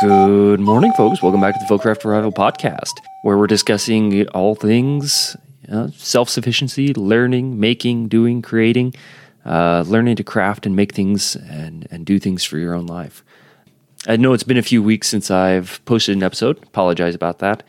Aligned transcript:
Good 0.00 0.60
morning, 0.60 0.92
folks. 0.92 1.22
Welcome 1.22 1.40
back 1.40 1.54
to 1.54 1.60
the 1.66 1.74
Folkcraft 1.74 2.04
Revival 2.04 2.32
Podcast, 2.32 2.92
where 3.22 3.36
we're 3.36 3.46
discussing 3.46 4.26
all 4.28 4.54
things 4.54 5.36
self 5.92 6.28
sufficiency, 6.28 6.92
learning, 6.94 7.60
making, 7.60 8.08
doing, 8.08 8.42
creating, 8.42 8.94
uh, 9.44 9.84
learning 9.86 10.16
to 10.16 10.24
craft 10.24 10.66
and 10.66 10.74
make 10.74 10.94
things 10.94 11.36
and, 11.36 11.86
and 11.90 12.04
do 12.06 12.18
things 12.18 12.44
for 12.44 12.58
your 12.58 12.74
own 12.74 12.86
life. 12.86 13.22
I 14.06 14.16
know 14.16 14.32
it's 14.32 14.42
been 14.42 14.56
a 14.56 14.62
few 14.62 14.82
weeks 14.82 15.08
since 15.08 15.30
I've 15.30 15.84
posted 15.84 16.16
an 16.16 16.22
episode. 16.22 16.62
Apologize 16.62 17.14
about 17.14 17.38
that. 17.40 17.62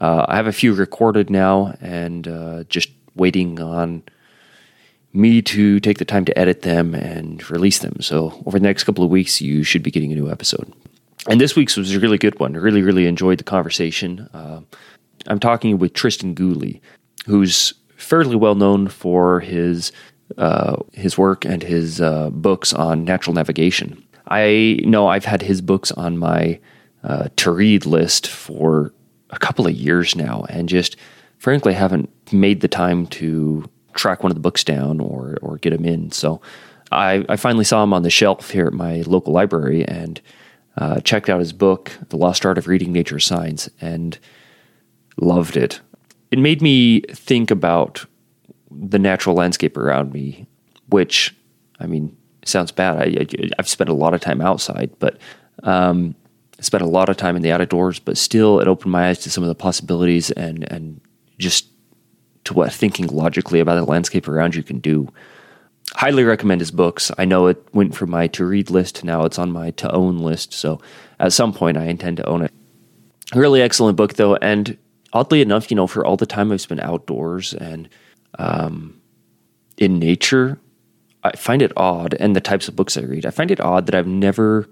Uh, 0.00 0.24
I 0.28 0.36
have 0.36 0.46
a 0.46 0.52
few 0.52 0.74
recorded 0.74 1.30
now 1.30 1.74
and 1.80 2.28
uh, 2.28 2.64
just 2.64 2.90
waiting 3.14 3.60
on 3.60 4.02
me 5.12 5.42
to 5.42 5.80
take 5.80 5.98
the 5.98 6.04
time 6.04 6.24
to 6.24 6.38
edit 6.38 6.62
them 6.62 6.94
and 6.94 7.48
release 7.50 7.80
them. 7.80 7.96
So, 8.00 8.42
over 8.46 8.58
the 8.58 8.66
next 8.66 8.84
couple 8.84 9.02
of 9.02 9.10
weeks, 9.10 9.40
you 9.40 9.64
should 9.64 9.82
be 9.82 9.90
getting 9.90 10.12
a 10.12 10.14
new 10.14 10.30
episode. 10.30 10.72
And 11.28 11.40
this 11.40 11.56
week's 11.56 11.76
was 11.76 11.94
a 11.94 12.00
really 12.00 12.18
good 12.18 12.38
one. 12.38 12.54
I 12.54 12.60
really, 12.60 12.82
really 12.82 13.06
enjoyed 13.06 13.38
the 13.38 13.44
conversation. 13.44 14.28
Uh, 14.32 14.60
I'm 15.26 15.40
talking 15.40 15.78
with 15.78 15.92
Tristan 15.92 16.34
Gooley, 16.34 16.80
who's 17.26 17.74
fairly 17.96 18.36
well 18.36 18.54
known 18.54 18.88
for 18.88 19.40
his 19.40 19.92
uh, 20.38 20.76
his 20.92 21.18
work 21.18 21.44
and 21.44 21.62
his 21.62 22.00
uh, 22.00 22.30
books 22.30 22.72
on 22.72 23.04
natural 23.04 23.34
navigation. 23.34 24.02
I 24.28 24.78
know 24.84 25.08
I've 25.08 25.24
had 25.24 25.42
his 25.42 25.60
books 25.60 25.90
on 25.92 26.16
my 26.16 26.60
uh, 27.02 27.28
to 27.36 27.50
read 27.50 27.84
list 27.84 28.28
for 28.28 28.92
a 29.30 29.38
couple 29.38 29.66
of 29.66 29.72
years 29.72 30.14
now, 30.14 30.44
and 30.48 30.68
just 30.68 30.96
frankly 31.38 31.72
haven't 31.72 32.10
made 32.32 32.60
the 32.60 32.68
time 32.68 33.06
to 33.06 33.64
track 33.94 34.22
one 34.22 34.30
of 34.30 34.36
the 34.36 34.40
books 34.40 34.64
down 34.64 35.00
or 35.00 35.38
or 35.42 35.56
get 35.58 35.70
them 35.70 35.84
in. 35.84 36.10
So 36.10 36.40
I, 36.92 37.24
I 37.28 37.36
finally 37.36 37.64
saw 37.64 37.82
him 37.82 37.92
on 37.92 38.02
the 38.02 38.10
shelf 38.10 38.50
here 38.50 38.66
at 38.66 38.72
my 38.72 39.02
local 39.06 39.32
library 39.32 39.86
and 39.86 40.20
uh, 40.76 41.00
checked 41.00 41.28
out 41.28 41.40
his 41.40 41.52
book, 41.52 41.92
The 42.08 42.16
Lost 42.16 42.44
Art 42.44 42.58
of 42.58 42.66
Reading 42.66 42.92
Nature 42.92 43.20
Signs, 43.20 43.68
and 43.80 44.18
loved 45.16 45.56
it. 45.56 45.80
It 46.30 46.38
made 46.38 46.62
me 46.62 47.02
think 47.02 47.50
about 47.50 48.06
the 48.70 48.98
natural 48.98 49.34
landscape 49.34 49.76
around 49.76 50.12
me, 50.12 50.46
which, 50.88 51.34
I 51.80 51.86
mean, 51.86 52.16
sounds 52.44 52.72
bad. 52.72 52.96
I, 52.98 53.26
have 53.58 53.68
spent 53.68 53.90
a 53.90 53.94
lot 53.94 54.14
of 54.14 54.20
time 54.20 54.40
outside, 54.40 54.90
but 54.98 55.18
um, 55.62 56.14
I 56.60 56.62
spent 56.62 56.82
a 56.82 56.86
lot 56.86 57.08
of 57.08 57.16
time 57.16 57.36
in 57.36 57.42
the 57.42 57.50
outdoors, 57.50 57.98
but 57.98 58.18
still, 58.18 58.60
it 58.60 58.68
opened 58.68 58.92
my 58.92 59.08
eyes 59.08 59.18
to 59.20 59.30
some 59.30 59.42
of 59.42 59.48
the 59.48 59.54
possibilities 59.54 60.30
and 60.30 60.70
and 60.70 61.00
just 61.38 61.66
to 62.44 62.54
what 62.54 62.72
thinking 62.72 63.06
logically 63.08 63.60
about 63.60 63.74
the 63.74 63.84
landscape 63.84 64.28
around 64.28 64.54
you 64.54 64.62
can 64.62 64.78
do 64.78 65.08
highly 65.94 66.24
recommend 66.24 66.60
his 66.60 66.70
books. 66.70 67.10
I 67.18 67.24
know 67.24 67.46
it 67.46 67.62
went 67.72 67.94
from 67.94 68.10
my 68.10 68.26
to 68.28 68.44
read 68.44 68.70
list, 68.70 69.04
now 69.04 69.24
it's 69.24 69.38
on 69.38 69.50
my 69.50 69.70
to 69.72 69.90
own 69.92 70.18
list. 70.18 70.52
So 70.52 70.80
at 71.18 71.32
some 71.32 71.52
point, 71.52 71.76
I 71.76 71.84
intend 71.84 72.18
to 72.18 72.26
own 72.26 72.42
it. 72.42 72.52
Really 73.34 73.62
excellent 73.62 73.96
book, 73.96 74.14
though. 74.14 74.36
And 74.36 74.76
oddly 75.12 75.42
enough, 75.42 75.70
you 75.70 75.74
know, 75.74 75.86
for 75.86 76.04
all 76.04 76.16
the 76.16 76.26
time 76.26 76.52
I've 76.52 76.60
spent 76.60 76.80
outdoors 76.80 77.54
and 77.54 77.88
um, 78.38 79.00
in 79.78 79.98
nature, 79.98 80.58
I 81.22 81.36
find 81.36 81.60
it 81.60 81.72
odd, 81.76 82.14
and 82.14 82.34
the 82.34 82.40
types 82.40 82.68
of 82.68 82.76
books 82.76 82.96
I 82.96 83.02
read, 83.02 83.26
I 83.26 83.30
find 83.30 83.50
it 83.50 83.60
odd 83.60 83.86
that 83.86 83.94
I've 83.94 84.06
never 84.06 84.68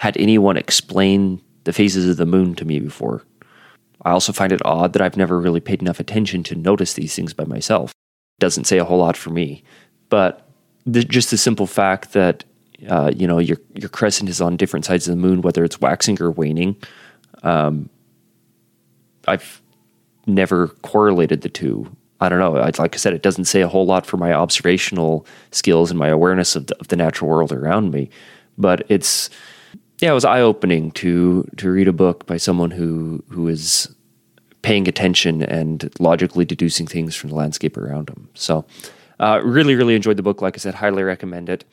had 0.00 0.16
anyone 0.16 0.56
explain 0.56 1.42
the 1.64 1.74
phases 1.74 2.08
of 2.08 2.16
the 2.16 2.24
moon 2.24 2.54
to 2.54 2.64
me 2.64 2.80
before. 2.80 3.22
I 4.02 4.12
also 4.12 4.32
find 4.32 4.50
it 4.50 4.64
odd 4.64 4.94
that 4.94 5.02
I've 5.02 5.18
never 5.18 5.38
really 5.38 5.60
paid 5.60 5.82
enough 5.82 6.00
attention 6.00 6.42
to 6.44 6.54
notice 6.54 6.94
these 6.94 7.14
things 7.14 7.34
by 7.34 7.44
myself. 7.44 7.92
Doesn't 8.38 8.64
say 8.64 8.78
a 8.78 8.84
whole 8.84 8.96
lot 8.96 9.14
for 9.14 9.28
me, 9.28 9.62
but 10.08 10.48
the, 10.86 11.04
just 11.04 11.30
the 11.30 11.36
simple 11.36 11.66
fact 11.66 12.14
that 12.14 12.44
uh, 12.88 13.12
you 13.14 13.26
know 13.26 13.38
your 13.38 13.58
your 13.74 13.90
crescent 13.90 14.30
is 14.30 14.40
on 14.40 14.56
different 14.56 14.86
sides 14.86 15.06
of 15.06 15.14
the 15.14 15.20
moon, 15.20 15.42
whether 15.42 15.64
it's 15.64 15.82
waxing 15.82 16.20
or 16.22 16.30
waning. 16.30 16.76
Um, 17.42 17.90
I've 19.28 19.60
never 20.26 20.68
correlated 20.80 21.42
the 21.42 21.50
two. 21.50 21.94
I 22.22 22.30
don't 22.30 22.38
know. 22.38 22.56
I, 22.56 22.70
like 22.78 22.94
I 22.94 22.96
said, 22.96 23.12
it 23.12 23.20
doesn't 23.20 23.44
say 23.44 23.60
a 23.60 23.68
whole 23.68 23.84
lot 23.84 24.06
for 24.06 24.16
my 24.16 24.32
observational 24.32 25.26
skills 25.50 25.90
and 25.90 25.98
my 25.98 26.08
awareness 26.08 26.56
of 26.56 26.68
the, 26.68 26.78
of 26.78 26.88
the 26.88 26.96
natural 26.96 27.28
world 27.28 27.52
around 27.52 27.90
me. 27.90 28.08
But 28.56 28.86
it's 28.88 29.28
yeah, 30.00 30.10
it 30.10 30.14
was 30.14 30.24
eye 30.24 30.40
opening 30.40 30.90
to 30.92 31.48
to 31.56 31.70
read 31.70 31.88
a 31.88 31.92
book 31.92 32.26
by 32.26 32.36
someone 32.36 32.70
who 32.70 33.22
who 33.28 33.48
is 33.48 33.94
paying 34.62 34.88
attention 34.88 35.42
and 35.42 35.90
logically 35.98 36.44
deducing 36.44 36.86
things 36.86 37.14
from 37.16 37.30
the 37.30 37.36
landscape 37.36 37.76
around 37.76 38.08
them. 38.08 38.28
So 38.34 38.66
uh, 39.18 39.40
really, 39.42 39.74
really 39.74 39.94
enjoyed 39.94 40.16
the 40.16 40.22
book. 40.22 40.42
Like 40.42 40.56
I 40.56 40.58
said, 40.58 40.74
highly 40.74 41.02
recommend 41.02 41.48
it. 41.48 41.64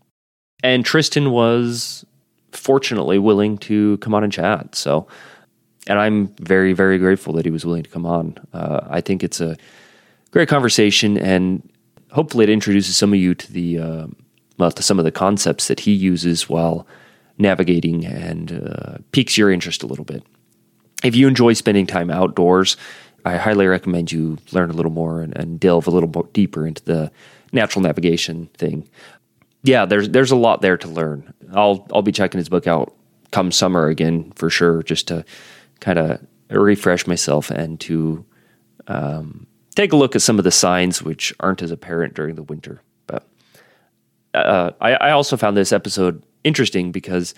And 0.63 0.85
Tristan 0.85 1.31
was 1.31 2.05
fortunately 2.51 3.19
willing 3.19 3.57
to 3.59 3.97
come 3.97 4.13
on 4.13 4.23
and 4.23 4.31
chat. 4.31 4.75
So, 4.75 5.07
and 5.88 5.99
I'm 5.99 6.27
very, 6.39 6.73
very 6.73 6.97
grateful 6.97 7.33
that 7.33 7.45
he 7.45 7.51
was 7.51 7.65
willing 7.65 7.83
to 7.83 7.89
come 7.89 8.05
on. 8.05 8.38
Uh, 8.53 8.81
I 8.89 9.01
think 9.01 9.23
it's 9.23 9.39
a 9.39 9.57
great 10.31 10.49
conversation, 10.49 11.17
and 11.17 11.69
hopefully, 12.11 12.44
it 12.44 12.49
introduces 12.49 12.97
some 12.97 13.13
of 13.13 13.19
you 13.19 13.35
to 13.35 13.51
the 13.51 13.79
uh, 13.79 14.07
well 14.57 14.71
to 14.71 14.83
some 14.83 14.99
of 14.99 15.05
the 15.05 15.11
concepts 15.11 15.67
that 15.67 15.81
he 15.81 15.91
uses 15.91 16.49
while 16.49 16.88
navigating 17.38 18.06
and 18.06 18.52
uh, 18.52 18.98
piques 19.12 19.38
your 19.38 19.52
interest 19.52 19.84
a 19.84 19.88
little 19.88 20.06
bit. 20.06 20.24
If 21.03 21.16
you 21.16 21.28
enjoy 21.28 21.53
spending 21.53 21.86
time 21.86 22.09
outdoors, 22.09 22.78
I 23.25 23.38
highly 23.38 23.68
recommend 23.68 24.12
you 24.12 24.38
learn 24.52 24.70
a 24.70 24.74
little 24.74 24.92
more 24.92 25.22
and, 25.22 25.36
and 25.38 25.59
delve 25.59 25.88
a 25.88 25.92
little 25.92 26.09
more 26.09 26.28
deeper 26.34 26.66
into 26.66 26.84
the 26.84 27.12
natural 27.52 27.84
navigation 27.84 28.48
thing. 28.58 28.88
Yeah, 29.64 29.86
there's 29.86 30.09
there's 30.09 30.31
a 30.31 30.36
lot 30.36 30.62
there 30.62 30.78
to 30.78 30.88
learn. 30.88 31.34
I'll 31.53 31.88
I'll 31.94 32.02
be 32.02 32.12
checking 32.12 32.38
his 32.38 32.50
book 32.50 32.68
out 32.68 32.96
come 33.31 33.52
summer 33.52 33.88
again 33.88 34.31
for 34.36 34.50
sure, 34.50 34.81
just 34.84 35.08
to 35.09 35.25
kind 35.80 36.00
of 36.00 36.25
refresh 36.50 37.06
myself 37.06 37.52
and 37.52 37.80
to 37.81 38.25
um, 38.88 39.48
take 39.75 39.92
a 39.92 39.96
look 39.98 40.16
at 40.16 40.22
some 40.22 40.38
of 40.38 40.44
the 40.44 40.52
signs 40.52 41.04
which 41.04 41.34
aren't 41.40 41.62
as 41.62 41.72
apparent 41.72 42.14
during 42.14 42.36
the 42.36 42.44
winter. 42.44 42.81
But 43.06 43.28
uh, 44.34 44.72
I, 44.80 44.94
I 44.94 45.12
also 45.12 45.38
found 45.38 45.58
this 45.58 45.74
episode 45.74 46.24
interesting 46.44 46.92
because 46.92 47.34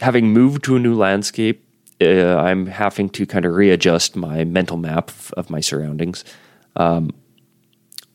having 0.00 0.32
moved 0.32 0.64
to 0.64 0.76
a 0.76 0.78
new 0.78 0.94
landscape, 0.94 1.64
uh, 2.00 2.36
I'm 2.36 2.66
having 2.66 3.10
to 3.10 3.26
kind 3.26 3.44
of 3.44 3.54
readjust 3.54 4.16
my 4.16 4.44
mental 4.44 4.76
map 4.76 5.10
of, 5.10 5.32
of 5.36 5.50
my 5.50 5.60
surroundings. 5.60 6.24
Um, 6.76 7.10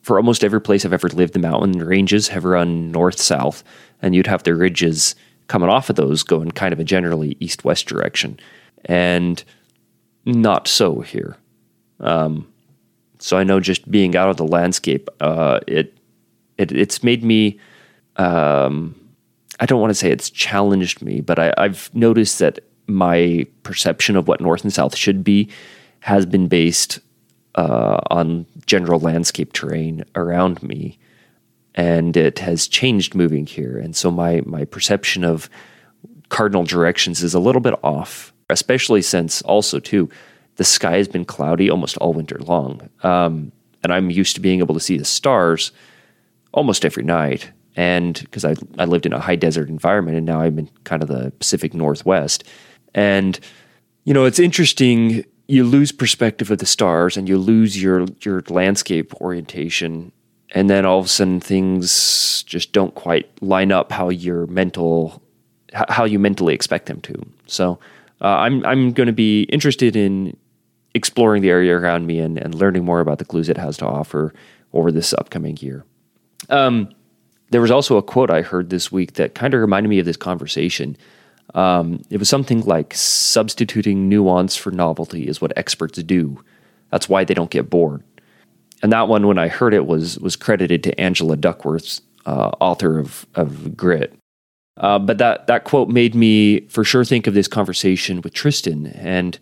for 0.02 0.18
almost 0.18 0.44
every 0.44 0.60
place 0.60 0.84
I've 0.84 0.92
ever 0.92 1.08
lived, 1.08 1.32
the 1.32 1.40
mountain 1.40 1.78
ranges 1.80 2.28
have 2.28 2.44
run 2.44 2.92
north 2.92 3.20
south, 3.20 3.64
and 4.00 4.14
you'd 4.14 4.26
have 4.26 4.42
the 4.44 4.54
ridges 4.54 5.14
coming 5.48 5.68
off 5.68 5.90
of 5.90 5.96
those 5.96 6.22
going 6.22 6.50
kind 6.50 6.72
of 6.72 6.80
a 6.80 6.84
generally 6.84 7.36
east 7.40 7.64
west 7.64 7.86
direction. 7.86 8.38
And 8.84 9.42
not 10.24 10.68
so 10.68 11.00
here. 11.00 11.36
Um, 12.00 12.52
so 13.18 13.36
I 13.36 13.44
know 13.44 13.60
just 13.60 13.90
being 13.90 14.16
out 14.16 14.28
of 14.28 14.36
the 14.36 14.46
landscape, 14.46 15.08
uh, 15.20 15.60
it, 15.66 15.96
it 16.58 16.72
it's 16.72 17.02
made 17.02 17.24
me. 17.24 17.58
Um, 18.16 19.05
I 19.60 19.66
don't 19.66 19.80
want 19.80 19.90
to 19.90 19.94
say 19.94 20.10
it's 20.10 20.30
challenged 20.30 21.02
me, 21.02 21.20
but 21.20 21.38
I, 21.38 21.52
I've 21.56 21.90
noticed 21.94 22.38
that 22.40 22.60
my 22.86 23.46
perception 23.62 24.16
of 24.16 24.28
what 24.28 24.40
north 24.40 24.62
and 24.62 24.72
south 24.72 24.96
should 24.96 25.24
be 25.24 25.48
has 26.00 26.26
been 26.26 26.46
based 26.46 27.00
uh, 27.54 27.98
on 28.10 28.46
general 28.66 29.00
landscape 29.00 29.52
terrain 29.52 30.04
around 30.14 30.62
me, 30.62 30.98
and 31.74 32.16
it 32.16 32.38
has 32.38 32.68
changed 32.68 33.14
moving 33.14 33.46
here. 33.46 33.78
And 33.78 33.96
so 33.96 34.10
my 34.10 34.42
my 34.44 34.64
perception 34.64 35.24
of 35.24 35.48
cardinal 36.28 36.64
directions 36.64 37.22
is 37.22 37.34
a 37.34 37.40
little 37.40 37.60
bit 37.62 37.74
off, 37.82 38.32
especially 38.50 39.02
since 39.02 39.42
also 39.42 39.80
too 39.80 40.08
the 40.56 40.64
sky 40.64 40.96
has 40.96 41.08
been 41.08 41.24
cloudy 41.24 41.70
almost 41.70 41.96
all 41.98 42.12
winter 42.12 42.38
long, 42.38 42.88
um, 43.02 43.52
and 43.82 43.92
I'm 43.92 44.10
used 44.10 44.36
to 44.36 44.40
being 44.40 44.60
able 44.60 44.74
to 44.74 44.80
see 44.80 44.98
the 44.98 45.04
stars 45.04 45.72
almost 46.52 46.84
every 46.84 47.04
night. 47.04 47.50
And 47.76 48.18
because 48.20 48.44
I 48.44 48.54
I 48.78 48.86
lived 48.86 49.06
in 49.06 49.12
a 49.12 49.20
high 49.20 49.36
desert 49.36 49.68
environment, 49.68 50.16
and 50.16 50.26
now 50.26 50.40
I'm 50.40 50.58
in 50.58 50.70
kind 50.84 51.02
of 51.02 51.08
the 51.08 51.30
Pacific 51.38 51.74
Northwest, 51.74 52.42
and 52.94 53.38
you 54.04 54.14
know 54.14 54.24
it's 54.24 54.38
interesting 54.38 55.24
you 55.48 55.62
lose 55.62 55.92
perspective 55.92 56.50
of 56.50 56.58
the 56.58 56.66
stars 56.66 57.16
and 57.16 57.28
you 57.28 57.38
lose 57.38 57.80
your 57.80 58.06
your 58.22 58.42
landscape 58.48 59.14
orientation 59.20 60.10
and 60.52 60.68
then 60.70 60.84
all 60.84 60.98
of 60.98 61.06
a 61.06 61.08
sudden 61.08 61.40
things 61.40 62.42
just 62.44 62.72
don't 62.72 62.94
quite 62.94 63.30
line 63.42 63.70
up 63.70 63.92
how 63.92 64.08
your 64.08 64.46
mental 64.46 65.22
how 65.72 66.04
you 66.04 66.18
mentally 66.18 66.54
expect 66.54 66.86
them 66.86 67.00
to. 67.02 67.14
So 67.46 67.78
uh, 68.22 68.28
i'm 68.28 68.64
i'm 68.64 68.92
going 68.92 69.08
to 69.08 69.12
be 69.12 69.42
interested 69.44 69.94
in 69.94 70.36
exploring 70.94 71.42
the 71.42 71.50
area 71.50 71.76
around 71.76 72.06
me 72.06 72.18
and, 72.18 72.38
and 72.38 72.54
learning 72.54 72.82
more 72.82 73.00
about 73.00 73.18
the 73.18 73.24
clues 73.24 73.50
it 73.50 73.58
has 73.58 73.76
to 73.76 73.84
offer 73.84 74.32
over 74.72 74.90
this 74.90 75.12
upcoming 75.12 75.56
year. 75.58 75.84
Um, 76.48 76.88
there 77.50 77.60
was 77.60 77.70
also 77.70 77.96
a 77.96 78.02
quote 78.02 78.30
i 78.30 78.42
heard 78.42 78.70
this 78.70 78.90
week 78.90 79.14
that 79.14 79.34
kind 79.34 79.54
of 79.54 79.60
reminded 79.60 79.88
me 79.88 79.98
of 79.98 80.06
this 80.06 80.16
conversation 80.16 80.96
um, 81.54 82.02
it 82.10 82.18
was 82.18 82.28
something 82.28 82.62
like 82.62 82.94
substituting 82.94 84.08
nuance 84.08 84.56
for 84.56 84.70
novelty 84.70 85.26
is 85.26 85.40
what 85.40 85.56
experts 85.56 86.02
do. 86.02 86.42
That's 86.90 87.08
why 87.08 87.24
they 87.24 87.34
don't 87.34 87.50
get 87.50 87.70
bored. 87.70 88.02
and 88.82 88.92
that 88.92 89.08
one, 89.08 89.26
when 89.26 89.38
I 89.38 89.48
heard 89.48 89.72
it, 89.72 89.86
was 89.86 90.18
was 90.18 90.36
credited 90.36 90.82
to 90.84 91.00
Angela 91.00 91.36
Duckworth, 91.36 92.00
uh, 92.26 92.50
author 92.60 92.98
of 92.98 93.26
of 93.34 93.76
Grit. 93.76 94.12
Uh, 94.76 94.98
but 94.98 95.18
that 95.18 95.46
that 95.46 95.64
quote 95.64 95.88
made 95.88 96.14
me 96.14 96.60
for 96.68 96.84
sure 96.84 97.04
think 97.04 97.26
of 97.26 97.34
this 97.34 97.48
conversation 97.48 98.20
with 98.20 98.34
Tristan 98.34 98.88
and 98.88 99.38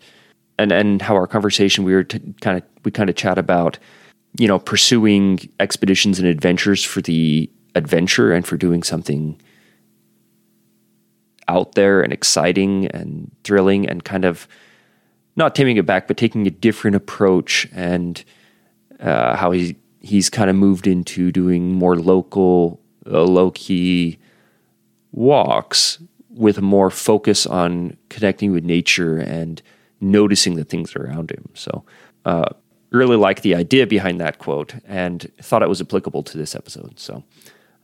and 0.57 0.71
and 0.71 1.01
how 1.01 1.15
our 1.15 1.27
conversation 1.27 1.83
we 1.83 1.93
were 1.93 2.05
kind 2.05 2.57
of 2.57 2.63
we 2.85 2.91
kind 2.91 3.09
of 3.09 3.17
chat 3.17 3.37
about 3.37 3.77
you 4.39 4.47
know 4.47 4.59
pursuing 4.59 5.39
expeditions 5.59 6.17
and 6.19 6.27
adventures 6.27 6.83
for 6.83 7.01
the 7.01 7.49
adventure 7.75 8.31
and 8.31 8.45
for 8.47 8.57
doing 8.57 8.83
something 8.83 9.39
out 11.47 11.75
there 11.75 12.01
and 12.01 12.11
exciting 12.11 12.87
and 12.87 13.31
thrilling 13.43 13.87
and 13.87 14.03
kind 14.03 14.25
of 14.25 14.47
not 15.35 15.53
taming 15.53 15.77
it 15.77 15.85
back 15.85 16.07
but 16.07 16.17
taking 16.17 16.47
a 16.47 16.51
different 16.51 16.95
approach 16.95 17.67
and 17.73 18.23
uh, 18.99 19.35
how 19.35 19.51
he 19.51 19.75
he's 19.99 20.29
kind 20.29 20.49
of 20.49 20.55
moved 20.55 20.87
into 20.87 21.31
doing 21.31 21.73
more 21.73 21.95
local 21.95 22.79
uh, 23.05 23.23
low 23.23 23.51
key 23.51 24.17
walks 25.11 25.99
with 26.29 26.61
more 26.61 26.89
focus 26.89 27.45
on 27.45 27.97
connecting 28.09 28.51
with 28.51 28.63
nature 28.63 29.17
and 29.17 29.61
noticing 30.01 30.55
the 30.55 30.63
things 30.63 30.95
around 30.95 31.31
him. 31.31 31.49
So, 31.53 31.83
uh, 32.25 32.49
really 32.91 33.15
like 33.15 33.41
the 33.41 33.55
idea 33.55 33.87
behind 33.87 34.21
that 34.21 34.37
quote 34.39 34.75
and 34.85 35.31
thought 35.41 35.63
it 35.63 35.69
was 35.69 35.81
applicable 35.81 36.23
to 36.23 36.37
this 36.37 36.55
episode. 36.55 36.99
So, 36.99 37.23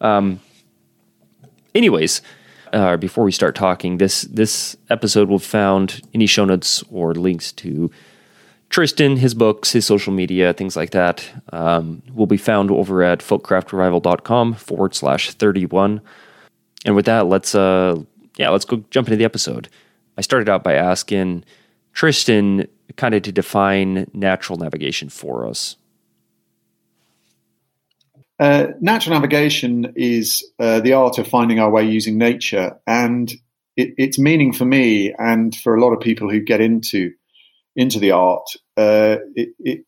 um, 0.01 0.39
anyways, 1.73 2.21
uh, 2.73 2.97
before 2.97 3.23
we 3.23 3.31
start 3.31 3.55
talking, 3.55 3.97
this 3.97 4.21
this 4.23 4.75
episode 4.89 5.29
will 5.29 5.39
found 5.39 6.01
any 6.13 6.25
show 6.25 6.45
notes 6.45 6.83
or 6.91 7.13
links 7.13 7.51
to 7.53 7.91
Tristan, 8.69 9.17
his 9.17 9.33
books, 9.33 9.73
his 9.73 9.85
social 9.85 10.13
media, 10.13 10.53
things 10.53 10.77
like 10.77 10.91
that 10.91 11.29
um, 11.51 12.01
will 12.13 12.25
be 12.25 12.37
found 12.37 12.71
over 12.71 13.03
at 13.03 13.19
folkcraftrevival.com 13.19 14.53
forward 14.53 14.95
slash 14.95 15.31
31. 15.31 15.99
And 16.85 16.95
with 16.95 17.05
that, 17.05 17.27
let's 17.27 17.53
uh 17.53 18.01
yeah, 18.37 18.49
let's 18.49 18.65
go 18.65 18.83
jump 18.89 19.07
into 19.07 19.17
the 19.17 19.25
episode. 19.25 19.67
I 20.17 20.21
started 20.21 20.49
out 20.49 20.63
by 20.63 20.73
asking 20.73 21.43
Tristan 21.93 22.67
kind 22.95 23.13
of 23.13 23.23
to 23.23 23.31
define 23.31 24.09
natural 24.13 24.57
navigation 24.57 25.09
for 25.09 25.45
us. 25.47 25.75
Uh, 28.41 28.73
natural 28.81 29.13
navigation 29.13 29.93
is 29.95 30.43
uh, 30.59 30.79
the 30.79 30.93
art 30.93 31.19
of 31.19 31.27
finding 31.27 31.59
our 31.59 31.69
way 31.69 31.83
using 31.83 32.17
nature, 32.17 32.75
and 32.87 33.33
it, 33.77 33.93
its 33.99 34.17
meaning 34.17 34.51
for 34.51 34.65
me 34.65 35.13
and 35.19 35.55
for 35.55 35.75
a 35.75 35.79
lot 35.79 35.93
of 35.93 35.99
people 35.99 36.27
who 36.27 36.39
get 36.39 36.59
into 36.59 37.11
into 37.75 37.99
the 37.99 38.09
art, 38.09 38.49
uh, 38.77 39.17
it, 39.35 39.49
it, 39.59 39.85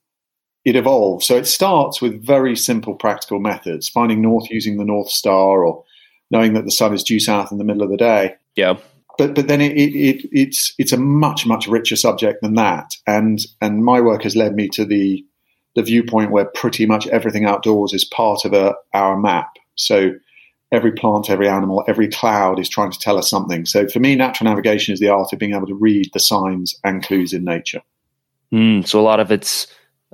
it 0.64 0.76
evolves. 0.76 1.26
So 1.26 1.36
it 1.36 1.48
starts 1.48 2.00
with 2.00 2.24
very 2.24 2.56
simple 2.56 2.94
practical 2.94 3.40
methods, 3.40 3.90
finding 3.90 4.22
north 4.22 4.50
using 4.52 4.78
the 4.78 4.86
North 4.86 5.10
Star 5.10 5.66
or 5.66 5.84
knowing 6.30 6.54
that 6.54 6.64
the 6.64 6.72
sun 6.72 6.94
is 6.94 7.04
due 7.04 7.20
south 7.20 7.52
in 7.52 7.58
the 7.58 7.64
middle 7.64 7.82
of 7.82 7.90
the 7.90 7.98
day. 7.98 8.36
Yeah. 8.56 8.78
But 9.18 9.34
but 9.34 9.48
then 9.48 9.62
it, 9.62 9.74
it, 9.76 10.30
it's 10.32 10.76
it's 10.78 10.94
a 10.94 10.98
much 10.98 11.48
much 11.48 11.68
richer 11.68 11.96
subject 11.96 12.44
than 12.44 12.54
that, 12.54 12.94
and 13.08 13.40
and 13.62 13.84
my 13.84 14.00
work 14.00 14.22
has 14.22 14.36
led 14.36 14.54
me 14.54 14.70
to 14.70 14.86
the 14.86 15.26
the 15.75 15.84
viewpoint 15.84 16.31
where 16.31 16.46
pretty 16.46 16.86
much 16.86 17.08
everything 17.08 17.46
outdoors 17.46 17.94
is 17.94 18.06
part 18.06 18.46
of 18.46 18.54
a, 18.54 18.75
our 18.94 19.18
map. 19.18 19.50
So 19.75 20.12
every 20.72 20.92
plant, 20.92 21.30
every 21.30 21.48
animal, 21.48 21.84
every 21.88 22.08
cloud 22.08 22.60
is 22.60 22.70
trying 22.70 22.92
to 22.92 23.00
tell 23.00 23.18
us 23.18 23.30
something. 23.30 23.66
So 23.66 23.88
for 23.88 24.00
me, 24.00 24.16
natural 24.16 24.50
navigation 24.50 24.94
is 24.94 25.00
the 25.00 25.10
art 25.10 25.31
of 25.34 25.40
being 25.40 25.54
able 25.54 25.68
to 25.68 25.75
read 25.75 26.10
the 26.14 26.20
signs 26.20 26.75
and 26.84 27.04
clues 27.04 27.34
in 27.34 27.44
nature. 27.44 27.81
Mm, 28.52 28.86
so 28.88 29.00
a 29.00 29.02
lot 29.02 29.20
of 29.20 29.31
it's 29.31 29.68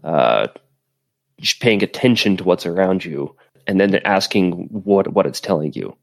uh, 0.03 0.47
just 1.39 1.61
paying 1.61 1.83
attention 1.83 2.37
to 2.37 2.43
what's 2.43 2.65
around 2.65 3.03
you 3.03 3.35
and 3.67 3.79
then 3.79 3.95
asking 4.05 4.67
what 4.71 5.13
what 5.13 5.25
it's 5.25 5.41
telling 5.41 5.73
you. 5.73 5.95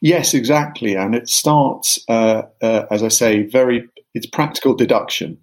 Yes, 0.00 0.32
exactly, 0.32 0.94
and 0.94 1.14
it 1.14 1.28
starts, 1.28 2.02
uh, 2.08 2.42
uh, 2.62 2.86
as 2.90 3.02
I 3.02 3.08
say, 3.08 3.42
very. 3.42 3.88
It's 4.12 4.26
practical 4.26 4.74
deduction. 4.74 5.38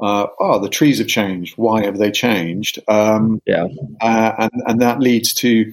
Uh, 0.00 0.26
oh, 0.40 0.58
the 0.58 0.68
trees 0.68 0.98
have 0.98 1.06
changed. 1.06 1.56
Why 1.56 1.84
have 1.84 1.98
they 1.98 2.10
changed? 2.10 2.80
Um, 2.88 3.40
yeah, 3.46 3.66
uh, 4.00 4.32
and 4.38 4.62
and 4.66 4.80
that 4.80 5.00
leads 5.00 5.32
to 5.34 5.72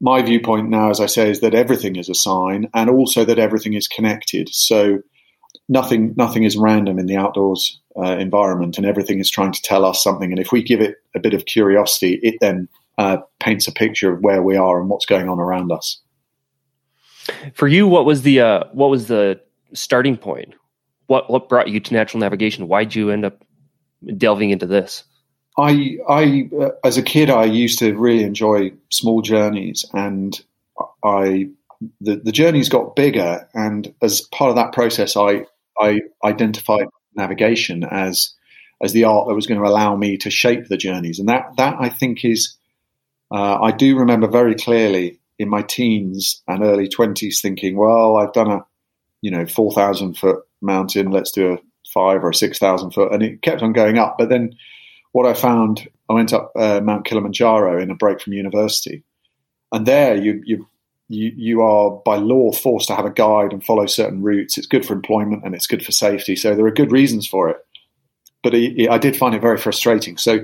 my 0.00 0.20
viewpoint 0.20 0.68
now, 0.68 0.90
as 0.90 1.00
I 1.00 1.06
say, 1.06 1.30
is 1.30 1.40
that 1.40 1.54
everything 1.54 1.96
is 1.96 2.08
a 2.08 2.14
sign, 2.14 2.68
and 2.74 2.90
also 2.90 3.24
that 3.24 3.38
everything 3.38 3.74
is 3.74 3.88
connected. 3.88 4.48
So 4.50 5.00
nothing 5.68 6.14
nothing 6.16 6.44
is 6.44 6.56
random 6.56 6.98
in 6.98 7.06
the 7.06 7.16
outdoors 7.16 7.80
uh, 7.96 8.16
environment, 8.18 8.76
and 8.76 8.86
everything 8.86 9.18
is 9.18 9.30
trying 9.30 9.52
to 9.52 9.62
tell 9.62 9.84
us 9.84 10.02
something. 10.02 10.30
And 10.30 10.38
if 10.38 10.52
we 10.52 10.62
give 10.62 10.80
it 10.80 10.96
a 11.14 11.20
bit 11.20 11.32
of 11.32 11.46
curiosity, 11.46 12.20
it 12.22 12.34
then 12.40 12.68
uh, 12.98 13.18
paints 13.40 13.66
a 13.66 13.72
picture 13.72 14.12
of 14.12 14.20
where 14.20 14.42
we 14.42 14.56
are 14.56 14.78
and 14.80 14.88
what's 14.90 15.06
going 15.06 15.28
on 15.28 15.40
around 15.40 15.72
us. 15.72 16.00
For 17.54 17.66
you, 17.66 17.88
what 17.88 18.04
was 18.04 18.22
the 18.22 18.40
uh, 18.40 18.64
what 18.72 18.90
was 18.90 19.06
the 19.06 19.40
starting 19.72 20.16
point? 20.16 20.54
What 21.06 21.30
what 21.30 21.48
brought 21.48 21.68
you 21.68 21.80
to 21.80 21.94
natural 21.94 22.20
navigation? 22.20 22.68
Why'd 22.68 22.94
you 22.94 23.10
end 23.10 23.24
up 23.24 23.42
delving 24.16 24.50
into 24.50 24.66
this? 24.66 25.04
I, 25.56 25.98
I, 26.08 26.48
uh, 26.60 26.70
as 26.84 26.98
a 26.98 27.02
kid, 27.02 27.30
I 27.30 27.44
used 27.44 27.78
to 27.78 27.94
really 27.94 28.24
enjoy 28.24 28.72
small 28.90 29.22
journeys, 29.22 29.84
and 29.92 30.38
I, 31.04 31.50
the, 32.00 32.16
the 32.16 32.32
journeys 32.32 32.68
got 32.68 32.96
bigger, 32.96 33.48
and 33.54 33.94
as 34.02 34.20
part 34.20 34.50
of 34.50 34.56
that 34.56 34.72
process, 34.72 35.16
I, 35.16 35.46
I 35.78 36.00
identified 36.24 36.86
navigation 37.14 37.84
as, 37.84 38.34
as 38.82 38.92
the 38.92 39.04
art 39.04 39.28
that 39.28 39.34
was 39.34 39.46
going 39.46 39.60
to 39.60 39.66
allow 39.66 39.94
me 39.94 40.16
to 40.18 40.30
shape 40.30 40.66
the 40.66 40.76
journeys, 40.76 41.20
and 41.20 41.28
that, 41.28 41.56
that 41.56 41.76
I 41.78 41.88
think 41.88 42.24
is, 42.24 42.56
uh, 43.30 43.60
I 43.60 43.70
do 43.70 43.96
remember 43.96 44.26
very 44.26 44.56
clearly 44.56 45.20
in 45.38 45.48
my 45.48 45.62
teens 45.62 46.42
and 46.46 46.62
early 46.62 46.88
twenties 46.88 47.40
thinking, 47.40 47.76
well, 47.76 48.16
I've 48.16 48.32
done 48.32 48.50
a, 48.50 48.66
you 49.20 49.30
know, 49.30 49.46
four 49.46 49.72
thousand 49.72 50.16
foot 50.16 50.40
mountain, 50.60 51.10
let's 51.10 51.30
do 51.32 51.54
a 51.54 51.58
five 51.94 52.24
or 52.24 52.32
six 52.32 52.58
thousand 52.58 52.90
foot, 52.90 53.12
and 53.12 53.22
it 53.22 53.42
kept 53.42 53.62
on 53.62 53.72
going 53.72 53.96
up, 53.96 54.16
but 54.18 54.28
then 54.28 54.54
what 55.12 55.26
I 55.26 55.32
found, 55.32 55.88
I 56.10 56.14
went 56.14 56.32
up 56.32 56.50
uh, 56.56 56.80
Mount 56.82 57.06
Kilimanjaro 57.06 57.80
in 57.80 57.90
a 57.90 57.94
break 57.94 58.20
from 58.20 58.32
university, 58.32 59.04
and 59.70 59.86
there 59.86 60.16
you 60.16 60.42
you 60.44 60.66
you 61.08 61.32
you 61.36 61.62
are 61.62 61.90
by 62.04 62.16
law 62.16 62.50
forced 62.52 62.88
to 62.88 62.96
have 62.96 63.04
a 63.04 63.10
guide 63.10 63.52
and 63.52 63.64
follow 63.64 63.86
certain 63.86 64.22
routes. 64.22 64.58
It's 64.58 64.66
good 64.66 64.84
for 64.84 64.92
employment 64.92 65.44
and 65.44 65.54
it's 65.54 65.68
good 65.68 65.84
for 65.84 65.92
safety, 65.92 66.36
so 66.36 66.54
there 66.54 66.66
are 66.66 66.72
good 66.72 66.92
reasons 66.92 67.28
for 67.28 67.48
it. 67.48 67.58
But 68.42 68.54
it, 68.54 68.78
it, 68.78 68.90
I 68.90 68.98
did 68.98 69.16
find 69.16 69.34
it 69.34 69.40
very 69.40 69.56
frustrating. 69.56 70.18
So 70.18 70.40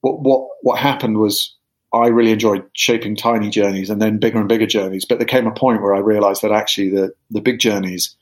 what 0.00 0.20
what 0.20 0.48
what 0.62 0.78
happened 0.78 1.18
was 1.18 1.54
I 1.92 2.08
really 2.08 2.32
enjoyed 2.32 2.64
shaping 2.74 3.16
tiny 3.16 3.50
journeys 3.50 3.90
and 3.90 4.02
then 4.02 4.18
bigger 4.18 4.38
and 4.38 4.48
bigger 4.48 4.66
journeys. 4.66 5.04
But 5.04 5.18
there 5.18 5.26
came 5.26 5.46
a 5.46 5.52
point 5.52 5.80
where 5.80 5.94
I 5.94 6.00
realised 6.00 6.42
that 6.42 6.52
actually 6.52 6.90
the 6.90 7.12
the 7.30 7.40
big 7.40 7.60
journeys, 7.60 8.16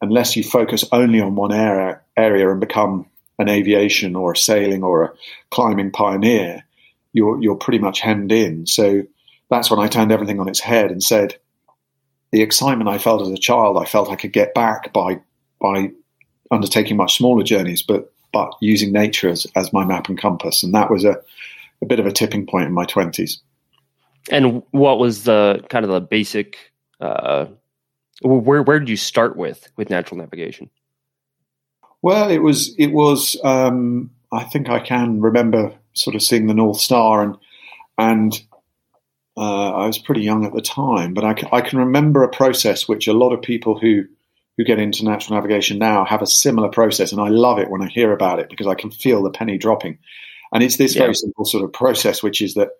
unless 0.00 0.36
you 0.36 0.42
focus 0.42 0.84
only 0.92 1.20
on 1.20 1.34
one 1.34 1.52
area 1.52 2.00
area 2.16 2.50
and 2.50 2.60
become 2.60 3.06
an 3.38 3.48
aviation 3.48 4.16
or 4.16 4.32
a 4.32 4.36
sailing 4.36 4.82
or 4.82 5.04
a 5.04 5.12
climbing 5.50 5.90
pioneer, 5.90 6.64
you're 7.12 7.42
you're 7.42 7.56
pretty 7.56 7.78
much 7.78 8.00
hemmed 8.00 8.32
in. 8.32 8.66
So 8.66 9.02
that's 9.50 9.70
when 9.70 9.80
I 9.80 9.88
turned 9.88 10.12
everything 10.12 10.40
on 10.40 10.48
its 10.48 10.60
head 10.60 10.90
and 10.90 11.02
said, 11.02 11.36
the 12.32 12.42
excitement 12.42 12.88
I 12.88 12.98
felt 12.98 13.22
as 13.22 13.30
a 13.30 13.36
child, 13.36 13.78
I 13.78 13.84
felt 13.84 14.10
I 14.10 14.16
could 14.16 14.32
get 14.32 14.54
back 14.54 14.92
by 14.92 15.20
by 15.60 15.90
undertaking 16.50 16.96
much 16.96 17.16
smaller 17.16 17.42
journeys, 17.42 17.82
but 17.82 18.12
but 18.32 18.54
using 18.60 18.92
nature 18.92 19.28
as, 19.28 19.46
as 19.56 19.72
my 19.72 19.84
map 19.84 20.08
and 20.08 20.20
compass, 20.20 20.62
and 20.62 20.72
that 20.74 20.90
was 20.90 21.04
a, 21.04 21.20
a 21.82 21.86
bit 21.86 21.98
of 21.98 22.06
a 22.06 22.12
tipping 22.12 22.46
point 22.46 22.66
in 22.66 22.72
my 22.72 22.84
twenties. 22.84 23.40
And 24.30 24.62
what 24.70 24.98
was 24.98 25.24
the 25.24 25.64
kind 25.70 25.84
of 25.84 25.90
the 25.90 26.00
basic? 26.00 26.56
Uh, 27.00 27.46
where 28.20 28.62
where 28.62 28.78
did 28.78 28.88
you 28.88 28.96
start 28.96 29.36
with 29.36 29.70
with 29.76 29.90
natural 29.90 30.18
navigation? 30.18 30.70
Well, 32.02 32.30
it 32.30 32.38
was 32.38 32.74
it 32.78 32.88
was. 32.88 33.38
Um, 33.44 34.10
I 34.32 34.44
think 34.44 34.68
I 34.68 34.78
can 34.78 35.20
remember 35.20 35.74
sort 35.92 36.14
of 36.14 36.22
seeing 36.22 36.46
the 36.46 36.54
North 36.54 36.80
Star, 36.80 37.22
and 37.22 37.36
and 37.98 38.42
uh, 39.36 39.72
I 39.72 39.86
was 39.86 39.98
pretty 39.98 40.22
young 40.22 40.44
at 40.44 40.52
the 40.52 40.62
time, 40.62 41.14
but 41.14 41.24
I 41.24 41.34
can, 41.34 41.48
I 41.52 41.60
can 41.60 41.78
remember 41.78 42.22
a 42.22 42.28
process 42.28 42.88
which 42.88 43.06
a 43.06 43.12
lot 43.12 43.32
of 43.32 43.42
people 43.42 43.78
who 43.78 44.04
who 44.56 44.64
get 44.64 44.78
into 44.78 45.04
natural 45.04 45.36
navigation 45.36 45.78
now 45.78 46.04
have 46.04 46.22
a 46.22 46.26
similar 46.26 46.68
process, 46.68 47.12
and 47.12 47.20
I 47.20 47.28
love 47.28 47.58
it 47.58 47.70
when 47.70 47.82
I 47.82 47.88
hear 47.88 48.12
about 48.12 48.38
it 48.38 48.50
because 48.50 48.66
I 48.66 48.74
can 48.74 48.90
feel 48.90 49.22
the 49.22 49.30
penny 49.30 49.58
dropping. 49.58 49.98
And 50.52 50.62
it's 50.62 50.76
this 50.76 50.94
yeah. 50.94 51.02
very 51.02 51.14
simple 51.14 51.44
sort 51.44 51.64
of 51.64 51.72
process, 51.72 52.22
which 52.22 52.42
is 52.42 52.54
that 52.54 52.70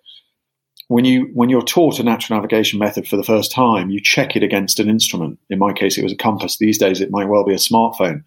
when 0.90 1.04
you 1.04 1.30
when 1.34 1.48
you're 1.48 1.62
taught 1.62 2.00
a 2.00 2.02
natural 2.02 2.36
navigation 2.36 2.80
method 2.80 3.06
for 3.06 3.16
the 3.16 3.22
first 3.22 3.52
time, 3.52 3.90
you 3.90 4.00
check 4.02 4.34
it 4.34 4.42
against 4.42 4.80
an 4.80 4.90
instrument. 4.90 5.38
In 5.48 5.60
my 5.60 5.72
case, 5.72 5.96
it 5.96 6.02
was 6.02 6.12
a 6.12 6.16
compass. 6.16 6.58
These 6.58 6.78
days, 6.78 7.00
it 7.00 7.12
might 7.12 7.28
well 7.28 7.44
be 7.44 7.54
a 7.54 7.58
smartphone. 7.58 8.24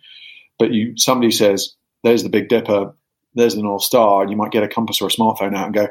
But 0.58 0.72
you 0.72 0.94
somebody 0.96 1.30
says, 1.30 1.76
"There's 2.04 2.24
the 2.24 2.30
Big 2.30 2.48
Dipper, 2.48 2.94
there's 3.34 3.56
the 3.56 3.64
North 3.64 3.84
Star," 3.84 4.22
and 4.22 4.32
you 4.32 4.38
might 4.38 4.54
get 4.54 4.64
a 4.64 4.70
compass 4.70 5.02
or 5.02 5.08
a 5.08 5.12
smartphone 5.12 5.54
out 5.54 5.66
and 5.66 5.74
go, 5.74 5.90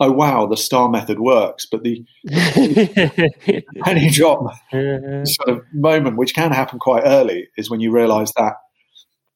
"Oh 0.00 0.10
wow, 0.10 0.46
the 0.46 0.56
star 0.56 0.88
method 0.88 1.20
works." 1.20 1.66
But 1.70 1.84
the 1.84 2.04
penny 3.84 4.10
drop 4.10 4.52
sort 4.72 5.48
of 5.48 5.62
moment, 5.72 6.16
which 6.16 6.34
can 6.34 6.50
happen 6.50 6.80
quite 6.80 7.04
early, 7.06 7.46
is 7.56 7.70
when 7.70 7.78
you 7.78 7.92
realise 7.92 8.32
that 8.36 8.54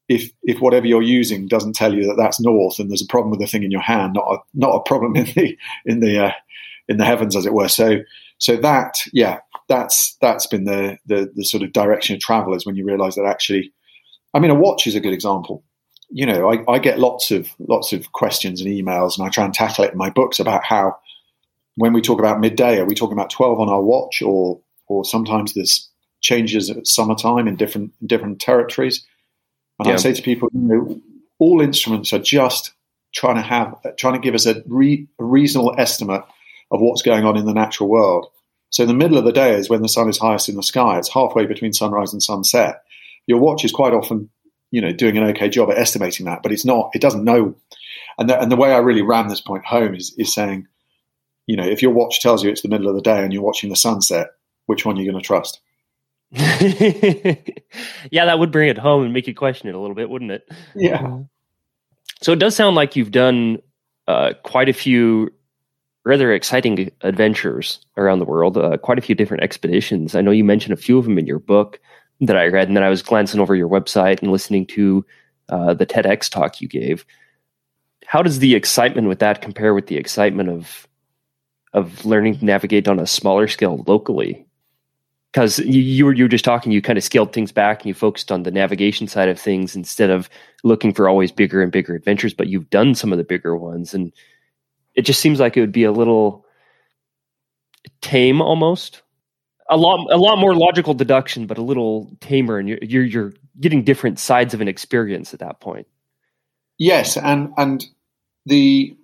if 0.09 0.33
if 0.43 0.59
whatever 0.59 0.89
you're 0.89 1.01
using 1.01 1.47
doesn't 1.47 1.77
tell 1.77 1.95
you 1.95 2.09
that 2.09 2.17
that's 2.17 2.41
north 2.41 2.81
and 2.81 2.91
there's 2.91 3.03
a 3.03 3.07
problem 3.07 3.31
with 3.31 3.39
the 3.39 3.47
thing 3.47 3.63
in 3.63 3.71
your 3.71 3.81
hand, 3.81 4.15
not 4.15 4.27
a, 4.27 4.39
not 4.53 4.75
a 4.75 4.83
problem 4.83 5.15
in 5.15 5.27
the 5.27 5.57
in 5.87 6.01
the 6.01 6.25
uh, 6.27 6.33
in 6.89 6.97
the 6.97 7.05
heavens, 7.05 7.37
as 7.37 7.47
it 7.47 7.55
were. 7.55 7.69
So 7.69 7.99
so 8.39 8.57
that 8.57 9.03
yeah, 9.13 9.39
that's 9.69 10.17
that's 10.21 10.47
been 10.47 10.65
the 10.65 10.99
the, 11.07 11.31
the 11.35 11.45
sort 11.45 11.63
of 11.63 11.73
direction 11.73 12.17
of 12.17 12.23
travel 12.23 12.55
is 12.55 12.67
when 12.67 12.77
you 12.77 12.85
realise 12.85 13.15
that 13.15 13.25
actually, 13.25 13.73
I 14.35 14.41
mean, 14.41 14.51
a 14.51 14.55
watch 14.55 14.87
is 14.87 14.95
a 14.95 15.01
good 15.01 15.13
example. 15.13 15.65
You 16.11 16.27
know, 16.27 16.53
I, 16.53 16.63
I 16.71 16.79
get 16.79 16.99
lots 16.99 17.31
of 17.31 17.49
lots 17.59 17.93
of 17.93 18.13
questions 18.13 18.61
and 18.61 18.71
emails, 18.71 19.17
and 19.17 19.27
I 19.27 19.31
try 19.31 19.45
and 19.45 19.55
tackle 19.55 19.85
it 19.85 19.93
in 19.93 19.99
my 19.99 20.11
books 20.11 20.41
about 20.41 20.65
how 20.65 20.97
when 21.77 21.93
we 21.93 22.03
talk 22.03 22.19
about 22.19 22.41
midday, 22.41 22.79
are 22.79 22.85
we 22.85 22.95
talking 22.95 23.17
about 23.17 23.31
twelve 23.31 23.61
on 23.61 23.69
our 23.69 23.83
watch, 23.83 24.21
or 24.21 24.61
or 24.89 25.05
sometimes 25.05 25.55
there's 25.55 25.89
changes 26.21 26.71
at 26.71 26.87
summertime 26.87 27.49
in 27.49 27.57
different 27.57 27.93
different 28.07 28.41
territories. 28.41 29.07
And 29.79 29.89
yeah. 29.89 29.95
I 29.95 29.97
say 29.97 30.13
to 30.13 30.23
people, 30.23 30.49
you 30.53 30.61
know, 30.61 31.01
all 31.39 31.61
instruments 31.61 32.13
are 32.13 32.19
just 32.19 32.73
trying 33.15 33.37
to 33.37 33.43
have 33.43 33.75
trying 33.97 34.15
to 34.15 34.21
give 34.21 34.35
us 34.35 34.47
a, 34.47 34.63
re, 34.67 35.07
a 35.19 35.25
reasonable 35.25 35.75
estimate 35.79 36.23
of 36.73 36.81
what's 36.81 37.03
going 37.03 37.25
on 37.25 37.37
in 37.37 37.47
the 37.47 37.53
natural 37.53 37.89
world. 37.89 38.27
So 38.71 38.83
in 38.83 38.89
the 38.89 38.95
middle 38.95 39.19
of 39.19 39.25
the 39.25 39.33
day 39.33 39.55
is 39.55 39.69
when 39.69 39.83
the 39.83 39.89
sun 39.89 40.09
is 40.09 40.19
highest 40.19 40.49
in 40.49 40.57
the 40.57 40.63
sky. 40.63 40.99
It's 40.99 41.13
halfway 41.13 41.45
between 41.45 41.75
sunrise 41.75 42.13
and 42.13 42.23
sunset. 42.23 42.83
Your 43.27 43.39
watch 43.39 43.65
is 43.65 43.71
quite 43.71 43.93
often, 43.93 44.31
you 44.71 44.81
know, 44.81 44.93
doing 44.93 45.19
an 45.19 45.25
okay 45.25 45.51
job 45.51 45.71
at 45.71 45.79
estimating 45.79 46.27
that, 46.27 46.43
but 46.43 46.51
it's 46.51 46.65
not. 46.65 46.91
It 46.95 47.03
doesn't 47.03 47.25
know. 47.25 47.55
And 48.19 48.29
the, 48.29 48.41
and 48.41 48.51
the 48.51 48.57
way 48.57 48.73
I 48.73 48.79
really 48.79 49.03
ram 49.03 49.29
this 49.29 49.43
point 49.43 49.67
home 49.67 49.95
is 49.95 50.15
is 50.17 50.35
saying, 50.35 50.67
you 51.47 51.57
know, 51.57 51.67
if 51.67 51.83
your 51.83 51.93
watch 51.93 52.21
tells 52.21 52.43
you 52.43 52.51
it's 52.51 52.63
the 52.63 52.69
middle 52.69 52.89
of 52.89 52.95
the 52.95 53.03
day 53.03 53.23
and 53.23 53.33
you're 53.33 53.43
watching 53.43 53.69
the 53.69 53.77
sunset, 53.77 54.29
which 54.67 54.87
one 54.87 54.97
are 54.97 55.03
you 55.03 55.11
going 55.11 55.23
to 55.23 55.27
trust? 55.27 55.61
yeah, 56.33 58.25
that 58.25 58.39
would 58.39 58.51
bring 58.51 58.71
it 58.71 58.79
home 58.79 59.03
and 59.05 59.13
make 59.13 59.27
you 59.27 59.35
question 59.35 59.69
it 59.69 59.75
a 59.75 59.79
little 59.79 59.95
bit, 59.95 60.09
wouldn't 60.09 60.31
it? 60.31 60.49
Yeah. 60.75 61.19
So 62.23 62.33
it 62.33 62.39
does 62.39 62.57
sound 62.57 62.75
like 62.75 62.97
you've 62.97 63.11
done 63.11 63.59
uh, 64.09 64.33
quite 64.43 64.71
a 64.71 64.73
few 64.73 65.31
rather 66.05 66.33
exciting 66.33 66.91
adventures 67.03 67.81
around 67.97 68.19
the 68.19 68.25
world, 68.25 68.59
uh, 68.59 68.77
quite 68.77 68.99
a 68.99 69.03
few 69.03 69.15
different 69.15 69.43
expeditions. 69.43 70.15
I 70.15 70.21
know 70.21 70.31
you 70.31 70.45
mentioned 70.45 70.73
a 70.73 70.83
few 70.83 70.99
of 70.99 71.05
them 71.05 71.19
in 71.19 71.27
your 71.27 71.39
book 71.39 71.81
that 72.21 72.37
I 72.37 72.47
read, 72.47 72.69
and 72.69 72.77
then 72.77 72.85
I 72.85 72.89
was 72.89 73.03
glancing 73.03 73.41
over 73.41 73.55
your 73.55 73.69
website 73.69 74.21
and 74.21 74.33
listening 74.33 74.67
to 74.67 75.05
uh, 75.49 75.75
the 75.75 75.87
TEDx 75.87 76.31
talk 76.31 76.61
you 76.61 76.69
gave. 76.69 77.05
How 78.07 78.23
does 78.23 78.41
the 78.41 78.55
excitement 78.55 79.09
with 79.09 79.21
that 79.21 79.43
compare 79.43 79.75
with 79.75 79.87
the 79.87 79.97
excitement 79.97 80.49
of 80.49 80.89
of 81.75 82.05
learning 82.05 82.39
to 82.39 82.45
navigate 82.45 82.87
on 82.87 83.01
a 83.01 83.07
smaller 83.07 83.49
scale 83.49 83.83
locally? 83.87 84.45
because 85.33 85.59
you, 85.61 85.81
you, 85.81 86.05
were 86.05 86.13
you 86.13 86.25
were 86.25 86.29
just 86.29 86.45
talking, 86.45 86.73
you 86.73 86.83
kind 86.83 86.99
of 86.99 87.05
scaled 87.05 87.33
things 87.33 87.53
back 87.53 87.81
and 87.81 87.87
you 87.87 87.95
focused 87.95 88.31
on 88.31 88.43
the 88.43 88.51
navigation 88.51 89.09
side 89.09 89.31
of 89.31 89.41
things 89.41 89.75
instead 89.75 90.11
of 90.11 90.29
looking 90.63 90.93
for 90.93 91.09
always 91.09 91.33
bigger 91.33 91.63
and 91.63 91.73
bigger 91.73 91.95
adventures. 91.95 92.35
But 92.35 92.49
you've 92.49 92.69
done 92.69 92.95
some 92.95 93.13
of 93.13 93.19
the 93.19 93.25
bigger 93.25 93.57
ones, 93.57 93.95
and 93.95 94.13
it 94.95 95.03
just 95.03 95.21
seems 95.21 95.41
like 95.41 95.57
it 95.57 95.61
would 95.61 95.73
be 95.73 95.85
a 95.85 95.93
little 95.93 96.45
tame 98.01 98.41
almost. 98.41 99.03
A 99.71 99.77
lot, 99.77 100.07
a 100.11 100.19
lot 100.19 100.37
more 100.39 100.55
logical 100.55 100.93
deduction, 100.93 101.47
but 101.47 101.57
a 101.57 101.63
little 101.63 102.11
tamer, 102.21 102.59
and 102.59 102.69
you're 102.69 102.79
you're, 102.83 103.05
you're 103.05 103.33
getting 103.59 103.85
different 103.85 104.19
sides 104.19 104.55
of 104.55 104.61
an 104.61 104.69
experience 104.69 105.33
at 105.33 105.41
that 105.41 105.61
point. 105.61 105.87
Yes, 106.79 107.17
and 107.17 107.53
and 107.57 107.87
the 108.45 108.97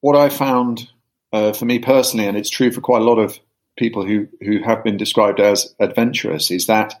what 0.00 0.16
I 0.16 0.28
found 0.28 0.88
uh, 1.32 1.52
for 1.52 1.64
me 1.64 1.78
personally, 1.78 2.26
and 2.26 2.36
it's 2.36 2.50
true 2.50 2.72
for 2.72 2.80
quite 2.80 3.02
a 3.02 3.04
lot 3.04 3.18
of 3.18 3.38
people 3.76 4.06
who, 4.06 4.26
who 4.40 4.62
have 4.62 4.82
been 4.82 4.96
described 4.96 5.40
as 5.40 5.74
adventurous 5.78 6.50
is 6.50 6.66
that 6.66 7.00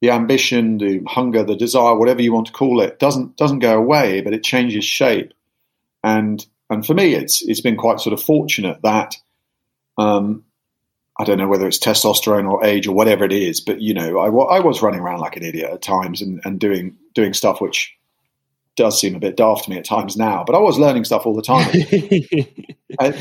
the 0.00 0.10
ambition, 0.10 0.78
the 0.78 1.02
hunger, 1.06 1.42
the 1.42 1.56
desire, 1.56 1.94
whatever 1.94 2.22
you 2.22 2.32
want 2.32 2.46
to 2.46 2.52
call 2.52 2.80
it, 2.80 2.98
doesn't 2.98 3.36
doesn't 3.36 3.60
go 3.60 3.76
away, 3.76 4.20
but 4.20 4.34
it 4.34 4.42
changes 4.42 4.84
shape. 4.84 5.32
And 6.02 6.44
and 6.70 6.84
for 6.84 6.94
me, 6.94 7.14
it's 7.14 7.42
it's 7.42 7.60
been 7.60 7.76
quite 7.76 8.00
sort 8.00 8.12
of 8.12 8.22
fortunate 8.22 8.80
that 8.82 9.16
um, 9.98 10.44
I 11.18 11.24
don't 11.24 11.38
know 11.38 11.48
whether 11.48 11.66
it's 11.66 11.78
testosterone 11.78 12.50
or 12.50 12.64
age 12.64 12.86
or 12.86 12.94
whatever 12.94 13.24
it 13.24 13.32
is, 13.32 13.60
but 13.60 13.80
you 13.80 13.94
know, 13.94 14.18
I, 14.18 14.56
I 14.56 14.60
was 14.60 14.82
running 14.82 15.00
around 15.00 15.20
like 15.20 15.36
an 15.36 15.44
idiot 15.44 15.70
at 15.70 15.82
times 15.82 16.20
and, 16.20 16.40
and 16.44 16.60
doing 16.60 16.96
doing 17.14 17.32
stuff 17.32 17.60
which 17.60 17.94
does 18.76 19.00
seem 19.00 19.14
a 19.14 19.18
bit 19.20 19.36
daft 19.36 19.64
to 19.64 19.70
me 19.70 19.78
at 19.78 19.84
times 19.84 20.16
now, 20.16 20.44
but 20.44 20.54
I 20.54 20.58
was 20.58 20.78
learning 20.78 21.04
stuff 21.04 21.24
all 21.24 21.34
the 21.34 21.42
time. 21.42 21.70
and, 23.00 23.16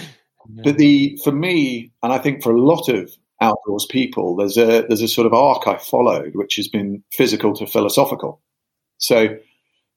but 0.64 0.78
the 0.78 1.18
for 1.24 1.32
me, 1.32 1.92
and 2.04 2.12
I 2.12 2.18
think 2.18 2.44
for 2.44 2.52
a 2.52 2.60
lot 2.60 2.90
of 2.90 3.12
outdoors 3.42 3.88
people, 3.90 4.36
there's 4.36 4.58
a 4.58 4.86
there's 4.88 5.02
a 5.02 5.08
sort 5.08 5.28
of 5.28 5.34
arc 5.34 5.68
I 5.68 5.78
followed, 5.78 6.36
which 6.36 6.56
has 6.58 6.68
been 6.68 7.04
physical 7.12 7.54
to 7.56 7.66
philosophical. 7.66 8.42
So 8.98 9.38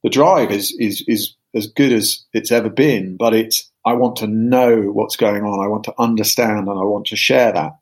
the 0.02 0.10
drive 0.10 0.50
is 0.50 0.74
is 0.78 1.04
is 1.08 1.34
as 1.54 1.66
good 1.66 1.92
as 1.92 2.24
it's 2.32 2.52
ever 2.52 2.68
been, 2.68 3.16
but 3.16 3.34
it's 3.34 3.70
I 3.84 3.94
want 3.94 4.16
to 4.16 4.26
know 4.26 4.82
what's 4.92 5.16
going 5.16 5.44
on. 5.44 5.64
I 5.64 5.68
want 5.68 5.84
to 5.84 5.94
understand, 5.98 6.68
and 6.68 6.78
I 6.78 6.84
want 6.84 7.06
to 7.06 7.16
share 7.16 7.52
that. 7.52 7.78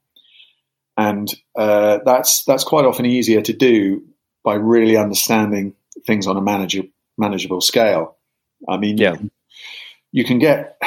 And 0.96 1.32
uh, 1.56 1.98
that's 2.04 2.44
that's 2.44 2.64
quite 2.64 2.84
often 2.84 3.06
easier 3.06 3.42
to 3.42 3.52
do 3.52 4.02
by 4.44 4.54
really 4.54 4.96
understanding 4.96 5.74
things 6.06 6.26
on 6.26 6.36
a 6.36 6.42
manageable 6.42 6.90
manageable 7.18 7.60
scale. 7.60 8.16
I 8.68 8.76
mean, 8.76 8.98
yeah. 8.98 9.16
you 10.12 10.24
can 10.24 10.38
get 10.38 10.80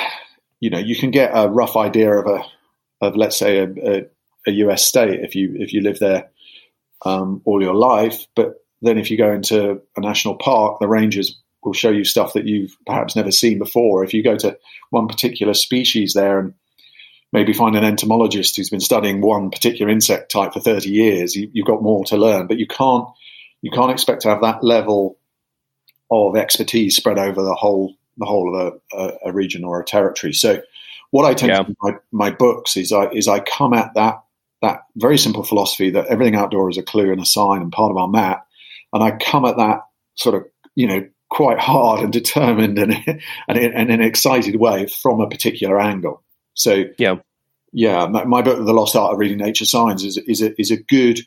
you 0.59 0.69
know, 0.69 0.79
you 0.79 0.95
can 0.95 1.11
get 1.11 1.31
a 1.33 1.47
rough 1.49 1.77
idea 1.77 2.11
of 2.11 2.27
a, 2.27 2.43
of 3.05 3.15
let's 3.15 3.37
say 3.37 3.59
a, 3.59 3.67
a, 3.83 4.05
a 4.47 4.51
US 4.51 4.83
state 4.83 5.19
if 5.21 5.35
you 5.35 5.55
if 5.55 5.73
you 5.73 5.81
live 5.81 5.99
there 5.99 6.29
um, 7.05 7.41
all 7.45 7.61
your 7.61 7.75
life. 7.75 8.25
But 8.35 8.55
then 8.81 8.97
if 8.97 9.11
you 9.11 9.17
go 9.17 9.31
into 9.31 9.81
a 9.95 10.01
national 10.01 10.35
park, 10.35 10.79
the 10.79 10.87
rangers 10.87 11.39
will 11.63 11.73
show 11.73 11.89
you 11.89 12.03
stuff 12.03 12.33
that 12.33 12.47
you've 12.47 12.75
perhaps 12.85 13.15
never 13.15 13.31
seen 13.31 13.59
before. 13.59 14.03
If 14.03 14.13
you 14.13 14.23
go 14.23 14.37
to 14.37 14.57
one 14.91 15.07
particular 15.07 15.53
species 15.53 16.13
there 16.13 16.39
and 16.39 16.53
maybe 17.31 17.53
find 17.53 17.75
an 17.75 17.83
entomologist 17.83 18.55
who's 18.55 18.69
been 18.69 18.79
studying 18.79 19.21
one 19.21 19.51
particular 19.51 19.91
insect 19.91 20.31
type 20.31 20.53
for 20.53 20.59
30 20.59 20.89
years, 20.89 21.35
you, 21.35 21.49
have 21.57 21.67
got 21.67 21.83
more 21.83 22.03
to 22.05 22.17
learn. 22.17 22.47
But 22.47 22.57
you 22.57 22.67
can't 22.67 23.07
you 23.61 23.71
can't 23.71 23.91
expect 23.91 24.21
to 24.21 24.29
have 24.29 24.41
that 24.41 24.63
level 24.63 25.17
of 26.09 26.35
expertise 26.35 26.95
spread 26.95 27.19
over 27.19 27.43
the 27.43 27.55
whole 27.55 27.95
the 28.17 28.25
whole 28.25 28.55
of 28.55 28.73
a, 28.93 28.97
a, 28.97 29.11
a 29.25 29.31
region 29.31 29.63
or 29.63 29.79
a 29.79 29.85
territory. 29.85 30.33
So, 30.33 30.61
what 31.11 31.25
I 31.25 31.33
tend 31.33 31.51
yeah. 31.51 31.57
to 31.59 31.63
do 31.63 31.69
in 31.69 31.75
my, 31.81 31.93
my 32.11 32.31
books 32.31 32.77
is 32.77 32.91
I 32.91 33.09
is 33.09 33.27
I 33.27 33.39
come 33.39 33.73
at 33.73 33.93
that 33.95 34.23
that 34.61 34.81
very 34.95 35.17
simple 35.17 35.43
philosophy 35.43 35.89
that 35.91 36.07
everything 36.07 36.35
outdoor 36.35 36.69
is 36.69 36.77
a 36.77 36.83
clue 36.83 37.11
and 37.11 37.21
a 37.21 37.25
sign 37.25 37.61
and 37.61 37.71
part 37.71 37.91
of 37.91 37.97
our 37.97 38.07
map, 38.07 38.45
and 38.93 39.03
I 39.03 39.11
come 39.11 39.45
at 39.45 39.57
that 39.57 39.81
sort 40.15 40.35
of 40.35 40.45
you 40.75 40.87
know 40.87 41.07
quite 41.29 41.59
hard 41.59 42.01
and 42.01 42.11
determined 42.11 42.79
and 42.79 42.93
and 43.47 43.57
in, 43.57 43.91
an 43.91 44.01
excited 44.01 44.55
way 44.55 44.87
from 44.87 45.21
a 45.21 45.29
particular 45.29 45.79
angle. 45.79 46.23
So 46.53 46.85
yeah, 46.97 47.17
yeah, 47.71 48.07
my, 48.07 48.25
my, 48.25 48.41
book, 48.41 48.65
The 48.65 48.73
Lost 48.73 48.95
Art 48.95 49.13
of 49.13 49.19
Reading 49.19 49.37
Nature 49.37 49.65
Signs, 49.65 50.03
is 50.03 50.17
is 50.17 50.41
a, 50.41 50.59
is 50.59 50.71
a 50.71 50.77
good, 50.77 51.19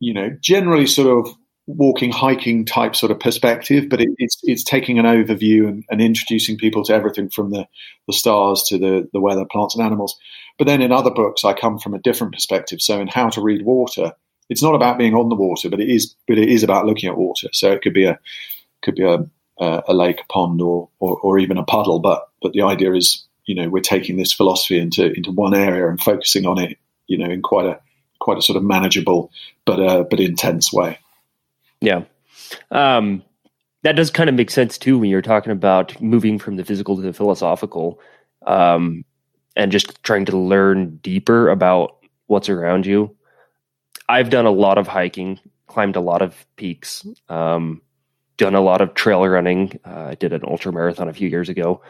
you 0.00 0.14
know, 0.14 0.30
generally 0.40 0.86
sort 0.86 1.26
of 1.26 1.34
walking, 1.66 2.10
hiking 2.10 2.64
type 2.64 2.96
sort 2.96 3.12
of 3.12 3.20
perspective, 3.20 3.88
but 3.90 4.00
it, 4.00 4.08
it's 4.16 4.38
it's 4.44 4.64
taking 4.64 4.98
an 4.98 5.04
overview 5.04 5.68
and, 5.68 5.84
and, 5.90 6.00
introducing 6.00 6.56
people 6.56 6.82
to 6.84 6.94
everything 6.94 7.28
from 7.28 7.50
the, 7.50 7.68
the 8.06 8.12
stars 8.14 8.64
to 8.68 8.78
the, 8.78 9.08
the 9.12 9.20
weather, 9.20 9.44
plants 9.44 9.76
and 9.76 9.84
animals. 9.84 10.18
But 10.56 10.66
then 10.66 10.80
in 10.80 10.90
other 10.90 11.10
books, 11.10 11.44
I 11.44 11.52
come 11.52 11.78
from 11.78 11.94
a 11.94 12.00
different 12.00 12.32
perspective. 12.32 12.80
So 12.80 13.00
in 13.00 13.08
How 13.08 13.28
to 13.30 13.42
Read 13.42 13.64
Water, 13.64 14.12
it's 14.48 14.62
not 14.62 14.74
about 14.74 14.98
being 14.98 15.14
on 15.14 15.28
the 15.28 15.36
water, 15.36 15.68
but 15.68 15.80
it 15.80 15.90
is 15.90 16.14
but 16.26 16.38
it 16.38 16.48
is 16.48 16.62
about 16.62 16.86
looking 16.86 17.10
at 17.10 17.18
water. 17.18 17.48
So 17.52 17.70
it 17.70 17.82
could 17.82 17.94
be 17.94 18.06
a 18.06 18.18
could 18.82 18.94
be 18.94 19.04
a, 19.04 19.18
a 19.58 19.94
lake, 19.94 20.20
a 20.20 20.32
pond, 20.32 20.60
or, 20.60 20.88
or, 21.00 21.18
or 21.20 21.38
even 21.38 21.58
a 21.58 21.64
puddle. 21.64 21.98
But 21.98 22.28
but 22.42 22.52
the 22.52 22.62
idea 22.62 22.92
is, 22.94 23.24
you 23.46 23.54
know, 23.54 23.68
we're 23.68 23.80
taking 23.80 24.16
this 24.16 24.32
philosophy 24.32 24.78
into 24.78 25.12
into 25.12 25.32
one 25.32 25.54
area 25.54 25.88
and 25.88 26.00
focusing 26.00 26.46
on 26.46 26.58
it, 26.58 26.78
you 27.06 27.18
know, 27.18 27.30
in 27.30 27.42
quite 27.42 27.66
a 27.66 27.80
quite 28.20 28.38
a 28.38 28.42
sort 28.42 28.56
of 28.56 28.62
manageable 28.62 29.30
but 29.64 29.80
uh, 29.80 30.04
but 30.04 30.20
intense 30.20 30.72
way. 30.72 30.98
Yeah. 31.80 32.02
Um, 32.70 33.22
that 33.82 33.96
does 33.96 34.10
kind 34.10 34.28
of 34.28 34.34
make 34.34 34.50
sense 34.50 34.76
too 34.78 34.98
when 34.98 35.10
you're 35.10 35.22
talking 35.22 35.52
about 35.52 36.00
moving 36.00 36.38
from 36.38 36.56
the 36.56 36.64
physical 36.64 36.96
to 36.96 37.02
the 37.02 37.12
philosophical 37.12 38.00
um, 38.46 39.04
and 39.56 39.70
just 39.70 40.02
trying 40.02 40.24
to 40.26 40.36
learn 40.36 40.96
deeper 40.96 41.48
about 41.48 41.96
what's 42.26 42.48
around 42.48 42.86
you. 42.86 43.14
I've 44.08 44.30
done 44.30 44.46
a 44.46 44.50
lot 44.50 44.78
of 44.78 44.88
hiking, 44.88 45.38
climbed 45.66 45.96
a 45.96 46.00
lot 46.00 46.22
of 46.22 46.46
peaks, 46.56 47.06
um, 47.28 47.82
done 48.38 48.54
a 48.54 48.62
lot 48.62 48.80
of 48.80 48.94
trail 48.94 49.26
running. 49.28 49.78
Uh, 49.84 50.06
I 50.10 50.14
did 50.14 50.32
an 50.32 50.42
ultra 50.44 50.72
marathon 50.72 51.08
a 51.08 51.12
few 51.12 51.28
years 51.28 51.50
ago. 51.50 51.82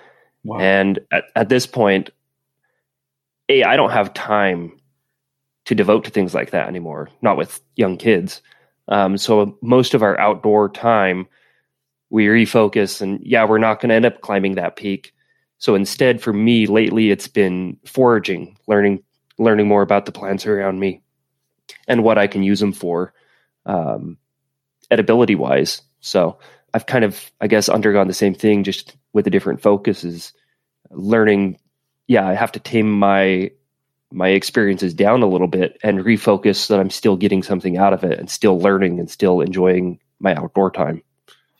Wow. 0.42 0.58
And 0.58 0.98
at, 1.12 1.24
at 1.36 1.48
this 1.48 1.66
point, 1.66 2.10
A, 3.48 3.62
I 3.62 3.76
don't 3.76 3.92
have 3.92 4.12
time 4.14 4.80
to 5.66 5.74
devote 5.74 6.04
to 6.04 6.10
things 6.10 6.34
like 6.34 6.50
that 6.50 6.66
anymore, 6.66 7.10
not 7.22 7.36
with 7.36 7.60
young 7.76 7.98
kids. 7.98 8.42
Um, 8.88 9.18
so 9.18 9.58
most 9.60 9.94
of 9.94 10.02
our 10.02 10.18
outdoor 10.18 10.70
time, 10.70 11.28
we 12.10 12.24
refocus, 12.26 13.02
and 13.02 13.20
yeah, 13.22 13.44
we're 13.44 13.58
not 13.58 13.80
going 13.80 13.90
to 13.90 13.94
end 13.94 14.06
up 14.06 14.22
climbing 14.22 14.54
that 14.54 14.76
peak. 14.76 15.12
So 15.58 15.74
instead, 15.74 16.22
for 16.22 16.32
me 16.32 16.66
lately, 16.66 17.10
it's 17.10 17.28
been 17.28 17.76
foraging, 17.84 18.56
learning 18.66 19.02
learning 19.36 19.68
more 19.68 19.82
about 19.82 20.06
the 20.06 20.12
plants 20.12 20.46
around 20.46 20.80
me, 20.80 21.02
and 21.86 22.02
what 22.02 22.16
I 22.16 22.26
can 22.26 22.42
use 22.42 22.60
them 22.60 22.72
for, 22.72 23.12
um, 23.66 24.16
edibility 24.90 25.36
wise. 25.36 25.82
So 26.00 26.38
I've 26.74 26.86
kind 26.86 27.04
of, 27.04 27.30
I 27.40 27.46
guess, 27.46 27.68
undergone 27.68 28.08
the 28.08 28.14
same 28.14 28.34
thing, 28.34 28.64
just 28.64 28.96
with 29.12 29.26
a 29.26 29.30
different 29.30 29.62
focus. 29.62 30.04
Is 30.04 30.32
learning. 30.90 31.58
Yeah, 32.06 32.26
I 32.26 32.34
have 32.34 32.52
to 32.52 32.60
tame 32.60 32.90
my 32.90 33.50
my 34.10 34.28
experiences 34.28 34.94
down 34.94 35.22
a 35.22 35.26
little 35.26 35.48
bit 35.48 35.78
and 35.82 36.00
refocus 36.00 36.56
so 36.56 36.74
that 36.74 36.80
I'm 36.80 36.90
still 36.90 37.16
getting 37.16 37.42
something 37.42 37.76
out 37.76 37.92
of 37.92 38.04
it 38.04 38.18
and 38.18 38.30
still 38.30 38.58
learning 38.58 38.98
and 38.98 39.10
still 39.10 39.40
enjoying 39.40 39.98
my 40.18 40.34
outdoor 40.34 40.70
time. 40.70 41.02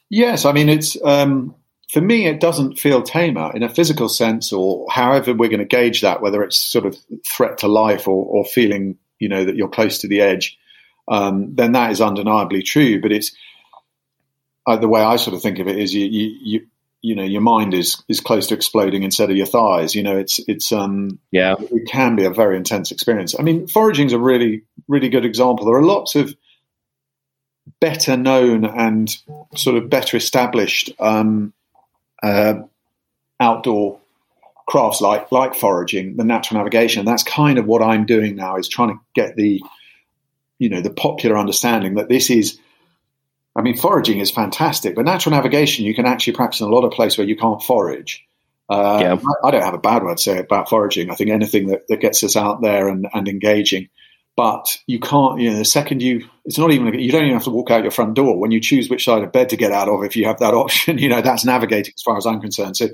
Yes, 0.09 0.45
I 0.45 0.53
mean 0.53 0.69
it's 0.69 0.97
um, 1.05 1.55
for 1.93 2.01
me. 2.01 2.27
It 2.27 2.41
doesn't 2.41 2.79
feel 2.79 3.03
tamer 3.03 3.55
in 3.55 3.63
a 3.63 3.69
physical 3.69 4.09
sense, 4.09 4.53
or 4.53 4.87
however 4.91 5.35
we're 5.35 5.51
going 5.51 5.59
to 5.61 5.67
gauge 5.67 6.01
that, 6.01 6.23
whether 6.23 6.43
it's 6.43 6.59
sort 6.59 6.87
of 6.87 6.97
threat 7.27 7.59
to 7.59 7.69
life 7.69 8.09
or, 8.09 8.25
or 8.25 8.45
feeling 8.45 8.97
you 9.19 9.29
know 9.29 9.45
that 9.45 9.57
you're 9.57 9.69
close 9.69 9.99
to 9.99 10.09
the 10.09 10.21
edge. 10.21 10.59
Um, 11.09 11.55
then 11.55 11.73
that 11.73 11.91
is 11.91 12.01
undeniably 12.01 12.63
true. 12.63 13.01
But 13.01 13.13
it's 13.13 13.33
uh, 14.69 14.77
the 14.77 14.89
way 14.89 15.01
I 15.01 15.17
sort 15.17 15.35
of 15.35 15.41
think 15.41 15.59
of 15.59 15.67
it 15.67 15.79
is 15.79 15.95
you, 15.95 16.05
you, 16.05 16.37
you 16.43 16.67
you 17.01 17.15
know 17.15 17.23
your 17.23 17.41
mind 17.41 17.75
is 17.75 18.03
is 18.09 18.21
close 18.21 18.49
to 18.49 18.55
exploding 18.55 19.03
instead 19.03 19.31
of 19.31 19.37
your 19.37 19.47
thighs. 19.47 19.95
You 19.95 20.03
know 20.03 20.19
it's 20.19 20.41
it's 20.47 20.73
um 20.73 21.19
yeah. 21.31 21.55
it 21.59 21.89
can 21.89 22.17
be 22.17 22.25
a 22.25 22.31
very 22.31 22.57
intense 22.57 22.91
experience. 22.91 23.35
I 23.39 23.43
mean 23.43 23.67
foraging 23.67 24.09
is 24.09 24.13
a 24.13 24.19
really 24.19 24.63
really 24.87 25.09
good 25.09 25.25
example. 25.25 25.65
There 25.65 25.77
are 25.77 25.83
lots 25.83 26.17
of 26.17 26.37
better 27.81 28.17
known 28.17 28.65
and 28.65 29.17
sort 29.55 29.77
of 29.77 29.89
better 29.89 30.17
established 30.17 30.91
um, 30.99 31.53
uh, 32.23 32.55
outdoor 33.41 34.01
crafts 34.67 35.01
like 35.01 35.33
like 35.33 35.55
foraging 35.55 36.17
the 36.17 36.25
natural 36.25 36.59
navigation. 36.59 37.07
That's 37.07 37.23
kind 37.23 37.59
of 37.59 37.67
what 37.67 37.83
i'm 37.83 38.05
doing 38.05 38.37
now 38.37 38.57
is 38.57 38.69
trying 38.69 38.91
to 38.91 39.01
get 39.15 39.35
the 39.35 39.63
you 40.59 40.69
know 40.69 40.83
the 40.83 40.91
popular 40.91 41.39
understanding 41.39 41.95
that 41.95 42.09
this 42.09 42.29
is 42.29 42.59
I 43.59 43.61
mean, 43.61 43.77
foraging 43.77 44.21
is 44.21 44.31
fantastic, 44.31 44.95
but 44.95 45.05
natural 45.05 45.35
navigation 45.35 45.85
you 45.85 45.93
can 45.93 46.07
actually 46.07 46.35
practice 46.35 46.61
in 46.61 46.69
a 46.69 46.71
lot 46.71 46.85
of 46.85 46.93
places 46.93 47.19
where 47.19 47.27
you 47.27 47.37
can't 47.37 47.61
forage. 47.61 48.25
Uh, 48.69 48.99
yeah. 49.01 49.15
I, 49.15 49.49
I, 49.49 49.51
don't 49.51 49.65
have 49.65 49.75
a 49.75 49.79
bad 49.79 50.05
word 50.05 50.19
to 50.19 50.23
say 50.23 50.39
about 50.39 50.69
foraging. 50.69 51.11
I 51.11 51.17
think 51.17 51.31
anything 51.31 51.67
that, 51.67 51.89
that 51.89 52.01
gets 52.01 52.23
us 52.23 52.37
out 52.37 52.63
there 52.63 52.87
and, 52.87 53.09
and 53.13 53.27
engaging. 53.27 53.89
But 54.37 54.79
you 54.87 55.01
can't, 55.01 55.41
you 55.41 55.51
know, 55.51 55.57
the 55.57 55.65
second 55.65 56.03
you, 56.03 56.29
it's 56.45 56.57
not 56.59 56.71
even, 56.71 56.97
you 57.01 57.11
don't 57.11 57.25
even 57.25 57.35
have 57.35 57.45
to 57.45 57.51
walk 57.51 57.73
out 57.73 57.83
your 57.83 57.91
front 57.91 58.15
door. 58.15 58.39
When 58.39 58.53
you 58.53 58.61
choose 58.61 58.89
which 58.89 59.05
side 59.05 59.25
of 59.25 59.33
bed 59.33 59.49
to 59.49 59.57
get 59.57 59.73
out 59.73 59.89
of, 59.89 60.05
if 60.05 60.15
you 60.15 60.27
have 60.27 60.39
that 60.39 60.55
option, 60.55 60.99
you 60.99 61.09
know, 61.09 61.21
that's 61.21 61.45
navigating 61.45 61.95
as 61.97 62.03
far 62.03 62.17
as 62.17 62.27
I'm 62.27 62.41
concerned. 62.41 62.77
So 62.77 62.91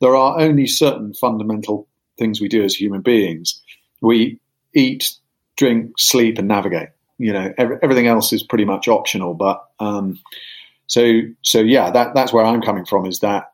there 0.00 0.16
are 0.16 0.40
only 0.40 0.66
certain 0.66 1.12
fundamental 1.12 1.88
things 2.18 2.40
we 2.40 2.48
do 2.48 2.64
as 2.64 2.74
human 2.74 3.02
beings. 3.02 3.62
We 4.00 4.40
eat, 4.74 5.12
drink, 5.58 5.98
sleep, 5.98 6.38
and 6.38 6.48
navigate 6.48 6.88
you 7.18 7.32
know 7.32 7.52
every, 7.56 7.76
everything 7.82 8.06
else 8.06 8.32
is 8.32 8.42
pretty 8.42 8.64
much 8.64 8.88
optional 8.88 9.34
but 9.34 9.64
um, 9.80 10.18
so 10.86 11.20
so 11.42 11.60
yeah 11.60 11.90
that 11.90 12.14
that's 12.14 12.32
where 12.32 12.44
i'm 12.44 12.62
coming 12.62 12.84
from 12.84 13.06
is 13.06 13.20
that 13.20 13.52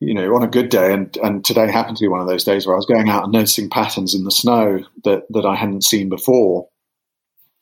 you 0.00 0.14
know 0.14 0.34
on 0.34 0.42
a 0.42 0.48
good 0.48 0.68
day 0.68 0.92
and 0.92 1.16
and 1.18 1.44
today 1.44 1.70
happened 1.70 1.96
to 1.96 2.04
be 2.04 2.08
one 2.08 2.20
of 2.20 2.28
those 2.28 2.44
days 2.44 2.66
where 2.66 2.74
i 2.74 2.78
was 2.78 2.86
going 2.86 3.08
out 3.08 3.24
and 3.24 3.32
noticing 3.32 3.70
patterns 3.70 4.14
in 4.14 4.24
the 4.24 4.30
snow 4.30 4.80
that 5.04 5.24
that 5.30 5.46
i 5.46 5.54
hadn't 5.54 5.84
seen 5.84 6.08
before. 6.08 6.68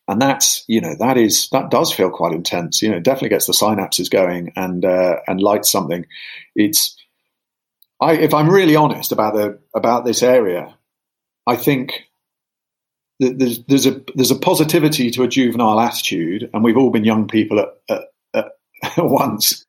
And 0.06 0.20
that's 0.20 0.66
you 0.68 0.82
know 0.82 0.94
that 0.98 1.16
is 1.16 1.48
that 1.52 1.70
does 1.70 1.90
feel 1.90 2.10
quite 2.10 2.34
intense 2.34 2.82
you 2.82 2.90
know 2.90 2.98
it 2.98 3.04
definitely 3.04 3.30
gets 3.30 3.46
the 3.46 3.54
synapses 3.54 4.10
going 4.10 4.52
and 4.54 4.84
uh, 4.84 5.16
and 5.26 5.40
lights 5.40 5.72
something. 5.72 6.04
It's 6.54 6.94
i 8.00 8.12
if 8.12 8.34
i'm 8.34 8.50
really 8.50 8.76
honest 8.76 9.12
about 9.12 9.34
the 9.34 9.58
about 9.74 10.04
this 10.04 10.22
area 10.22 10.76
i 11.46 11.56
think 11.56 12.04
there's, 13.20 13.62
there's 13.64 13.86
a 13.86 14.00
there's 14.14 14.30
a 14.30 14.38
positivity 14.38 15.10
to 15.12 15.22
a 15.22 15.28
juvenile 15.28 15.80
attitude, 15.80 16.50
and 16.52 16.64
we've 16.64 16.76
all 16.76 16.90
been 16.90 17.04
young 17.04 17.28
people 17.28 17.60
at, 17.60 17.68
at, 17.88 18.52
at 18.84 18.92
once. 18.98 19.64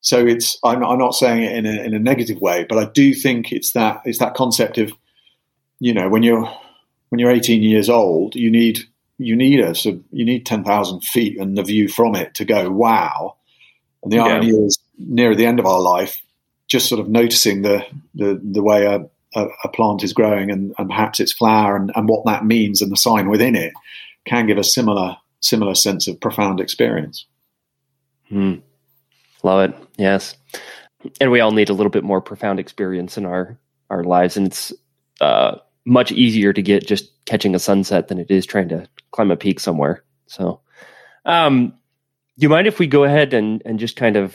So 0.00 0.26
it's 0.26 0.58
I'm, 0.62 0.84
I'm, 0.84 0.98
not 0.98 1.14
saying 1.14 1.42
it 1.44 1.56
in 1.56 1.66
a, 1.66 1.82
in 1.82 1.94
a 1.94 1.98
negative 1.98 2.38
way, 2.40 2.66
but 2.68 2.76
I 2.76 2.84
do 2.84 3.14
think 3.14 3.52
it's 3.52 3.72
that 3.72 4.02
it's 4.04 4.18
that 4.18 4.34
concept 4.34 4.76
of 4.76 4.92
you 5.80 5.94
know 5.94 6.10
when 6.10 6.22
you're 6.22 6.46
when 7.08 7.18
you're 7.18 7.30
18 7.30 7.62
years 7.62 7.88
old, 7.88 8.34
you 8.34 8.50
need 8.50 8.80
you 9.18 9.34
need 9.34 9.60
a 9.60 9.74
so 9.74 10.00
you 10.10 10.24
need 10.24 10.44
10,000 10.44 11.00
feet 11.02 11.38
and 11.38 11.56
the 11.56 11.62
view 11.62 11.88
from 11.88 12.14
it 12.14 12.34
to 12.34 12.44
go 12.44 12.70
wow. 12.70 13.36
And 14.02 14.12
the 14.12 14.16
yeah. 14.16 14.24
irony 14.24 14.48
is 14.50 14.78
near 14.98 15.34
the 15.34 15.46
end 15.46 15.58
of 15.58 15.66
our 15.66 15.80
life, 15.80 16.20
just 16.66 16.88
sort 16.88 17.00
of 17.00 17.08
noticing 17.08 17.62
the 17.62 17.86
the 18.14 18.38
the 18.42 18.62
way 18.62 18.84
a 18.84 19.06
a, 19.34 19.46
a 19.64 19.68
plant 19.68 20.02
is 20.02 20.12
growing 20.12 20.50
and, 20.50 20.74
and 20.78 20.88
perhaps 20.88 21.20
its 21.20 21.32
flower 21.32 21.76
and, 21.76 21.92
and, 21.94 22.08
what 22.08 22.24
that 22.26 22.44
means 22.44 22.80
and 22.80 22.90
the 22.90 22.96
sign 22.96 23.28
within 23.28 23.54
it 23.54 23.72
can 24.24 24.46
give 24.46 24.58
a 24.58 24.64
similar 24.64 25.16
similar 25.40 25.74
sense 25.74 26.08
of 26.08 26.18
profound 26.20 26.60
experience. 26.60 27.26
Hmm. 28.28 28.54
Love 29.42 29.70
it. 29.70 29.76
Yes, 29.98 30.36
and 31.20 31.30
we 31.30 31.40
all 31.40 31.52
need 31.52 31.68
a 31.68 31.74
little 31.74 31.90
bit 31.90 32.04
more 32.04 32.20
profound 32.20 32.58
experience 32.58 33.18
in 33.18 33.26
our 33.26 33.58
our 33.90 34.04
lives, 34.04 34.36
and 34.36 34.46
it's 34.46 34.72
uh, 35.20 35.56
much 35.84 36.12
easier 36.12 36.52
to 36.52 36.62
get 36.62 36.86
just 36.86 37.10
catching 37.26 37.54
a 37.54 37.58
sunset 37.58 38.08
than 38.08 38.18
it 38.18 38.30
is 38.30 38.46
trying 38.46 38.68
to 38.70 38.88
climb 39.10 39.30
a 39.30 39.36
peak 39.36 39.60
somewhere. 39.60 40.02
So, 40.26 40.60
um, 41.26 41.68
do 42.38 42.44
you 42.44 42.48
mind 42.48 42.66
if 42.66 42.78
we 42.78 42.86
go 42.86 43.04
ahead 43.04 43.34
and 43.34 43.62
and 43.66 43.78
just 43.78 43.96
kind 43.96 44.16
of 44.16 44.34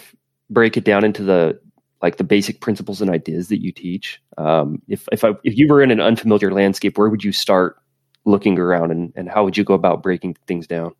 break 0.49 0.77
it 0.77 0.83
down 0.83 1.03
into 1.03 1.23
the 1.23 1.59
like 2.01 2.17
the 2.17 2.23
basic 2.23 2.61
principles 2.61 3.01
and 3.01 3.09
ideas 3.09 3.49
that 3.49 3.61
you 3.61 3.71
teach. 3.71 4.21
Um, 4.37 4.81
if 4.87 5.07
if 5.11 5.23
I, 5.23 5.31
if 5.43 5.57
you 5.57 5.67
were 5.67 5.81
in 5.81 5.91
an 5.91 5.99
unfamiliar 5.99 6.51
landscape, 6.51 6.97
where 6.97 7.09
would 7.09 7.23
you 7.23 7.31
start 7.31 7.77
looking 8.25 8.57
around, 8.57 8.91
and 8.91 9.13
and 9.15 9.29
how 9.29 9.43
would 9.43 9.57
you 9.57 9.63
go 9.63 9.73
about 9.73 10.03
breaking 10.03 10.37
things 10.47 10.67
down? 10.67 10.93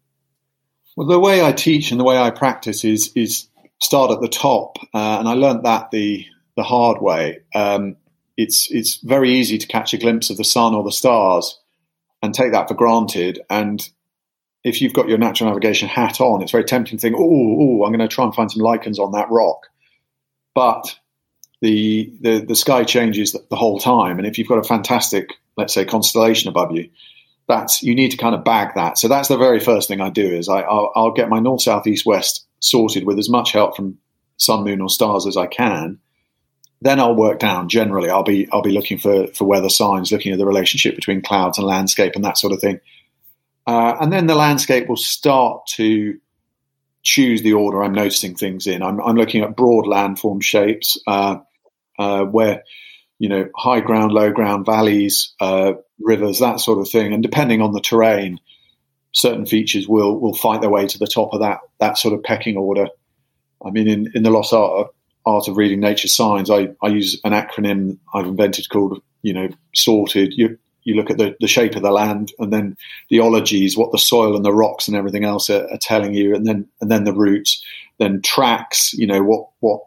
Well, 0.95 1.07
the 1.07 1.19
way 1.19 1.43
I 1.43 1.51
teach 1.51 1.91
and 1.91 1.99
the 1.99 2.03
way 2.03 2.17
I 2.17 2.29
practice 2.31 2.83
is 2.83 3.11
is 3.15 3.47
start 3.81 4.11
at 4.11 4.21
the 4.21 4.27
top, 4.27 4.77
uh, 4.93 5.17
and 5.19 5.27
I 5.27 5.33
learned 5.33 5.65
that 5.65 5.91
the 5.91 6.25
the 6.55 6.63
hard 6.63 7.01
way. 7.01 7.39
Um, 7.55 7.95
it's 8.35 8.69
it's 8.71 8.97
very 8.97 9.31
easy 9.31 9.57
to 9.57 9.67
catch 9.67 9.93
a 9.93 9.97
glimpse 9.97 10.29
of 10.29 10.37
the 10.37 10.43
sun 10.43 10.73
or 10.73 10.83
the 10.83 10.91
stars 10.91 11.59
and 12.21 12.33
take 12.33 12.51
that 12.51 12.67
for 12.67 12.73
granted. 12.73 13.39
And 13.49 13.87
if 14.63 14.81
you've 14.81 14.93
got 14.93 15.07
your 15.07 15.17
natural 15.17 15.49
navigation 15.49 15.87
hat 15.87 16.19
on, 16.19 16.41
it's 16.41 16.51
very 16.51 16.63
tempting 16.63 16.97
to 16.97 17.01
think, 17.01 17.15
"Oh, 17.17 17.21
oh, 17.21 17.83
I'm 17.85 17.93
going 17.93 17.99
to 17.99 18.13
try 18.13 18.25
and 18.25 18.35
find 18.35 18.51
some 18.51 18.61
lichens 18.61 18.99
on 18.99 19.11
that 19.13 19.29
rock." 19.29 19.67
But 20.59 20.99
the, 21.61 22.13
the 22.19 22.39
the 22.39 22.55
sky 22.55 22.83
changes 22.83 23.31
the, 23.31 23.55
whole 23.55 23.79
time. 23.79 24.17
And 24.17 24.27
if 24.27 24.37
you've 24.37 24.49
got 24.49 24.57
a 24.57 24.63
fantastic, 24.63 25.35
let's 25.55 25.73
say, 25.73 25.85
constellation 25.85 26.49
above 26.49 26.73
you, 26.73 26.89
that's 27.47 27.81
you 27.81 27.95
need 27.95 28.11
to 28.11 28.17
kind 28.17 28.35
of 28.35 28.43
bag 28.43 28.75
that. 28.75 28.97
So 28.97 29.07
that's 29.07 29.29
the 29.29 29.37
very 29.37 29.61
first 29.61 29.87
thing 29.87 30.01
I 30.01 30.09
do 30.09 30.25
is 30.25 30.49
I, 30.49 30.59
I'll, 30.59 30.91
I'll 30.97 31.11
get 31.13 31.29
my 31.29 31.39
north, 31.39 31.61
south, 31.61 31.87
east, 31.87 32.05
west 32.05 32.45
sorted 32.59 33.05
with 33.05 33.17
as 33.19 33.29
much 33.29 33.53
help 33.53 33.77
from 33.77 33.99
sun, 34.35 34.65
moon, 34.65 34.81
or 34.81 34.89
stars 34.89 35.25
as 35.25 35.37
I 35.37 35.47
can. 35.47 35.97
Then 36.81 36.99
I'll 36.99 37.15
work 37.15 37.39
down. 37.39 37.69
Generally, 37.69 38.09
I'll 38.09 38.23
be 38.23 38.49
I'll 38.51 38.61
be 38.61 38.73
looking 38.73 38.97
for 38.97 39.27
for 39.27 39.45
weather 39.45 39.69
signs, 39.69 40.11
looking 40.11 40.33
at 40.33 40.39
the 40.39 40.45
relationship 40.45 40.93
between 40.93 41.21
clouds 41.21 41.57
and 41.57 41.65
landscape 41.65 42.15
and 42.15 42.25
that 42.25 42.37
sort 42.37 42.51
of 42.51 42.59
thing. 42.59 42.81
Uh, 43.65 43.95
and 44.01 44.11
then 44.11 44.27
the 44.27 44.35
landscape 44.35 44.89
will 44.89 44.97
start 44.97 45.65
to 45.75 46.19
choose 47.01 47.41
the 47.41 47.53
order 47.53 47.83
I'm 47.83 47.93
noticing 47.93 48.35
things 48.35 48.67
in. 48.67 48.83
I'm, 48.83 48.99
I'm 49.01 49.15
looking 49.15 49.41
at 49.41 49.55
broad 49.55 49.85
landform 49.85 50.41
shapes 50.43 50.97
uh, 51.07 51.37
uh, 51.97 52.23
where, 52.23 52.63
you 53.17 53.29
know, 53.29 53.49
high 53.55 53.79
ground, 53.79 54.11
low 54.11 54.31
ground, 54.31 54.65
valleys, 54.65 55.33
uh, 55.39 55.73
rivers, 55.99 56.39
that 56.39 56.59
sort 56.59 56.79
of 56.79 56.89
thing. 56.89 57.13
And 57.13 57.23
depending 57.23 57.61
on 57.61 57.73
the 57.73 57.81
terrain, 57.81 58.39
certain 59.11 59.45
features 59.45 59.87
will 59.87 60.19
will 60.19 60.35
fight 60.35 60.61
their 60.61 60.69
way 60.69 60.85
to 60.87 60.99
the 60.99 61.07
top 61.07 61.33
of 61.33 61.39
that 61.39 61.59
that 61.79 61.97
sort 61.97 62.13
of 62.13 62.23
pecking 62.23 62.57
order. 62.57 62.87
I 63.65 63.71
mean, 63.71 63.87
in, 63.87 64.11
in 64.13 64.23
the 64.23 64.29
lost 64.29 64.53
art 64.53 64.71
of, 64.71 64.87
art 65.25 65.47
of 65.47 65.57
reading 65.57 65.79
nature 65.79 66.07
signs, 66.07 66.49
I, 66.49 66.69
I 66.81 66.87
use 66.87 67.19
an 67.23 67.33
acronym 67.33 67.97
I've 68.13 68.27
invented 68.27 68.69
called, 68.69 69.01
you 69.21 69.33
know, 69.33 69.49
sorted. 69.73 70.33
You, 70.33 70.57
you 70.89 70.95
look 70.95 71.09
at 71.09 71.17
the, 71.17 71.35
the 71.39 71.47
shape 71.47 71.75
of 71.75 71.83
the 71.83 71.91
land 71.91 72.31
and 72.39 72.51
then 72.51 72.75
the 73.09 73.19
ologies, 73.19 73.77
what 73.77 73.91
the 73.91 73.97
soil 73.97 74.35
and 74.35 74.43
the 74.43 74.53
rocks 74.53 74.87
and 74.87 74.97
everything 74.97 75.23
else 75.23 75.49
are, 75.49 75.67
are 75.71 75.77
telling 75.77 76.13
you, 76.13 76.35
and 76.35 76.45
then 76.45 76.67
and 76.81 76.91
then 76.91 77.03
the 77.03 77.13
routes, 77.13 77.63
then 77.99 78.21
tracks, 78.21 78.93
you 78.93 79.07
know 79.07 79.21
what 79.21 79.47
what 79.59 79.81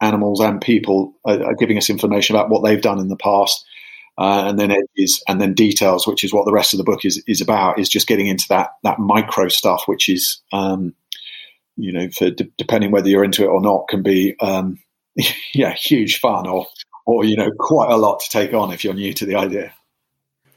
animals 0.00 0.40
and 0.40 0.60
people 0.60 1.12
are, 1.24 1.42
are 1.44 1.54
giving 1.54 1.76
us 1.76 1.90
information 1.90 2.34
about 2.34 2.48
what 2.48 2.64
they've 2.64 2.82
done 2.82 2.98
in 2.98 3.08
the 3.08 3.16
past, 3.16 3.64
uh, 4.18 4.44
and 4.46 4.58
then 4.58 4.70
edges 4.70 5.22
and 5.28 5.40
then 5.40 5.54
details, 5.54 6.06
which 6.06 6.24
is 6.24 6.32
what 6.32 6.46
the 6.46 6.52
rest 6.52 6.72
of 6.72 6.78
the 6.78 6.84
book 6.84 7.04
is 7.04 7.22
is 7.26 7.40
about. 7.40 7.78
Is 7.78 7.88
just 7.88 8.08
getting 8.08 8.26
into 8.26 8.46
that 8.48 8.70
that 8.82 8.98
micro 8.98 9.48
stuff, 9.48 9.82
which 9.86 10.08
is 10.08 10.40
um, 10.52 10.94
you 11.76 11.92
know, 11.92 12.08
for 12.10 12.30
d- 12.30 12.50
depending 12.58 12.90
whether 12.90 13.08
you're 13.08 13.24
into 13.24 13.44
it 13.44 13.48
or 13.48 13.60
not, 13.60 13.88
can 13.88 14.02
be 14.02 14.36
um, 14.40 14.78
yeah 15.54 15.72
huge 15.74 16.18
fun 16.18 16.46
or 16.46 16.66
or 17.06 17.24
you 17.24 17.36
know 17.36 17.50
quite 17.58 17.90
a 17.90 17.96
lot 17.96 18.20
to 18.20 18.30
take 18.30 18.54
on 18.54 18.72
if 18.72 18.84
you're 18.84 18.94
new 18.94 19.12
to 19.14 19.26
the 19.26 19.36
idea. 19.36 19.72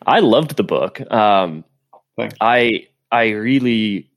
I 0.06 0.20
loved 0.20 0.56
the 0.56 0.64
book. 0.64 1.00
Um, 1.12 1.64
I 2.42 2.88
I 3.12 3.30
really 3.30 4.10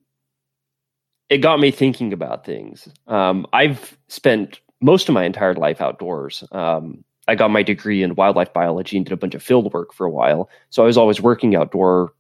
it 1.28 1.38
got 1.38 1.60
me 1.60 1.70
thinking 1.70 2.12
about 2.12 2.44
things. 2.44 2.88
Um, 3.06 3.46
I've 3.52 3.98
spent 4.08 4.60
most 4.80 5.08
of 5.08 5.14
my 5.14 5.24
entire 5.24 5.54
life 5.54 5.80
outdoors. 5.80 6.44
Um, 6.52 7.04
I 7.28 7.34
got 7.34 7.50
my 7.50 7.62
degree 7.62 8.02
in 8.02 8.14
wildlife 8.14 8.52
biology 8.52 8.96
and 8.96 9.04
did 9.04 9.12
a 9.12 9.16
bunch 9.16 9.34
of 9.34 9.42
field 9.42 9.72
work 9.72 9.92
for 9.92 10.06
a 10.06 10.10
while. 10.10 10.48
So 10.70 10.82
I 10.82 10.86
was 10.86 10.96
always 10.96 11.20
working 11.20 11.56
outdoor 11.56 12.12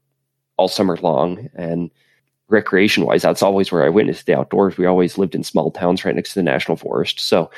all 0.56 0.68
summer 0.68 0.96
long. 0.96 1.48
And 1.54 1.90
recreation 2.48 3.06
wise, 3.06 3.22
that's 3.22 3.42
always 3.42 3.70
where 3.70 3.84
I 3.84 3.88
witnessed 3.88 4.26
the 4.26 4.36
outdoors. 4.36 4.76
We 4.76 4.86
always 4.86 5.18
lived 5.18 5.34
in 5.34 5.44
small 5.44 5.70
towns 5.70 6.04
right 6.04 6.14
next 6.14 6.30
to 6.30 6.40
the 6.40 6.42
national 6.42 6.76
forest. 6.76 7.20
So 7.20 7.50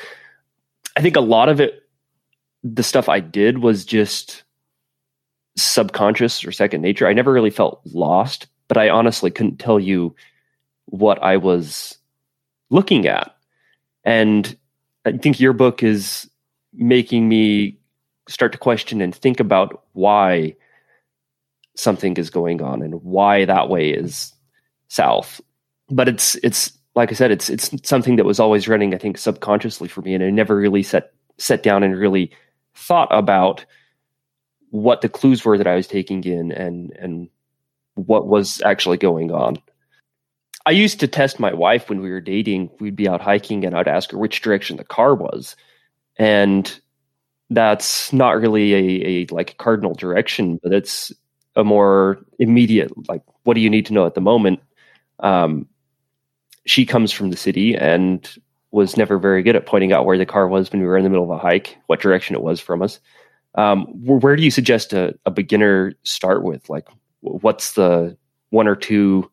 I 0.96 1.00
think 1.00 1.16
a 1.16 1.20
lot 1.20 1.48
of 1.48 1.60
it, 1.60 1.82
the 2.62 2.82
stuff 2.82 3.08
I 3.08 3.20
did 3.20 3.58
was 3.58 3.84
just 3.84 4.42
subconscious 5.62 6.44
or 6.44 6.52
second 6.52 6.82
nature. 6.82 7.06
I 7.06 7.12
never 7.12 7.32
really 7.32 7.50
felt 7.50 7.80
lost, 7.86 8.46
but 8.68 8.76
I 8.76 8.88
honestly 8.88 9.30
couldn't 9.30 9.58
tell 9.58 9.80
you 9.80 10.14
what 10.86 11.22
I 11.22 11.36
was 11.36 11.98
looking 12.70 13.06
at. 13.06 13.34
And 14.04 14.56
I 15.04 15.12
think 15.12 15.40
your 15.40 15.52
book 15.52 15.82
is 15.82 16.30
making 16.72 17.28
me 17.28 17.78
start 18.28 18.52
to 18.52 18.58
question 18.58 19.00
and 19.00 19.14
think 19.14 19.40
about 19.40 19.84
why 19.92 20.54
something 21.76 22.16
is 22.16 22.30
going 22.30 22.60
on 22.62 22.82
and 22.82 23.02
why 23.02 23.44
that 23.44 23.68
way 23.68 23.90
is 23.90 24.32
south. 24.88 25.40
But 25.90 26.08
it's 26.08 26.34
it's 26.36 26.72
like 26.94 27.10
I 27.10 27.14
said, 27.14 27.30
it's 27.30 27.48
it's 27.48 27.70
something 27.88 28.16
that 28.16 28.24
was 28.24 28.40
always 28.40 28.68
running, 28.68 28.94
I 28.94 28.98
think, 28.98 29.18
subconsciously 29.18 29.88
for 29.88 30.02
me, 30.02 30.14
and 30.14 30.22
I 30.22 30.30
never 30.30 30.56
really 30.56 30.82
set 30.82 31.12
set 31.38 31.62
down 31.62 31.82
and 31.82 31.96
really 31.96 32.30
thought 32.74 33.08
about 33.10 33.64
what 34.70 35.00
the 35.00 35.08
clues 35.08 35.44
were 35.44 35.58
that 35.58 35.66
I 35.66 35.76
was 35.76 35.86
taking 35.86 36.24
in 36.24 36.52
and 36.52 36.92
and 36.98 37.28
what 37.94 38.26
was 38.26 38.62
actually 38.62 38.96
going 38.96 39.32
on. 39.32 39.58
I 40.66 40.70
used 40.72 41.00
to 41.00 41.08
test 41.08 41.40
my 41.40 41.52
wife 41.52 41.88
when 41.88 42.00
we 42.00 42.10
were 42.10 42.20
dating. 42.20 42.70
We'd 42.78 42.96
be 42.96 43.08
out 43.08 43.20
hiking 43.20 43.64
and 43.64 43.74
I'd 43.74 43.88
ask 43.88 44.10
her 44.10 44.18
which 44.18 44.42
direction 44.42 44.76
the 44.76 44.84
car 44.84 45.14
was. 45.14 45.56
And 46.16 46.78
that's 47.50 48.12
not 48.12 48.38
really 48.38 48.74
a, 48.74 49.06
a 49.06 49.26
like 49.30 49.56
cardinal 49.56 49.94
direction, 49.94 50.60
but 50.62 50.72
it's 50.72 51.12
a 51.56 51.64
more 51.64 52.18
immediate 52.38 52.92
like 53.08 53.22
what 53.44 53.54
do 53.54 53.60
you 53.60 53.70
need 53.70 53.86
to 53.86 53.94
know 53.94 54.06
at 54.06 54.14
the 54.14 54.20
moment? 54.20 54.60
Um, 55.20 55.66
she 56.66 56.84
comes 56.84 57.12
from 57.12 57.30
the 57.30 57.36
city 57.36 57.74
and 57.74 58.28
was 58.70 58.96
never 58.96 59.18
very 59.18 59.42
good 59.42 59.56
at 59.56 59.66
pointing 59.66 59.92
out 59.92 60.04
where 60.04 60.18
the 60.18 60.26
car 60.26 60.46
was 60.46 60.70
when 60.70 60.82
we 60.82 60.86
were 60.86 60.98
in 60.98 61.04
the 61.04 61.10
middle 61.10 61.24
of 61.24 61.30
a 61.30 61.38
hike, 61.38 61.78
what 61.86 62.00
direction 62.00 62.36
it 62.36 62.42
was 62.42 62.60
from 62.60 62.82
us. 62.82 63.00
Um, 63.58 63.86
where, 64.04 64.18
where, 64.18 64.36
do 64.36 64.44
you 64.44 64.52
suggest 64.52 64.92
a, 64.92 65.18
a, 65.26 65.32
beginner 65.32 65.92
start 66.04 66.44
with? 66.44 66.70
Like, 66.70 66.86
what's 67.22 67.72
the 67.72 68.16
one 68.50 68.68
or 68.68 68.76
two 68.76 69.28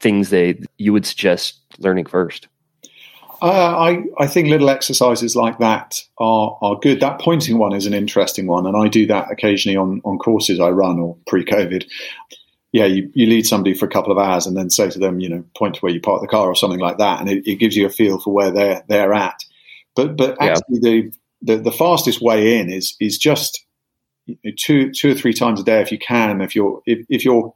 things 0.00 0.30
they 0.30 0.60
you 0.78 0.92
would 0.92 1.06
suggest 1.06 1.60
learning 1.78 2.06
first? 2.06 2.48
Uh, 3.40 3.46
I 3.46 4.02
I 4.18 4.26
think 4.26 4.48
little 4.48 4.68
exercises 4.68 5.36
like 5.36 5.60
that 5.60 6.02
are 6.18 6.58
are 6.60 6.76
good. 6.80 6.98
That 6.98 7.20
pointing 7.20 7.58
one 7.58 7.72
is 7.72 7.86
an 7.86 7.94
interesting 7.94 8.48
one, 8.48 8.66
and 8.66 8.76
I 8.76 8.88
do 8.88 9.06
that 9.06 9.30
occasionally 9.30 9.76
on 9.76 10.02
on 10.04 10.18
courses 10.18 10.58
I 10.58 10.70
run 10.70 10.98
or 10.98 11.16
pre-COVID. 11.28 11.84
Yeah, 12.72 12.86
you, 12.86 13.08
you 13.14 13.26
lead 13.28 13.46
somebody 13.46 13.74
for 13.74 13.86
a 13.86 13.90
couple 13.90 14.10
of 14.10 14.18
hours 14.18 14.44
and 14.44 14.56
then 14.56 14.70
say 14.70 14.90
to 14.90 14.98
them, 14.98 15.20
you 15.20 15.28
know, 15.28 15.44
point 15.56 15.76
to 15.76 15.80
where 15.80 15.92
you 15.92 16.00
park 16.00 16.20
the 16.20 16.26
car 16.26 16.48
or 16.48 16.56
something 16.56 16.80
like 16.80 16.98
that, 16.98 17.20
and 17.20 17.30
it, 17.30 17.46
it 17.46 17.56
gives 17.56 17.76
you 17.76 17.86
a 17.86 17.90
feel 17.90 18.18
for 18.18 18.34
where 18.34 18.50
they're 18.50 18.82
they're 18.88 19.14
at. 19.14 19.44
But 19.94 20.16
but 20.16 20.36
actually, 20.42 20.80
yeah. 20.80 20.90
the, 20.90 21.12
the 21.42 21.56
the 21.58 21.72
fastest 21.72 22.20
way 22.20 22.58
in 22.58 22.70
is 22.70 22.96
is 22.98 23.18
just 23.18 23.64
two 24.56 24.92
two 24.92 25.12
or 25.12 25.14
three 25.14 25.32
times 25.32 25.60
a 25.60 25.64
day 25.64 25.80
if 25.80 25.92
you 25.92 25.98
can. 25.98 26.40
If 26.40 26.54
you're 26.54 26.82
if, 26.86 27.06
if 27.08 27.24
you're 27.24 27.54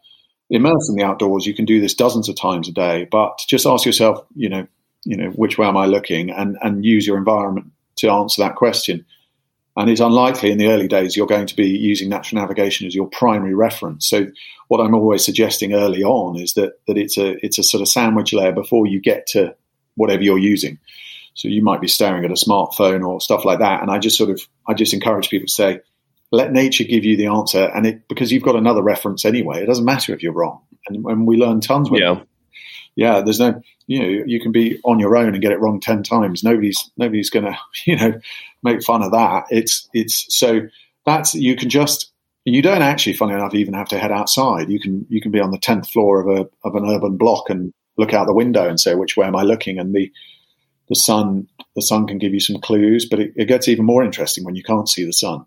immersed 0.51 0.91
in 0.91 0.97
the 0.97 1.05
outdoors, 1.05 1.47
you 1.47 1.55
can 1.55 1.65
do 1.65 1.81
this 1.81 1.95
dozens 1.95 2.29
of 2.29 2.37
times 2.37 2.69
a 2.69 2.73
day. 2.73 3.07
But 3.11 3.41
just 3.47 3.67
ask 3.67 3.87
yourself, 3.87 4.25
you 4.35 4.49
know, 4.49 4.67
you 5.05 5.17
know, 5.17 5.31
which 5.31 5.59
way 5.59 5.67
am 5.67 5.77
I 5.77 5.87
looking, 5.87 6.31
and 6.31 6.57
and 6.63 6.85
use 6.85 7.07
your 7.07 7.19
environment 7.19 7.73
to 7.97 8.11
answer 8.11 8.43
that 8.43 8.57
question. 8.57 9.05
And 9.75 9.89
it's 9.89 10.01
unlikely 10.01 10.51
in 10.51 10.59
the 10.59 10.69
early 10.69 10.87
days 10.87 11.17
you're 11.17 11.27
going 11.27 11.47
to 11.47 11.57
be 11.57 11.69
using 11.69 12.11
natural 12.11 12.43
navigation 12.43 12.87
as 12.87 12.95
your 12.95 13.09
primary 13.09 13.55
reference. 13.55 14.07
So 14.07 14.27
what 14.69 14.81
I'm 14.81 14.95
always 14.95 15.25
suggesting 15.25 15.73
early 15.73 16.03
on 16.03 16.39
is 16.39 16.55
that 16.55 16.73
that 16.87 16.99
it's 16.99 17.17
a 17.17 17.45
it's 17.45 17.59
a 17.59 17.63
sort 17.63 17.81
of 17.81 17.89
sandwich 17.89 18.33
layer 18.33 18.53
before 18.53 18.87
you 18.87 19.01
get 19.01 19.27
to 19.29 19.55
whatever 19.95 20.23
you're 20.23 20.39
using. 20.39 20.79
So 21.35 21.49
you 21.49 21.63
might 21.63 21.81
be 21.81 21.89
staring 21.89 22.25
at 22.25 22.31
a 22.31 22.35
smartphone 22.35 23.07
or 23.07 23.21
stuff 23.21 23.45
like 23.45 23.61
that. 23.61 23.81
And 23.81 23.91
I 23.91 23.99
just 23.99 24.19
sort 24.19 24.31
of 24.31 24.47
I 24.69 24.75
just 24.75 24.93
encourage 24.93 25.31
people 25.31 25.47
to 25.47 25.53
say, 25.53 25.81
let 26.33 26.51
nature 26.51 26.85
give 26.85 27.05
you 27.05 27.17
the 27.17 27.27
answer, 27.27 27.71
and 27.75 27.87
it 27.87 28.09
because 28.09 28.33
you've 28.33 28.43
got 28.43 28.57
another 28.57 28.83
reference 28.83 29.25
anyway. 29.25 29.63
It 29.63 29.67
doesn't 29.67 29.85
matter 29.85 30.15
if 30.15 30.23
you're 30.23 30.33
wrong, 30.33 30.61
and, 30.89 31.05
and 31.05 31.27
we 31.27 31.37
learn 31.37 31.61
tons. 31.61 31.91
With 31.91 32.01
yeah, 32.01 32.23
yeah. 32.97 33.21
There's 33.21 33.39
no, 33.39 33.61
you 33.87 34.01
know, 34.01 34.25
you 34.27 34.41
can 34.41 34.51
be 34.51 34.81
on 34.85 34.99
your 34.99 35.17
own 35.17 35.35
and 35.35 35.43
get 35.43 35.53
it 35.53 35.61
wrong 35.61 35.79
ten 35.79 36.03
times. 36.03 36.43
Nobody's 36.43 36.91
nobody's 36.97 37.31
going 37.31 37.45
to, 37.53 37.59
you 37.85 37.97
know, 37.97 38.21
make 38.63 38.83
fun 38.83 39.03
of 39.03 39.13
that. 39.13 39.45
It's 39.51 39.89
it's 39.93 40.27
so 40.35 40.63
that's 41.05 41.35
you 41.35 41.55
can 41.55 41.69
just 41.69 42.13
you 42.45 42.63
don't 42.63 42.83
actually, 42.83 43.13
funny 43.13 43.35
enough, 43.35 43.55
even 43.55 43.75
have 43.75 43.89
to 43.89 43.99
head 43.99 44.11
outside. 44.11 44.71
You 44.71 44.81
can 44.81 45.07
you 45.09 45.21
can 45.21 45.31
be 45.31 45.41
on 45.41 45.51
the 45.51 45.59
tenth 45.59 45.89
floor 45.89 46.21
of 46.21 46.29
a 46.29 46.49
of 46.67 46.75
an 46.75 46.89
urban 46.89 47.17
block 47.17 47.51
and 47.51 47.73
look 47.99 48.15
out 48.15 48.27
the 48.27 48.35
window 48.35 48.69
and 48.69 48.81
say 48.81 48.95
which 48.95 49.17
way 49.17 49.27
am 49.27 49.37
I 49.37 49.43
looking, 49.43 49.79
and 49.79 49.95
the 49.95 50.11
the 50.89 50.97
sun 50.97 51.49
the 51.77 51.83
sun 51.83 52.07
can 52.07 52.19
give 52.19 52.35
you 52.35 52.41
some 52.41 52.61
clues, 52.61 53.07
but 53.09 53.21
it, 53.21 53.33
it 53.37 53.47
gets 53.47 53.69
even 53.69 53.85
more 53.85 54.03
interesting 54.03 54.45
when 54.45 54.55
you 54.55 54.63
can't 54.63 54.89
see 54.89 55.05
the 55.05 55.13
sun. 55.13 55.45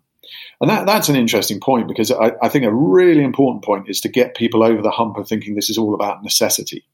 And 0.60 0.70
that, 0.70 0.86
that's 0.86 1.08
an 1.08 1.16
interesting 1.16 1.60
point 1.60 1.88
because 1.88 2.10
I, 2.10 2.32
I 2.42 2.48
think 2.48 2.64
a 2.64 2.74
really 2.74 3.22
important 3.22 3.64
point 3.64 3.88
is 3.88 4.00
to 4.02 4.08
get 4.08 4.36
people 4.36 4.62
over 4.62 4.82
the 4.82 4.90
hump 4.90 5.16
of 5.16 5.28
thinking 5.28 5.54
this 5.54 5.70
is 5.70 5.78
all 5.78 5.94
about 5.94 6.22
necessity. 6.22 6.84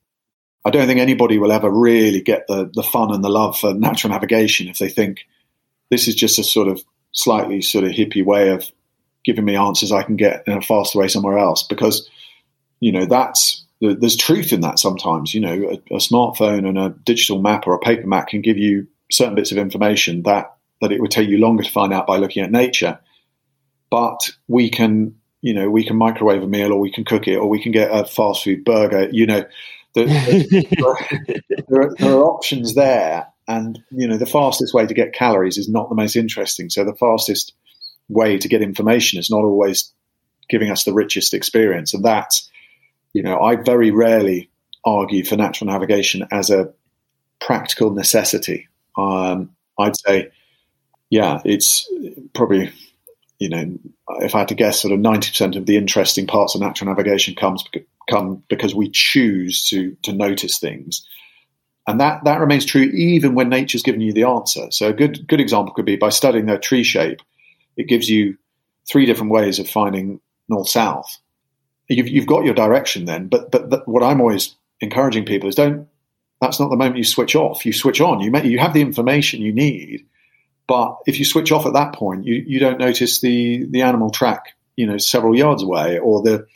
I 0.64 0.70
don't 0.70 0.87
think 0.87 1.00
anybody 1.00 1.38
will 1.38 1.52
ever 1.52 1.70
really 1.70 2.20
get 2.20 2.46
the, 2.46 2.70
the 2.72 2.83
fun 2.83 3.12
and 3.12 3.22
the 3.22 3.28
love 3.28 3.59
for 3.59 3.74
natural 3.74 4.12
navigation 4.12 4.68
if 4.68 4.78
they 4.78 4.88
think 4.88 5.26
this 5.90 6.09
is 6.09 6.14
just 6.14 6.38
a 6.38 6.44
sort 6.44 6.68
of 6.68 6.83
slightly 7.12 7.61
sort 7.61 7.85
of 7.85 7.90
hippie 7.90 8.24
way 8.24 8.50
of 8.50 8.70
giving 9.24 9.44
me 9.44 9.57
answers 9.57 9.92
I 9.92 10.02
can 10.02 10.16
get 10.16 10.44
in 10.46 10.57
a 10.57 10.62
faster 10.62 10.98
way 10.98 11.09
somewhere 11.09 11.38
else. 11.38 11.62
Because, 11.64 12.09
you 12.81 12.92
know, 12.92 13.07
that's 13.07 13.64
there's 13.81 14.16
truth 14.16 14.52
in 14.52 14.61
that 14.61 14.78
sometimes. 14.78 15.35
You 15.35 15.40
know, 15.40 15.52
a, 15.52 15.94
a 15.94 15.98
smartphone 15.98 16.66
and 16.66 16.78
a 16.78 16.90
digital 16.90 17.40
map 17.40 17.66
or 17.66 17.74
a 17.74 17.81
paper 17.81 18.07
map 18.07 18.28
can 18.28 18.40
give 18.40 18.59
you 18.59 18.87
certain 19.11 19.35
bits 19.35 19.52
of 19.52 19.59
information 19.59 20.22
that 20.22 20.55
that 20.81 20.92
it 20.92 21.00
would 21.00 21.11
take 21.11 21.28
you 21.28 21.38
longer 21.38 21.62
to 21.62 21.70
find 21.70 21.92
out 21.92 22.07
by 22.07 22.16
looking 22.16 22.42
at 22.42 22.50
nature 22.50 22.98
but 23.92 24.31
we 24.48 24.70
can, 24.70 25.14
you 25.42 25.52
know, 25.52 25.68
we 25.68 25.85
can 25.85 25.98
microwave 25.98 26.42
a 26.42 26.46
meal 26.46 26.72
or 26.72 26.81
we 26.81 26.90
can 26.90 27.05
cook 27.05 27.28
it 27.28 27.37
or 27.37 27.46
we 27.46 27.62
can 27.62 27.72
get 27.72 27.90
a 27.92 28.07
fast 28.07 28.42
food 28.42 28.64
burger. 28.64 29.11
You 29.12 29.26
know, 29.26 29.44
the, 29.92 30.05
the, 30.07 31.42
there, 31.68 31.83
are, 31.83 31.94
there 31.98 32.14
are 32.14 32.24
options 32.24 32.74
there. 32.74 33.26
And, 33.46 33.78
you 33.90 34.09
know, 34.09 34.16
the 34.16 34.24
fastest 34.24 34.72
way 34.72 34.87
to 34.87 34.94
get 34.94 35.12
calories 35.12 35.59
is 35.59 35.68
not 35.68 35.90
the 35.90 35.94
most 35.94 36.16
interesting. 36.16 36.70
So 36.70 36.85
the 36.85 36.94
fastest 36.94 37.52
way 38.09 38.38
to 38.38 38.48
get 38.48 38.62
information 38.62 39.18
is 39.18 39.28
not 39.28 39.44
always 39.44 39.92
giving 40.48 40.70
us 40.70 40.85
the 40.85 40.94
richest 40.94 41.35
experience. 41.35 41.92
And 41.92 42.02
that's, 42.02 42.50
you 43.12 43.22
know, 43.22 43.40
I 43.40 43.57
very 43.57 43.90
rarely 43.90 44.48
argue 44.87 45.22
for 45.22 45.37
natural 45.37 45.70
navigation 45.70 46.26
as 46.33 46.48
a 46.48 46.72
practical 47.42 47.90
necessity. 47.90 48.68
Um, 48.96 49.50
I'd 49.78 49.98
say, 49.98 50.31
yeah, 51.11 51.42
it's 51.44 51.87
probably 52.33 52.72
you 53.42 53.48
know, 53.48 53.78
if 54.20 54.37
I 54.37 54.40
had 54.40 54.48
to 54.48 54.55
guess, 54.55 54.81
sort 54.81 54.94
of 54.94 55.00
ninety 55.00 55.31
percent 55.31 55.57
of 55.57 55.66
the 55.66 55.76
interesting 55.76 56.28
parts 56.28 56.55
of 56.55 56.61
natural 56.61 56.88
navigation 56.88 57.35
comes 57.35 57.64
come 58.09 58.44
because 58.48 58.72
we 58.72 58.88
choose 58.88 59.64
to 59.70 59.96
to 60.02 60.12
notice 60.12 60.59
things, 60.59 61.05
and 61.88 62.00
that 62.00 62.22
that 62.24 62.38
remains 62.38 62.64
true 62.64 62.83
even 62.83 63.35
when 63.35 63.48
nature's 63.48 63.83
given 63.83 64.00
you 64.00 64.12
the 64.12 64.22
answer. 64.24 64.70
So 64.70 64.88
a 64.88 64.92
good 64.92 65.26
good 65.26 65.40
example 65.40 65.74
could 65.74 65.85
be 65.85 65.96
by 65.96 66.11
studying 66.11 66.46
their 66.46 66.59
tree 66.59 66.85
shape, 66.85 67.20
it 67.76 67.88
gives 67.88 68.09
you 68.09 68.38
three 68.88 69.07
different 69.07 69.33
ways 69.33 69.59
of 69.59 69.68
finding 69.68 70.20
north 70.48 70.68
south. 70.68 71.18
You've, 71.88 72.09
you've 72.09 72.26
got 72.26 72.44
your 72.44 72.55
direction 72.55 73.07
then, 73.07 73.26
but 73.26 73.50
but 73.50 73.88
what 73.88 74.05
I'm 74.05 74.20
always 74.20 74.55
encouraging 74.81 75.24
people 75.24 75.48
is 75.48 75.57
don't. 75.57 75.88
That's 76.40 76.59
not 76.59 76.70
the 76.70 76.76
moment 76.76 76.96
you 76.96 77.05
switch 77.05 77.37
off. 77.37 77.64
You 77.66 77.72
switch 77.72 78.00
on. 78.00 78.20
You 78.20 78.31
may, 78.31 78.44
you 78.46 78.59
have 78.59 78.74
the 78.74 78.81
information 78.81 79.42
you 79.42 79.52
need 79.52 80.07
but 80.72 81.00
if 81.04 81.18
you 81.18 81.26
switch 81.26 81.52
off 81.52 81.66
at 81.66 81.74
that 81.74 81.92
point, 81.92 82.24
you, 82.24 82.42
you 82.46 82.58
don't 82.58 82.78
notice 82.78 83.20
the, 83.20 83.66
the 83.68 83.82
animal 83.82 84.08
track, 84.08 84.54
you 84.74 84.87
know, 84.87 84.96
several 84.96 85.37
yards 85.37 85.62
away 85.62 85.98
or 85.98 86.22
the, 86.22 86.46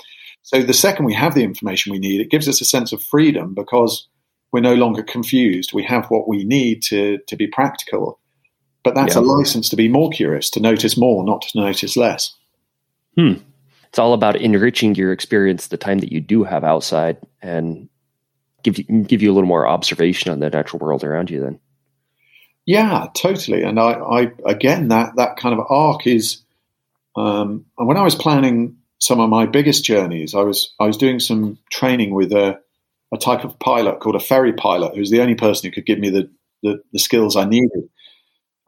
so 0.40 0.62
the 0.62 0.72
second 0.72 1.04
we 1.04 1.12
have 1.12 1.34
the 1.34 1.44
information 1.44 1.92
we 1.92 1.98
need, 1.98 2.22
it 2.22 2.30
gives 2.30 2.48
us 2.48 2.62
a 2.62 2.64
sense 2.64 2.94
of 2.94 3.02
freedom 3.02 3.52
because 3.52 4.08
we're 4.52 4.60
no 4.60 4.74
longer 4.74 5.02
confused. 5.02 5.74
We 5.74 5.84
have 5.84 6.06
what 6.06 6.26
we 6.26 6.44
need 6.44 6.80
to, 6.84 7.18
to 7.26 7.36
be 7.36 7.46
practical. 7.46 8.18
But 8.82 8.94
that's 8.94 9.16
yeah. 9.16 9.20
a 9.20 9.22
license 9.22 9.68
to 9.68 9.76
be 9.76 9.86
more 9.86 10.08
curious, 10.08 10.48
to 10.52 10.60
notice 10.60 10.96
more, 10.96 11.22
not 11.22 11.42
to 11.42 11.60
notice 11.60 11.94
less. 11.94 12.34
Hmm. 13.18 13.34
It's 13.88 13.98
all 13.98 14.14
about 14.14 14.36
enriching 14.36 14.94
your 14.94 15.12
experience 15.12 15.66
the 15.66 15.76
time 15.76 15.98
that 15.98 16.10
you 16.10 16.22
do 16.22 16.42
have 16.42 16.64
outside 16.64 17.18
and 17.42 17.90
give 18.62 18.78
you, 18.78 18.84
give 19.02 19.20
you 19.20 19.30
a 19.30 19.34
little 19.34 19.46
more 19.46 19.68
observation 19.68 20.32
on 20.32 20.40
the 20.40 20.48
natural 20.48 20.78
world 20.78 21.04
around 21.04 21.28
you 21.28 21.42
then. 21.42 21.60
Yeah, 22.66 23.06
totally. 23.14 23.62
And 23.62 23.78
I, 23.78 23.92
I 23.92 24.32
again, 24.44 24.88
that 24.88 25.16
that 25.16 25.36
kind 25.36 25.58
of 25.58 25.66
arc 25.70 26.06
is. 26.06 26.42
Um, 27.16 27.66
and 27.78 27.88
when 27.88 27.96
I 27.96 28.02
was 28.02 28.14
planning 28.14 28.78
some 28.98 29.20
of 29.20 29.30
my 29.30 29.46
biggest 29.46 29.84
journeys, 29.84 30.34
I 30.34 30.42
was 30.42 30.74
I 30.80 30.86
was 30.86 30.96
doing 30.96 31.20
some 31.20 31.58
training 31.70 32.14
with 32.14 32.32
a, 32.32 32.60
a 33.14 33.18
type 33.18 33.44
of 33.44 33.58
pilot 33.58 34.00
called 34.00 34.16
a 34.16 34.20
ferry 34.20 34.52
pilot, 34.52 34.96
who's 34.96 35.10
the 35.10 35.22
only 35.22 35.36
person 35.36 35.68
who 35.68 35.74
could 35.74 35.86
give 35.86 35.98
me 35.98 36.10
the, 36.10 36.30
the, 36.62 36.82
the 36.92 36.98
skills 36.98 37.36
I 37.36 37.44
needed. 37.44 37.88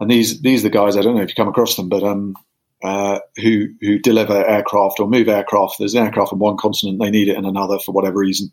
And 0.01 0.11
these 0.11 0.41
these 0.43 0.61
are 0.65 0.69
the 0.69 0.79
guys 0.79 0.97
I 0.97 1.03
don't 1.03 1.17
know 1.17 1.23
if 1.23 1.31
you 1.31 1.35
come 1.35 1.49
across 1.49 1.77
them, 1.77 1.89
but 1.89 2.05
um, 2.05 2.37
uh, 2.83 3.21
who 3.37 3.69
who 3.81 3.99
deliver 3.99 4.47
aircraft 4.47 5.01
or 5.01 5.09
move 5.09 5.29
aircraft. 5.29 5.77
There's 5.79 5.95
an 5.95 6.05
aircraft 6.07 6.33
on 6.33 6.39
one 6.39 6.57
continent, 6.57 7.01
they 7.01 7.11
need 7.11 7.29
it 7.29 7.37
in 7.37 7.45
another 7.45 7.79
for 7.81 7.93
whatever 7.93 8.19
reason. 8.19 8.53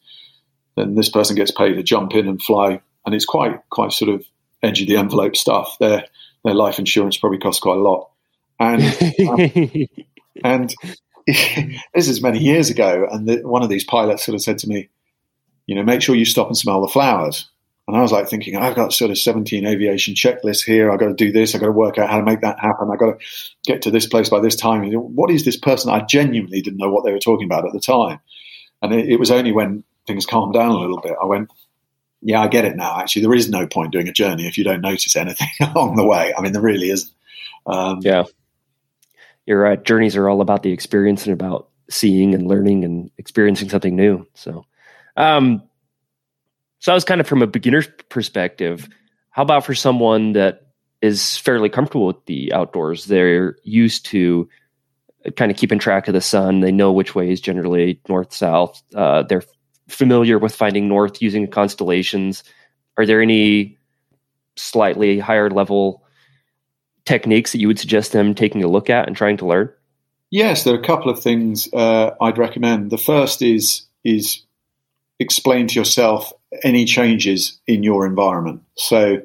then 0.75 0.95
this 0.95 1.09
person 1.09 1.35
gets 1.35 1.51
paid 1.51 1.75
to 1.75 1.83
jump 1.83 2.13
in 2.15 2.27
and 2.27 2.41
fly, 2.41 2.81
and 3.05 3.15
it's 3.15 3.25
quite 3.25 3.59
quite 3.69 3.91
sort 3.93 4.09
of 4.13 4.25
edge 4.63 4.81
of 4.81 4.87
the 4.87 4.97
envelope 4.97 5.35
stuff. 5.35 5.77
Their 5.79 6.05
their 6.43 6.53
life 6.53 6.79
insurance 6.79 7.17
probably 7.17 7.39
costs 7.39 7.61
quite 7.61 7.77
a 7.77 7.81
lot, 7.81 8.09
and 8.59 8.83
um, 9.29 9.87
and 10.43 10.75
this 11.27 12.07
is 12.07 12.21
many 12.21 12.39
years 12.39 12.69
ago, 12.69 13.07
and 13.11 13.27
the, 13.27 13.37
one 13.47 13.63
of 13.63 13.69
these 13.69 13.83
pilots 13.83 14.25
sort 14.25 14.35
of 14.35 14.41
said 14.41 14.59
to 14.59 14.69
me, 14.69 14.89
you 15.65 15.75
know, 15.75 15.83
make 15.83 16.01
sure 16.01 16.15
you 16.15 16.25
stop 16.25 16.47
and 16.47 16.57
smell 16.57 16.81
the 16.81 16.87
flowers. 16.87 17.49
And 17.87 17.95
I 17.95 18.01
was 18.01 18.11
like 18.11 18.27
thinking, 18.27 18.55
I've 18.55 18.75
got 18.75 18.93
sort 18.93 19.11
of 19.11 19.17
17 19.17 19.65
aviation 19.65 20.15
checklists 20.15 20.65
here. 20.65 20.89
I've 20.89 20.99
got 20.99 21.09
to 21.09 21.13
do 21.13 21.31
this. 21.31 21.53
I've 21.53 21.61
got 21.61 21.67
to 21.67 21.73
work 21.73 21.99
out 21.99 22.09
how 22.09 22.17
to 22.17 22.25
make 22.25 22.41
that 22.41 22.59
happen. 22.59 22.89
I've 22.91 22.97
got 22.99 23.19
to 23.19 23.25
get 23.63 23.83
to 23.83 23.91
this 23.91 24.07
place 24.07 24.27
by 24.27 24.39
this 24.39 24.55
time. 24.55 24.83
You 24.83 24.93
know, 24.93 25.01
what 25.01 25.29
is 25.29 25.45
this 25.45 25.57
person? 25.57 25.91
I 25.91 26.01
genuinely 26.01 26.61
didn't 26.61 26.79
know 26.79 26.89
what 26.89 27.05
they 27.05 27.11
were 27.11 27.19
talking 27.19 27.45
about 27.45 27.65
at 27.65 27.73
the 27.73 27.79
time. 27.79 28.19
And 28.81 28.91
it, 28.91 29.09
it 29.09 29.19
was 29.19 29.29
only 29.29 29.51
when 29.51 29.83
things 30.07 30.25
calmed 30.25 30.53
down 30.53 30.71
a 30.71 30.79
little 30.79 30.99
bit, 30.99 31.13
I 31.21 31.25
went, 31.25 31.49
yeah, 32.25 32.41
I 32.41 32.47
get 32.47 32.65
it 32.65 32.75
now. 32.75 32.99
Actually, 32.99 33.21
there 33.21 33.35
is 33.35 33.51
no 33.51 33.67
point 33.67 33.91
doing 33.91 34.07
a 34.07 34.11
journey 34.11 34.47
if 34.47 34.57
you 34.57 34.63
don't 34.63 34.81
notice 34.81 35.15
anything 35.15 35.47
along 35.61 35.95
the 35.95 36.05
way. 36.05 36.33
I 36.35 36.41
mean, 36.41 36.53
there 36.53 36.61
really 36.61 36.89
isn't. 36.89 37.11
Um, 37.67 37.99
yeah. 38.01 38.23
You're 39.45 39.61
right. 39.61 39.81
Journeys 39.83 40.15
are 40.15 40.27
all 40.27 40.41
about 40.41 40.63
the 40.63 40.71
experience 40.71 41.27
and 41.27 41.33
about 41.33 41.69
seeing 41.87 42.33
and 42.33 42.47
learning 42.47 42.83
and 42.83 43.11
experiencing 43.19 43.69
something 43.69 43.95
new. 43.95 44.25
So, 44.33 44.65
um, 45.15 45.61
so 46.79 46.91
I 46.91 46.95
was 46.95 47.03
kind 47.03 47.21
of 47.21 47.27
from 47.27 47.43
a 47.43 47.47
beginner's 47.47 47.87
perspective. 48.09 48.89
How 49.29 49.43
about 49.43 49.63
for 49.63 49.75
someone 49.75 50.33
that 50.33 50.71
is 51.03 51.37
fairly 51.37 51.69
comfortable 51.69 52.07
with 52.07 52.25
the 52.25 52.53
outdoors? 52.53 53.05
They're 53.05 53.55
used 53.63 54.07
to 54.07 54.49
kind 55.35 55.51
of 55.51 55.57
keeping 55.57 55.77
track 55.77 56.07
of 56.07 56.15
the 56.15 56.21
sun. 56.21 56.61
They 56.61 56.71
know 56.71 56.91
which 56.91 57.13
way 57.13 57.29
is 57.29 57.39
generally 57.39 58.01
north 58.09 58.33
south. 58.33 58.81
Uh, 58.95 59.21
they're 59.21 59.43
familiar 59.87 60.39
with 60.39 60.55
finding 60.55 60.87
north 60.87 61.21
using 61.21 61.47
constellations. 61.47 62.43
Are 62.97 63.05
there 63.05 63.21
any 63.21 63.77
slightly 64.55 65.19
higher 65.19 65.49
level 65.49 66.03
techniques 67.05 67.51
that 67.51 67.59
you 67.59 67.67
would 67.67 67.79
suggest 67.79 68.11
them 68.11 68.33
taking 68.33 68.63
a 68.63 68.67
look 68.67 68.89
at 68.89 69.07
and 69.07 69.15
trying 69.15 69.37
to 69.37 69.45
learn? 69.45 69.71
Yes, 70.31 70.63
there 70.63 70.73
are 70.73 70.79
a 70.79 70.85
couple 70.85 71.09
of 71.11 71.21
things 71.21 71.71
uh, 71.73 72.11
I'd 72.19 72.37
recommend. 72.37 72.91
The 72.91 72.97
first 72.97 73.41
is 73.41 73.83
is 74.03 74.41
explain 75.19 75.67
to 75.67 75.75
yourself 75.79 76.33
any 76.63 76.85
changes 76.85 77.59
in 77.67 77.83
your 77.83 78.05
environment. 78.05 78.61
So 78.75 79.21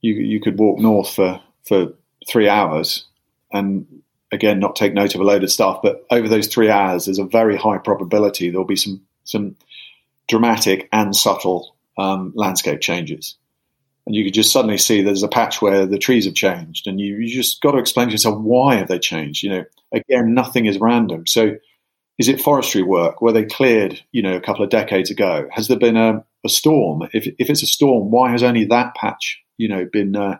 you 0.00 0.14
you 0.14 0.40
could 0.40 0.58
walk 0.58 0.78
north 0.78 1.14
for 1.14 1.40
for 1.64 1.92
three 2.28 2.48
hours 2.48 3.04
and 3.52 3.86
again 4.32 4.58
not 4.58 4.76
take 4.76 4.94
note 4.94 5.14
of 5.14 5.20
a 5.20 5.24
load 5.24 5.44
of 5.44 5.52
stuff, 5.52 5.80
but 5.82 6.04
over 6.10 6.28
those 6.28 6.48
three 6.48 6.70
hours, 6.70 7.04
there's 7.04 7.18
a 7.18 7.24
very 7.24 7.56
high 7.56 7.78
probability 7.78 8.50
there'll 8.50 8.64
be 8.64 8.76
some 8.76 9.00
some 9.24 9.54
dramatic 10.28 10.88
and 10.92 11.14
subtle 11.14 11.76
um, 11.98 12.32
landscape 12.34 12.80
changes. 12.80 13.36
And 14.06 14.16
you 14.16 14.24
could 14.24 14.34
just 14.34 14.52
suddenly 14.52 14.78
see 14.78 15.02
there's 15.02 15.22
a 15.22 15.28
patch 15.28 15.62
where 15.62 15.86
the 15.86 15.98
trees 15.98 16.24
have 16.24 16.34
changed, 16.34 16.86
and 16.86 17.00
you, 17.00 17.16
you 17.16 17.28
just 17.28 17.60
got 17.60 17.72
to 17.72 17.78
explain 17.78 18.08
to 18.08 18.12
yourself 18.12 18.40
why 18.40 18.74
have 18.76 18.88
they 18.88 18.98
changed. 18.98 19.44
You 19.44 19.50
know, 19.50 19.64
again, 19.92 20.34
nothing 20.34 20.66
is 20.66 20.78
random. 20.78 21.26
So 21.26 21.56
is 22.18 22.28
it 22.28 22.40
forestry 22.40 22.82
work? 22.82 23.22
Were 23.22 23.32
they 23.32 23.44
cleared, 23.44 24.00
you 24.10 24.22
know, 24.22 24.36
a 24.36 24.40
couple 24.40 24.64
of 24.64 24.70
decades 24.70 25.10
ago? 25.10 25.48
Has 25.52 25.68
there 25.68 25.78
been 25.78 25.96
a, 25.96 26.24
a 26.44 26.48
storm? 26.48 27.08
If, 27.12 27.26
if 27.38 27.48
it's 27.48 27.62
a 27.62 27.66
storm, 27.66 28.10
why 28.10 28.30
has 28.32 28.42
only 28.42 28.64
that 28.66 28.94
patch, 28.96 29.40
you 29.56 29.68
know, 29.68 29.86
been, 29.90 30.16
uh, 30.16 30.38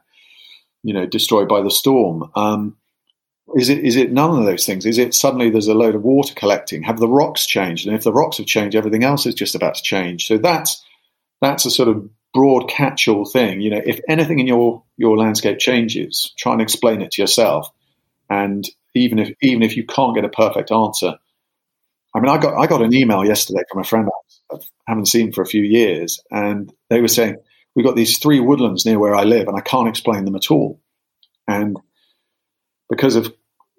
you 0.82 0.92
know, 0.92 1.06
destroyed 1.06 1.48
by 1.48 1.62
the 1.62 1.70
storm? 1.70 2.30
Um, 2.34 2.76
is 3.54 3.68
it 3.68 3.84
is 3.84 3.96
it 3.96 4.12
none 4.12 4.38
of 4.38 4.44
those 4.44 4.66
things? 4.66 4.86
Is 4.86 4.98
it 4.98 5.14
suddenly 5.14 5.50
there's 5.50 5.68
a 5.68 5.74
load 5.74 5.94
of 5.94 6.02
water 6.02 6.34
collecting? 6.34 6.82
Have 6.82 6.98
the 6.98 7.08
rocks 7.08 7.46
changed? 7.46 7.86
And 7.86 7.96
if 7.96 8.04
the 8.04 8.12
rocks 8.12 8.38
have 8.38 8.46
changed, 8.46 8.76
everything 8.76 9.04
else 9.04 9.26
is 9.26 9.34
just 9.34 9.54
about 9.54 9.74
to 9.76 9.82
change. 9.82 10.26
So 10.26 10.38
that's 10.38 10.84
that's 11.40 11.66
a 11.66 11.70
sort 11.70 11.88
of 11.88 12.08
broad 12.32 12.68
catch-all 12.68 13.26
thing. 13.26 13.60
You 13.60 13.70
know, 13.70 13.82
if 13.84 14.00
anything 14.08 14.38
in 14.38 14.46
your 14.46 14.82
your 14.96 15.16
landscape 15.18 15.58
changes, 15.58 16.32
try 16.38 16.52
and 16.52 16.62
explain 16.62 17.02
it 17.02 17.12
to 17.12 17.22
yourself. 17.22 17.68
And 18.30 18.68
even 18.94 19.18
if 19.18 19.34
even 19.42 19.62
if 19.62 19.76
you 19.76 19.84
can't 19.84 20.14
get 20.14 20.24
a 20.24 20.30
perfect 20.30 20.70
answer, 20.70 21.16
I 22.14 22.20
mean, 22.20 22.30
I 22.30 22.38
got 22.38 22.54
I 22.54 22.66
got 22.66 22.82
an 22.82 22.94
email 22.94 23.24
yesterday 23.24 23.62
from 23.70 23.80
a 23.80 23.84
friend 23.84 24.08
I 24.52 24.56
haven't 24.86 25.06
seen 25.06 25.32
for 25.32 25.42
a 25.42 25.46
few 25.46 25.62
years, 25.62 26.22
and 26.30 26.72
they 26.90 27.00
were 27.00 27.08
saying 27.08 27.36
we've 27.74 27.86
got 27.86 27.96
these 27.96 28.18
three 28.18 28.40
woodlands 28.40 28.86
near 28.86 28.98
where 28.98 29.14
I 29.14 29.24
live, 29.24 29.48
and 29.48 29.56
I 29.56 29.60
can't 29.60 29.88
explain 29.88 30.24
them 30.24 30.36
at 30.36 30.50
all. 30.50 30.80
And 31.48 31.76
because 32.88 33.16
of 33.16 33.34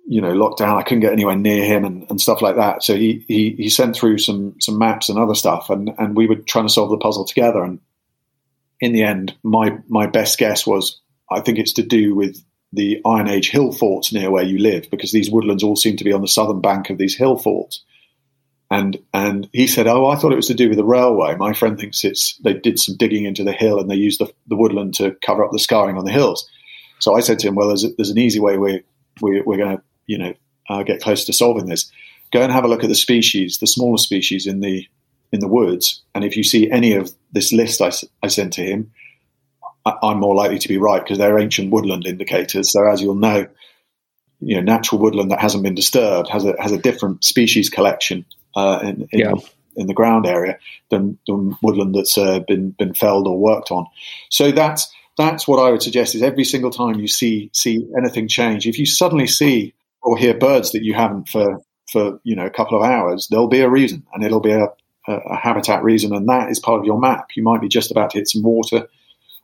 you 0.05 0.21
know 0.21 0.33
lockdown, 0.33 0.77
I 0.77 0.83
couldn't 0.83 1.01
get 1.01 1.13
anywhere 1.13 1.35
near 1.35 1.63
him 1.63 1.85
and, 1.85 2.05
and 2.09 2.19
stuff 2.19 2.41
like 2.41 2.55
that. 2.55 2.83
So 2.83 2.95
he, 2.95 3.23
he 3.27 3.51
he 3.57 3.69
sent 3.69 3.95
through 3.95 4.17
some 4.17 4.55
some 4.59 4.77
maps 4.77 5.09
and 5.09 5.17
other 5.17 5.35
stuff, 5.35 5.69
and 5.69 5.91
and 5.97 6.15
we 6.15 6.27
were 6.27 6.35
trying 6.35 6.67
to 6.67 6.73
solve 6.73 6.89
the 6.89 6.97
puzzle 6.97 7.25
together. 7.25 7.63
And 7.63 7.79
in 8.79 8.91
the 8.91 9.03
end, 9.03 9.35
my 9.43 9.77
my 9.87 10.07
best 10.07 10.37
guess 10.37 10.67
was 10.67 10.99
I 11.31 11.39
think 11.39 11.57
it's 11.57 11.73
to 11.73 11.83
do 11.83 12.15
with 12.15 12.43
the 12.73 13.01
Iron 13.05 13.29
Age 13.29 13.49
hill 13.49 13.71
forts 13.71 14.11
near 14.11 14.31
where 14.31 14.43
you 14.43 14.57
live, 14.57 14.89
because 14.89 15.11
these 15.11 15.29
woodlands 15.29 15.63
all 15.63 15.75
seem 15.75 15.95
to 15.97 16.03
be 16.03 16.11
on 16.11 16.21
the 16.21 16.27
southern 16.27 16.59
bank 16.59 16.89
of 16.89 16.97
these 16.97 17.15
hill 17.15 17.37
forts. 17.37 17.83
And 18.69 18.97
and 19.13 19.47
he 19.53 19.67
said, 19.67 19.87
"Oh, 19.87 20.07
I 20.07 20.15
thought 20.15 20.33
it 20.33 20.37
was 20.37 20.47
to 20.47 20.53
do 20.53 20.67
with 20.67 20.77
the 20.77 20.85
railway. 20.85 21.35
My 21.35 21.53
friend 21.53 21.79
thinks 21.79 22.03
it's 22.03 22.37
they 22.43 22.53
did 22.53 22.79
some 22.79 22.97
digging 22.97 23.25
into 23.25 23.43
the 23.43 23.51
hill 23.53 23.79
and 23.79 23.89
they 23.89 23.95
used 23.95 24.19
the, 24.19 24.33
the 24.47 24.55
woodland 24.55 24.95
to 24.95 25.15
cover 25.25 25.45
up 25.45 25.51
the 25.51 25.59
scarring 25.59 25.97
on 25.97 26.05
the 26.05 26.11
hills." 26.11 26.49
So 26.99 27.15
I 27.15 27.21
said 27.21 27.39
to 27.39 27.47
him, 27.47 27.55
"Well, 27.55 27.67
there's, 27.67 27.83
a, 27.83 27.89
there's 27.97 28.09
an 28.09 28.17
easy 28.17 28.39
way 28.39 28.57
we, 28.57 28.81
we 29.21 29.41
we're 29.41 29.57
going 29.57 29.77
to 29.77 29.83
you 30.07 30.17
know 30.17 30.33
uh, 30.69 30.83
get 30.83 31.01
close 31.01 31.25
to 31.25 31.33
solving 31.33 31.65
this. 31.65 31.91
Go 32.31 32.41
and 32.41 32.51
have 32.51 32.63
a 32.63 32.67
look 32.67 32.83
at 32.83 32.89
the 32.89 32.95
species, 32.95 33.59
the 33.59 33.67
smaller 33.67 33.97
species 33.97 34.47
in 34.47 34.59
the 34.59 34.87
in 35.31 35.39
the 35.39 35.47
woods, 35.47 36.01
and 36.13 36.23
if 36.23 36.37
you 36.37 36.43
see 36.43 36.69
any 36.69 36.93
of 36.93 37.11
this 37.31 37.51
list 37.51 37.81
I, 37.81 37.91
I 38.21 38.27
sent 38.27 38.53
to 38.53 38.63
him, 38.63 38.91
I, 39.85 39.93
I'm 40.03 40.19
more 40.19 40.35
likely 40.35 40.59
to 40.59 40.67
be 40.67 40.77
right 40.77 41.03
because 41.03 41.17
they're 41.17 41.39
ancient 41.39 41.71
woodland 41.71 42.05
indicators. 42.05 42.71
So 42.71 42.87
as 42.87 43.01
you'll 43.01 43.15
know." 43.15 43.47
You 44.45 44.57
know, 44.57 44.61
natural 44.61 44.99
woodland 44.99 45.31
that 45.31 45.39
hasn't 45.39 45.63
been 45.63 45.75
disturbed 45.75 46.27
has 46.27 46.43
a 46.43 46.53
has 46.61 46.73
a 46.73 46.77
different 46.77 47.23
species 47.23 47.69
collection 47.69 48.25
uh, 48.55 48.79
in, 48.83 49.07
in, 49.13 49.19
yeah. 49.19 49.33
in, 49.77 49.87
the 49.87 49.93
ground 49.93 50.25
area 50.25 50.57
than, 50.89 51.17
than 51.27 51.55
woodland 51.61 51.95
that's 51.95 52.17
uh, 52.17 52.39
been 52.39 52.71
been 52.71 52.93
felled 52.93 53.25
or 53.25 53.37
worked 53.37 53.71
on. 53.71 53.85
So 54.29 54.51
that's 54.51 54.91
that's 55.17 55.47
what 55.47 55.59
I 55.59 55.71
would 55.71 55.81
suggest 55.81 56.15
is 56.15 56.21
every 56.21 56.43
single 56.43 56.71
time 56.71 56.99
you 56.99 57.07
see 57.07 57.49
see 57.53 57.87
anything 57.97 58.27
change, 58.27 58.67
if 58.67 58.79
you 58.79 58.85
suddenly 58.85 59.27
see 59.27 59.73
or 60.03 60.17
hear 60.17 60.33
birds 60.33 60.71
that 60.71 60.83
you 60.83 60.93
haven't 60.93 61.29
for 61.29 61.61
for 61.91 62.19
you 62.23 62.35
know 62.35 62.45
a 62.45 62.49
couple 62.49 62.77
of 62.77 62.83
hours, 62.83 63.27
there'll 63.29 63.47
be 63.47 63.61
a 63.61 63.69
reason, 63.69 64.05
and 64.13 64.23
it'll 64.23 64.39
be 64.39 64.51
a, 64.51 64.65
a, 65.07 65.13
a 65.13 65.35
habitat 65.35 65.83
reason, 65.83 66.13
and 66.13 66.27
that 66.29 66.49
is 66.49 66.59
part 66.59 66.79
of 66.79 66.85
your 66.85 66.99
map. 66.99 67.29
You 67.35 67.43
might 67.43 67.61
be 67.61 67.67
just 67.67 67.91
about 67.91 68.11
to 68.11 68.17
hit 68.17 68.29
some 68.29 68.43
water, 68.43 68.87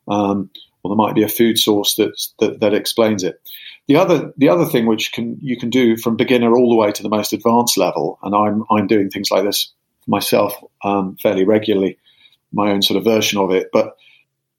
um, 0.08 0.50
or 0.84 0.90
there 0.90 0.96
might 0.96 1.16
be 1.16 1.24
a 1.24 1.30
food 1.30 1.58
source 1.58 1.96
that 1.96 2.20
that, 2.40 2.60
that 2.60 2.74
explains 2.74 3.24
it. 3.24 3.42
The 3.88 3.96
other 3.96 4.34
the 4.38 4.50
other 4.50 4.66
thing 4.66 4.86
which 4.86 5.12
can 5.12 5.38
you 5.42 5.58
can 5.58 5.70
do 5.70 5.98
from 5.98 6.16
beginner 6.16 6.56
all 6.56 6.70
the 6.70 6.76
way 6.76 6.92
to 6.92 7.04
the 7.04 7.10
most 7.10 7.34
advanced 7.34 7.78
level, 7.78 8.20
and 8.24 8.36
I'm 8.36 8.64
I'm 8.70 8.88
doing 8.88 9.10
things 9.10 9.32
like 9.32 9.44
this 9.44 9.72
myself 10.08 10.54
um, 10.84 11.18
fairly 11.22 11.46
regularly, 11.46 11.98
my 12.52 12.72
own 12.72 12.82
sort 12.82 12.98
of 12.98 13.04
version 13.04 13.40
of 13.40 13.52
it. 13.52 13.70
But 13.72 13.96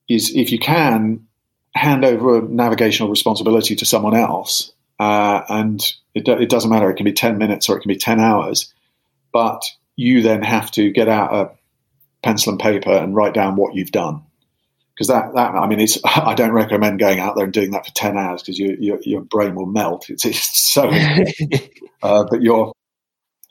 is 0.09 0.35
if 0.35 0.51
you 0.51 0.59
can 0.59 1.27
hand 1.73 2.03
over 2.03 2.41
navigational 2.41 3.09
responsibility 3.09 3.75
to 3.75 3.85
someone 3.85 4.15
else, 4.15 4.73
uh, 5.01 5.43
and 5.49 5.81
it, 6.13 6.27
it 6.27 6.49
doesn't 6.49 6.69
matter. 6.69 6.89
It 6.91 6.95
can 6.95 7.05
be 7.05 7.13
ten 7.13 7.39
minutes 7.39 7.67
or 7.69 7.77
it 7.77 7.81
can 7.81 7.89
be 7.89 7.97
ten 7.97 8.19
hours, 8.19 8.71
but 9.33 9.63
you 9.95 10.21
then 10.21 10.43
have 10.43 10.69
to 10.71 10.91
get 10.91 11.09
out 11.09 11.33
a 11.33 11.51
pencil 12.21 12.51
and 12.51 12.61
paper 12.61 12.91
and 12.91 13.15
write 13.15 13.33
down 13.33 13.55
what 13.55 13.73
you've 13.73 13.91
done 13.91 14.23
because 15.01 15.07
that, 15.07 15.33
that 15.33 15.55
I 15.55 15.65
mean, 15.67 15.79
it's 15.79 15.97
I 16.05 16.35
don't 16.35 16.51
recommend 16.51 16.99
going 16.99 17.19
out 17.19 17.35
there 17.35 17.45
and 17.45 17.53
doing 17.53 17.71
that 17.71 17.87
for 17.87 17.93
ten 17.93 18.17
hours 18.17 18.43
because 18.43 18.59
you, 18.59 18.77
your 18.79 18.99
your 19.01 19.21
brain 19.21 19.55
will 19.55 19.65
melt. 19.65 20.09
It's, 20.09 20.25
it's 20.25 20.71
so, 20.71 20.89
uh, 22.03 22.25
but 22.29 22.41
you're, 22.43 22.73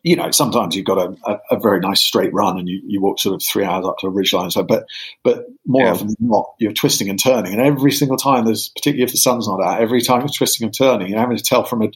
you 0.03 0.17
know, 0.17 0.31
sometimes 0.31 0.75
you've 0.75 0.87
got 0.87 0.99
a, 0.99 1.17
a, 1.31 1.57
a, 1.57 1.61
very 1.61 1.79
nice 1.81 2.01
straight 2.01 2.33
run 2.33 2.59
and 2.59 2.69
you, 2.69 2.81
you 2.87 3.01
walk 3.01 3.19
sort 3.19 3.35
of 3.35 3.43
three 3.43 3.65
hours 3.65 3.85
up 3.85 3.99
to 3.99 4.07
a 4.07 4.11
ridge 4.11 4.33
line. 4.33 4.51
So, 4.51 4.63
but 4.63 4.87
but 5.23 5.45
more 5.67 5.85
yeah. 5.85 5.93
often 5.93 6.09
than 6.09 6.17
not, 6.21 6.55
you're 6.59 6.73
twisting 6.73 7.11
and 7.11 7.23
turning, 7.23 7.53
and 7.53 7.61
every 7.61 7.93
single 7.93 8.17
time 8.17 8.47
there's 8.47 8.71
particularly 8.71 9.05
if 9.05 9.13
the 9.13 9.19
sun's 9.19 9.47
not 9.47 9.63
out, 9.63 9.81
every 9.81 10.01
time 10.01 10.21
you're 10.21 10.29
twisting 10.29 10.65
and 10.65 10.75
turning, 10.75 11.09
you're 11.09 11.21
having 11.21 11.37
to 11.37 11.43
tell 11.43 11.65
from 11.65 11.83
a, 11.83 11.91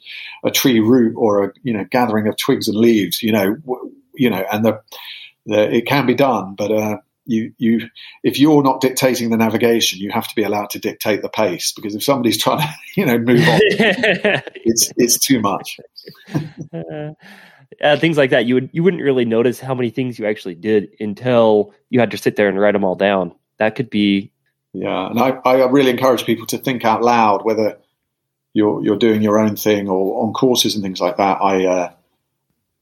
a 0.44 0.50
tree 0.50 0.80
root 0.80 1.14
or 1.16 1.44
a 1.44 1.52
you 1.62 1.72
know 1.72 1.84
gathering 1.90 2.28
of 2.28 2.36
twigs 2.36 2.68
and 2.68 2.76
leaves, 2.76 3.22
you 3.22 3.32
know, 3.32 3.56
you 4.14 4.28
know, 4.28 4.44
and 4.52 4.64
the, 4.64 4.80
the 5.46 5.74
it 5.74 5.86
can 5.86 6.06
be 6.06 6.14
done, 6.14 6.54
but. 6.56 6.70
Uh, 6.70 6.96
you 7.26 7.54
you 7.56 7.88
if 8.22 8.38
you're 8.38 8.62
not 8.62 8.82
dictating 8.82 9.30
the 9.30 9.36
navigation, 9.38 9.98
you 9.98 10.10
have 10.10 10.28
to 10.28 10.34
be 10.34 10.42
allowed 10.42 10.68
to 10.68 10.78
dictate 10.78 11.22
the 11.22 11.30
pace 11.30 11.72
because 11.72 11.94
if 11.94 12.02
somebody's 12.02 12.36
trying 12.42 12.58
to 12.58 12.68
you 12.96 13.06
know 13.06 13.16
move 13.18 13.40
on, 13.48 13.60
it's 13.70 14.92
it's 14.98 15.18
too 15.18 15.40
much. 15.40 15.80
Uh, 17.82 17.96
things 17.96 18.16
like 18.16 18.30
that, 18.30 18.46
you 18.46 18.54
would 18.54 18.70
you 18.72 18.82
wouldn't 18.82 19.02
really 19.02 19.24
notice 19.24 19.60
how 19.60 19.74
many 19.74 19.90
things 19.90 20.18
you 20.18 20.26
actually 20.26 20.54
did 20.54 20.90
until 21.00 21.74
you 21.90 22.00
had 22.00 22.10
to 22.10 22.18
sit 22.18 22.36
there 22.36 22.48
and 22.48 22.58
write 22.58 22.72
them 22.72 22.84
all 22.84 22.96
down. 22.96 23.34
That 23.58 23.76
could 23.76 23.90
be. 23.90 24.30
Yeah, 24.72 25.08
and 25.10 25.20
I, 25.20 25.38
I 25.44 25.66
really 25.66 25.90
encourage 25.90 26.24
people 26.24 26.46
to 26.46 26.58
think 26.58 26.84
out 26.84 27.02
loud 27.02 27.44
whether 27.44 27.78
you're 28.52 28.82
you're 28.84 28.98
doing 28.98 29.22
your 29.22 29.38
own 29.38 29.56
thing 29.56 29.88
or 29.88 30.24
on 30.24 30.32
courses 30.32 30.74
and 30.74 30.82
things 30.82 31.00
like 31.00 31.16
that. 31.18 31.38
I 31.40 31.66
uh, 31.66 31.92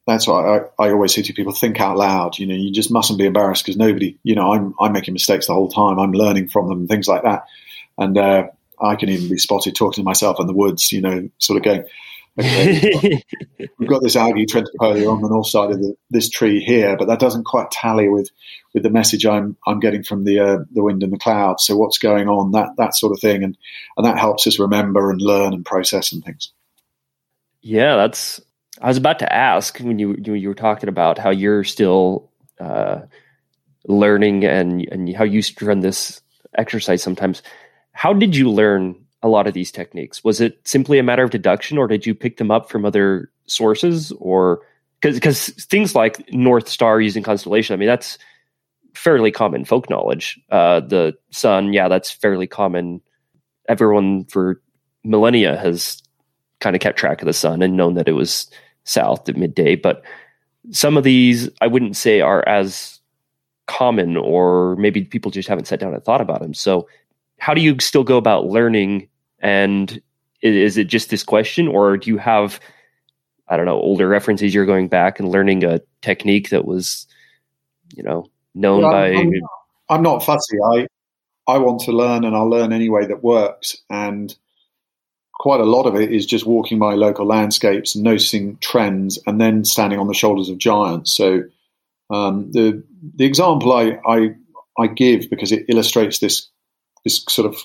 that's 0.07 0.27
why 0.27 0.59
I, 0.59 0.87
I 0.87 0.90
always 0.90 1.14
say 1.14 1.23
to 1.23 1.33
people, 1.33 1.53
think 1.53 1.81
out 1.81 1.97
loud. 1.97 2.38
You 2.38 2.47
know, 2.47 2.55
you 2.55 2.73
just 2.73 2.90
mustn't 2.90 3.18
be 3.18 3.27
embarrassed 3.27 3.64
because 3.64 3.77
nobody, 3.77 4.18
you 4.23 4.35
know, 4.35 4.53
I'm, 4.53 4.75
I'm 4.81 4.92
making 4.92 5.14
mistakes 5.14 5.47
the 5.47 5.55
whole 5.55 5.68
time. 5.68 5.99
I'm 5.99 6.12
learning 6.12 6.49
from 6.49 6.68
them 6.68 6.88
things 6.88 7.07
like 7.07 7.23
that. 7.23 7.45
And, 7.99 8.18
uh, 8.18 8.49
I 8.81 8.97
can 8.97 9.09
even 9.11 9.29
be 9.29 9.38
spotted 9.38 9.77
talking 9.77 10.03
to 10.03 10.05
myself 10.05 10.40
in 10.40 10.49
the 10.49 10.53
woods, 10.53 10.90
you 10.90 11.01
know, 11.01 11.29
sort 11.38 11.57
of 11.57 11.62
going, 11.62 11.85
okay, 12.38 13.23
we've 13.79 13.88
got 13.88 14.03
this 14.03 14.16
algae 14.16 14.47
Trentepohlia 14.47 15.11
on 15.11 15.23
the 15.23 15.29
north 15.29 15.49
side 15.49 15.71
of 15.71 15.79
the, 15.81 15.95
this 16.11 16.29
tree 16.29 16.61
here, 16.61 16.97
but 16.97 17.09
that 17.09 17.21
doesn't 17.21 17.45
quite 17.45 17.71
tally 17.71 18.09
with, 18.09 18.31
with 18.75 18.83
the 18.83 18.90
message 18.90 19.27
I'm, 19.27 19.57
I'm 19.66 19.81
getting 19.81 20.03
from 20.03 20.25
the, 20.25 20.40
uh, 20.40 20.59
the 20.73 20.83
wind 20.83 21.03
and 21.03 21.12
the 21.12 21.18
clouds. 21.18 21.64
So 21.64 21.77
what's 21.77 21.99
going 21.99 22.29
on? 22.29 22.53
That, 22.53 22.71
that 22.79 22.95
sort 22.97 23.12
of 23.12 23.21
thing. 23.21 23.42
And, 23.42 23.57
and 23.97 24.07
that 24.07 24.18
helps 24.18 24.47
us 24.47 24.59
remember 24.59 25.11
and 25.11 25.21
learn 25.21 25.53
and 25.53 25.64
process 25.64 26.12
and 26.12 26.25
things. 26.25 26.53
Yeah, 27.62 27.97
that's 27.97 28.40
I 28.81 28.88
was 28.88 28.97
about 28.97 29.21
to 29.21 29.33
ask 29.33 29.79
when 29.79 29.99
you 29.99 30.16
you 30.18 30.49
were 30.49 30.55
talking 30.55 30.88
about 30.88 31.18
how 31.18 31.31
you're 31.31 31.62
still 31.62 32.31
uh, 32.61 33.03
learning 33.87 34.45
and 34.45 34.87
and 34.90 35.14
how 35.14 35.25
you 35.25 35.42
run 35.61 35.81
this 35.81 36.21
exercise 36.59 37.03
sometimes. 37.03 37.42
How 37.92 38.12
did 38.12 38.35
you 38.35 38.51
learn 38.51 39.02
a 39.23 39.29
lot 39.29 39.47
of 39.47 39.55
these 39.55 39.71
techniques? 39.71 40.25
Was 40.25 40.41
it 40.41 40.61
simply 40.65 40.99
a 40.99 41.03
matter 41.03 41.23
of 41.23 41.31
deduction, 41.31 41.79
or 41.79 41.87
did 41.87 42.07
you 42.07 42.15
pick 42.15 42.37
them 42.37 42.51
up 42.51 42.71
from 42.71 42.85
other 42.85 43.31
sources, 43.47 44.13
or 44.19 44.61
because 45.01 45.49
things 45.49 45.95
like 45.95 46.33
North 46.33 46.69
Star 46.69 47.01
using 47.01 47.23
constellation? 47.23 47.75
I 47.75 47.77
mean, 47.77 47.89
that's 47.89 48.19
fairly 48.95 49.31
common 49.31 49.65
folk 49.65 49.89
knowledge. 49.89 50.41
Uh, 50.51 50.81
the 50.81 51.15
sun, 51.31 51.73
yeah, 51.73 51.89
that's 51.89 52.11
fairly 52.11 52.47
common. 52.47 53.01
Everyone 53.69 54.25
for 54.27 54.61
millennia 55.05 55.57
has 55.57 56.03
kind 56.61 56.77
of 56.77 56.81
kept 56.81 56.99
track 56.99 57.21
of 57.23 57.27
the 57.27 57.33
sun 57.33 57.63
and 57.63 57.77
known 57.77 57.95
that 57.95 58.09
it 58.09 58.13
was 58.13 58.51
south 58.85 59.29
at 59.29 59.37
midday. 59.37 59.77
But 59.77 60.03
some 60.71 60.97
of 60.97 61.05
these 61.05 61.49
I 61.61 61.67
wouldn't 61.67 61.97
say 61.97 62.21
are 62.21 62.47
as 62.49 63.01
common, 63.67 64.17
or 64.17 64.77
maybe 64.77 65.05
people 65.05 65.31
just 65.31 65.49
haven't 65.49 65.67
sat 65.67 65.81
down 65.81 65.95
and 65.95 66.05
thought 66.05 66.21
about 66.21 66.41
them. 66.41 66.55
So, 66.55 66.89
how 67.39 67.55
do 67.55 67.61
you 67.61 67.77
still 67.81 68.05
go 68.05 68.17
about 68.17 68.47
learning? 68.47 69.09
And 69.43 70.01
is 70.41 70.77
it 70.77 70.85
just 70.85 71.11
this 71.11 71.25
question, 71.25 71.69
or 71.69 71.97
do 71.97 72.11
you 72.11 72.17
have, 72.17 72.61
I 73.49 73.57
don't 73.57 73.67
know, 73.67 73.81
older 73.81 74.09
references 74.09 74.55
you're 74.55 74.67
going 74.67 74.89
back 74.89 75.19
and 75.19 75.29
learning 75.29 75.65
a 75.65 75.81
technique 76.01 76.51
that 76.51 76.65
was, 76.65 77.07
you 77.95 78.03
know, 78.03 78.31
known 78.55 78.83
well, 78.83 78.93
by? 78.93 79.09
I'm, 79.13 79.31
I'm 79.91 80.03
not 80.03 80.25
fussy. 80.25 80.57
I 80.73 80.87
I 81.47 81.59
want 81.59 81.81
to 81.83 81.93
learn, 81.93 82.25
and 82.25 82.37
I'll 82.37 82.49
learn 82.49 82.73
any 82.73 82.89
way 82.89 83.07
that 83.07 83.23
works. 83.23 83.77
And 83.91 84.35
quite 85.35 85.61
a 85.61 85.65
lot 85.65 85.87
of 85.87 85.97
it 85.97 86.13
is 86.13 86.25
just 86.25 86.47
walking 86.47 86.79
my 86.79 86.95
local 86.95 87.27
landscapes 87.27 87.97
noticing 87.97 88.59
trends 88.59 89.19
and 89.27 89.41
then 89.41 89.65
standing 89.65 89.99
on 89.99 90.07
the 90.07 90.15
shoulders 90.15 90.49
of 90.49 90.59
giants. 90.59 91.11
So 91.11 91.43
um, 92.11 92.53
the 92.53 92.83
the 93.17 93.25
example 93.25 93.73
I, 93.73 93.99
I, 94.07 94.37
I 94.79 94.87
give 94.87 95.29
because 95.31 95.51
it 95.51 95.65
illustrates 95.69 96.21
this 96.21 96.49
this 97.05 97.25
sort 97.29 97.53
of 97.53 97.57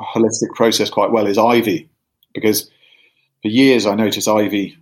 holistic 0.00 0.54
process 0.54 0.90
quite 0.90 1.10
well 1.10 1.26
is 1.26 1.38
ivy 1.38 1.88
because 2.34 2.70
for 3.42 3.48
years 3.48 3.86
I 3.86 3.94
noticed 3.94 4.28
ivy 4.28 4.76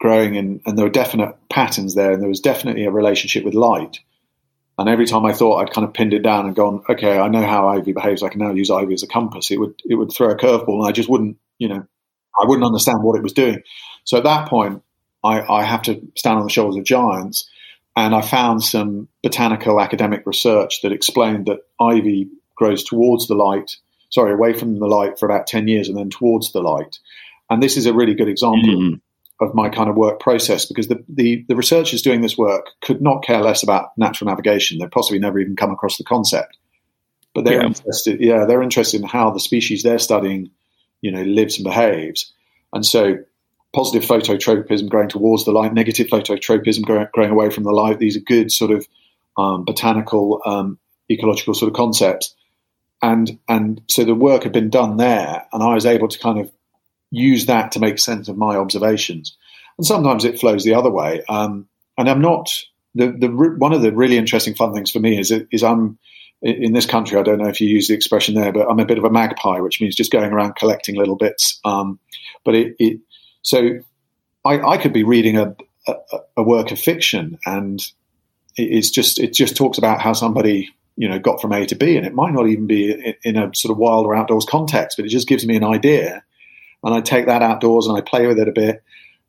growing 0.00 0.36
and, 0.36 0.60
and 0.64 0.78
there 0.78 0.84
were 0.84 0.90
definite 0.90 1.36
patterns 1.50 1.94
there 1.94 2.12
and 2.12 2.22
there 2.22 2.28
was 2.28 2.40
definitely 2.40 2.84
a 2.84 2.90
relationship 2.90 3.44
with 3.44 3.54
light. 3.54 4.00
And 4.78 4.88
every 4.88 5.06
time 5.06 5.26
I 5.26 5.32
thought 5.32 5.56
I'd 5.56 5.72
kind 5.72 5.86
of 5.86 5.92
pinned 5.92 6.14
it 6.14 6.22
down 6.22 6.46
and 6.46 6.54
gone, 6.54 6.84
okay, 6.88 7.18
I 7.18 7.28
know 7.28 7.44
how 7.44 7.68
ivy 7.68 7.92
behaves. 7.92 8.22
I 8.22 8.28
can 8.28 8.40
now 8.40 8.52
use 8.52 8.70
ivy 8.70 8.94
as 8.94 9.02
a 9.02 9.08
compass. 9.08 9.50
It 9.50 9.58
would 9.58 9.74
it 9.84 9.96
would 9.96 10.12
throw 10.12 10.30
a 10.30 10.36
curveball, 10.36 10.80
and 10.80 10.86
I 10.88 10.92
just 10.92 11.08
wouldn't 11.08 11.36
you 11.58 11.68
know, 11.68 11.86
I 12.40 12.46
wouldn't 12.46 12.64
understand 12.64 13.02
what 13.02 13.16
it 13.16 13.22
was 13.22 13.32
doing. 13.32 13.62
So 14.04 14.16
at 14.16 14.24
that 14.24 14.48
point, 14.48 14.82
I, 15.24 15.40
I 15.40 15.64
have 15.64 15.82
to 15.82 16.00
stand 16.16 16.38
on 16.38 16.44
the 16.44 16.50
shoulders 16.50 16.76
of 16.76 16.84
giants. 16.84 17.48
And 17.96 18.14
I 18.14 18.22
found 18.22 18.62
some 18.62 19.08
botanical 19.24 19.80
academic 19.80 20.24
research 20.24 20.82
that 20.82 20.92
explained 20.92 21.46
that 21.46 21.66
ivy 21.80 22.28
grows 22.54 22.84
towards 22.84 23.26
the 23.26 23.34
light, 23.34 23.76
sorry, 24.10 24.32
away 24.32 24.52
from 24.52 24.78
the 24.78 24.86
light 24.86 25.18
for 25.18 25.26
about 25.26 25.46
10 25.46 25.68
years 25.68 25.88
and 25.88 25.96
then 25.96 26.10
towards 26.10 26.52
the 26.52 26.60
light. 26.60 26.98
And 27.50 27.62
this 27.62 27.76
is 27.76 27.86
a 27.86 27.94
really 27.94 28.14
good 28.14 28.28
example 28.28 28.68
mm-hmm. 28.68 29.44
of 29.44 29.54
my 29.54 29.68
kind 29.68 29.88
of 29.88 29.96
work 29.96 30.20
process 30.20 30.66
because 30.66 30.88
the, 30.88 31.04
the, 31.08 31.44
the 31.48 31.56
researchers 31.56 32.02
doing 32.02 32.20
this 32.20 32.36
work 32.36 32.66
could 32.82 33.00
not 33.00 33.22
care 33.22 33.40
less 33.40 33.62
about 33.62 33.90
natural 33.96 34.28
navigation. 34.28 34.78
They've 34.78 34.90
possibly 34.90 35.18
never 35.18 35.38
even 35.38 35.56
come 35.56 35.70
across 35.70 35.96
the 35.96 36.04
concept. 36.04 36.56
But 37.34 37.44
they're 37.44 37.60
yeah. 37.60 37.66
interested, 37.66 38.20
yeah, 38.20 38.44
they're 38.46 38.62
interested 38.62 39.00
in 39.00 39.06
how 39.06 39.30
the 39.30 39.40
species 39.40 39.82
they're 39.82 39.98
studying 39.98 40.50
you 41.00 41.10
know, 41.10 41.22
lives 41.22 41.56
and 41.56 41.64
behaves. 41.64 42.32
And 42.72 42.84
so 42.84 43.18
positive 43.74 44.08
phototropism 44.08 44.88
going 44.88 45.08
towards 45.08 45.44
the 45.44 45.52
light, 45.52 45.72
negative 45.72 46.08
phototropism 46.08 46.82
growing, 47.12 47.30
away 47.30 47.50
from 47.50 47.64
the 47.64 47.72
light. 47.72 47.98
These 47.98 48.16
are 48.16 48.20
good 48.20 48.50
sort 48.50 48.70
of 48.70 48.86
um, 49.36 49.64
botanical, 49.64 50.40
um, 50.44 50.78
ecological 51.10 51.54
sort 51.54 51.70
of 51.70 51.76
concepts. 51.76 52.34
And, 53.00 53.38
and 53.48 53.80
so 53.88 54.04
the 54.04 54.14
work 54.14 54.42
had 54.42 54.52
been 54.52 54.70
done 54.70 54.96
there 54.96 55.46
and 55.52 55.62
I 55.62 55.74
was 55.74 55.86
able 55.86 56.08
to 56.08 56.18
kind 56.18 56.40
of 56.40 56.50
use 57.10 57.46
that 57.46 57.72
to 57.72 57.80
make 57.80 57.98
sense 57.98 58.28
of 58.28 58.36
my 58.36 58.56
observations. 58.56 59.36
And 59.78 59.86
sometimes 59.86 60.24
it 60.24 60.38
flows 60.40 60.64
the 60.64 60.74
other 60.74 60.90
way. 60.90 61.22
Um, 61.28 61.68
and 61.96 62.08
I'm 62.08 62.20
not, 62.20 62.50
the, 62.94 63.12
the, 63.12 63.28
one 63.28 63.72
of 63.72 63.82
the 63.82 63.92
really 63.92 64.18
interesting 64.18 64.54
fun 64.54 64.74
things 64.74 64.90
for 64.90 64.98
me 64.98 65.18
is, 65.18 65.30
is 65.30 65.62
I'm, 65.62 65.98
in 66.40 66.72
this 66.72 66.86
country, 66.86 67.18
I 67.18 67.22
don't 67.22 67.38
know 67.38 67.48
if 67.48 67.60
you 67.60 67.68
use 67.68 67.88
the 67.88 67.94
expression 67.94 68.34
there, 68.34 68.52
but 68.52 68.68
I'm 68.68 68.78
a 68.78 68.86
bit 68.86 68.98
of 68.98 69.04
a 69.04 69.10
magpie, 69.10 69.58
which 69.60 69.80
means 69.80 69.96
just 69.96 70.12
going 70.12 70.32
around 70.32 70.54
collecting 70.54 70.96
little 70.96 71.16
bits. 71.16 71.58
Um, 71.64 71.98
but 72.44 72.54
it, 72.54 72.76
it, 72.78 73.00
so 73.42 73.80
I, 74.44 74.60
I, 74.60 74.76
could 74.76 74.92
be 74.92 75.02
reading 75.02 75.36
a, 75.36 75.56
a, 75.88 75.94
a, 76.36 76.42
work 76.42 76.70
of 76.70 76.78
fiction, 76.78 77.38
and 77.44 77.80
it's 78.56 78.90
just 78.90 79.18
it 79.18 79.32
just 79.32 79.56
talks 79.56 79.78
about 79.78 80.00
how 80.00 80.12
somebody 80.12 80.70
you 80.98 81.08
know 81.08 81.18
got 81.18 81.40
from 81.40 81.52
A 81.52 81.64
to 81.64 81.74
B, 81.76 81.96
and 81.96 82.04
it 82.04 82.14
might 82.14 82.34
not 82.34 82.48
even 82.48 82.66
be 82.66 83.16
in, 83.22 83.36
a 83.36 83.50
sort 83.54 83.72
of 83.72 83.78
wild 83.78 84.04
or 84.04 84.14
outdoors 84.14 84.44
context, 84.44 84.98
but 84.98 85.06
it 85.06 85.10
just 85.10 85.28
gives 85.28 85.46
me 85.46 85.56
an 85.56 85.64
idea, 85.64 86.22
and 86.82 86.94
I 86.94 87.00
take 87.00 87.26
that 87.26 87.42
outdoors 87.42 87.86
and 87.86 87.96
I 87.96 88.02
play 88.02 88.26
with 88.26 88.38
it 88.38 88.48
a 88.48 88.52
bit. 88.52 88.82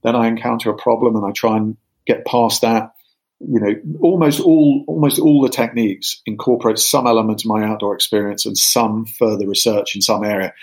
Then 0.04 0.16
I 0.16 0.28
encounter 0.28 0.70
a 0.70 0.78
problem, 0.78 1.16
and 1.16 1.26
I 1.26 1.32
try 1.32 1.58
and 1.58 1.78
get 2.06 2.26
past 2.26 2.62
that 2.62 2.94
you 3.40 3.60
know, 3.60 3.74
almost 4.02 4.42
all 4.42 4.84
almost 4.88 5.20
all 5.20 5.42
the 5.42 5.50
techniques 5.50 6.22
incorporate 6.26 6.78
some 6.78 7.08
element 7.08 7.42
of 7.42 7.46
my 7.46 7.64
outdoor 7.64 7.96
experience 7.96 8.46
and 8.46 8.58
some 8.58 9.06
further 9.06 9.48
research 9.48 9.96
in 9.96 10.02
some 10.02 10.26
area. 10.26 10.54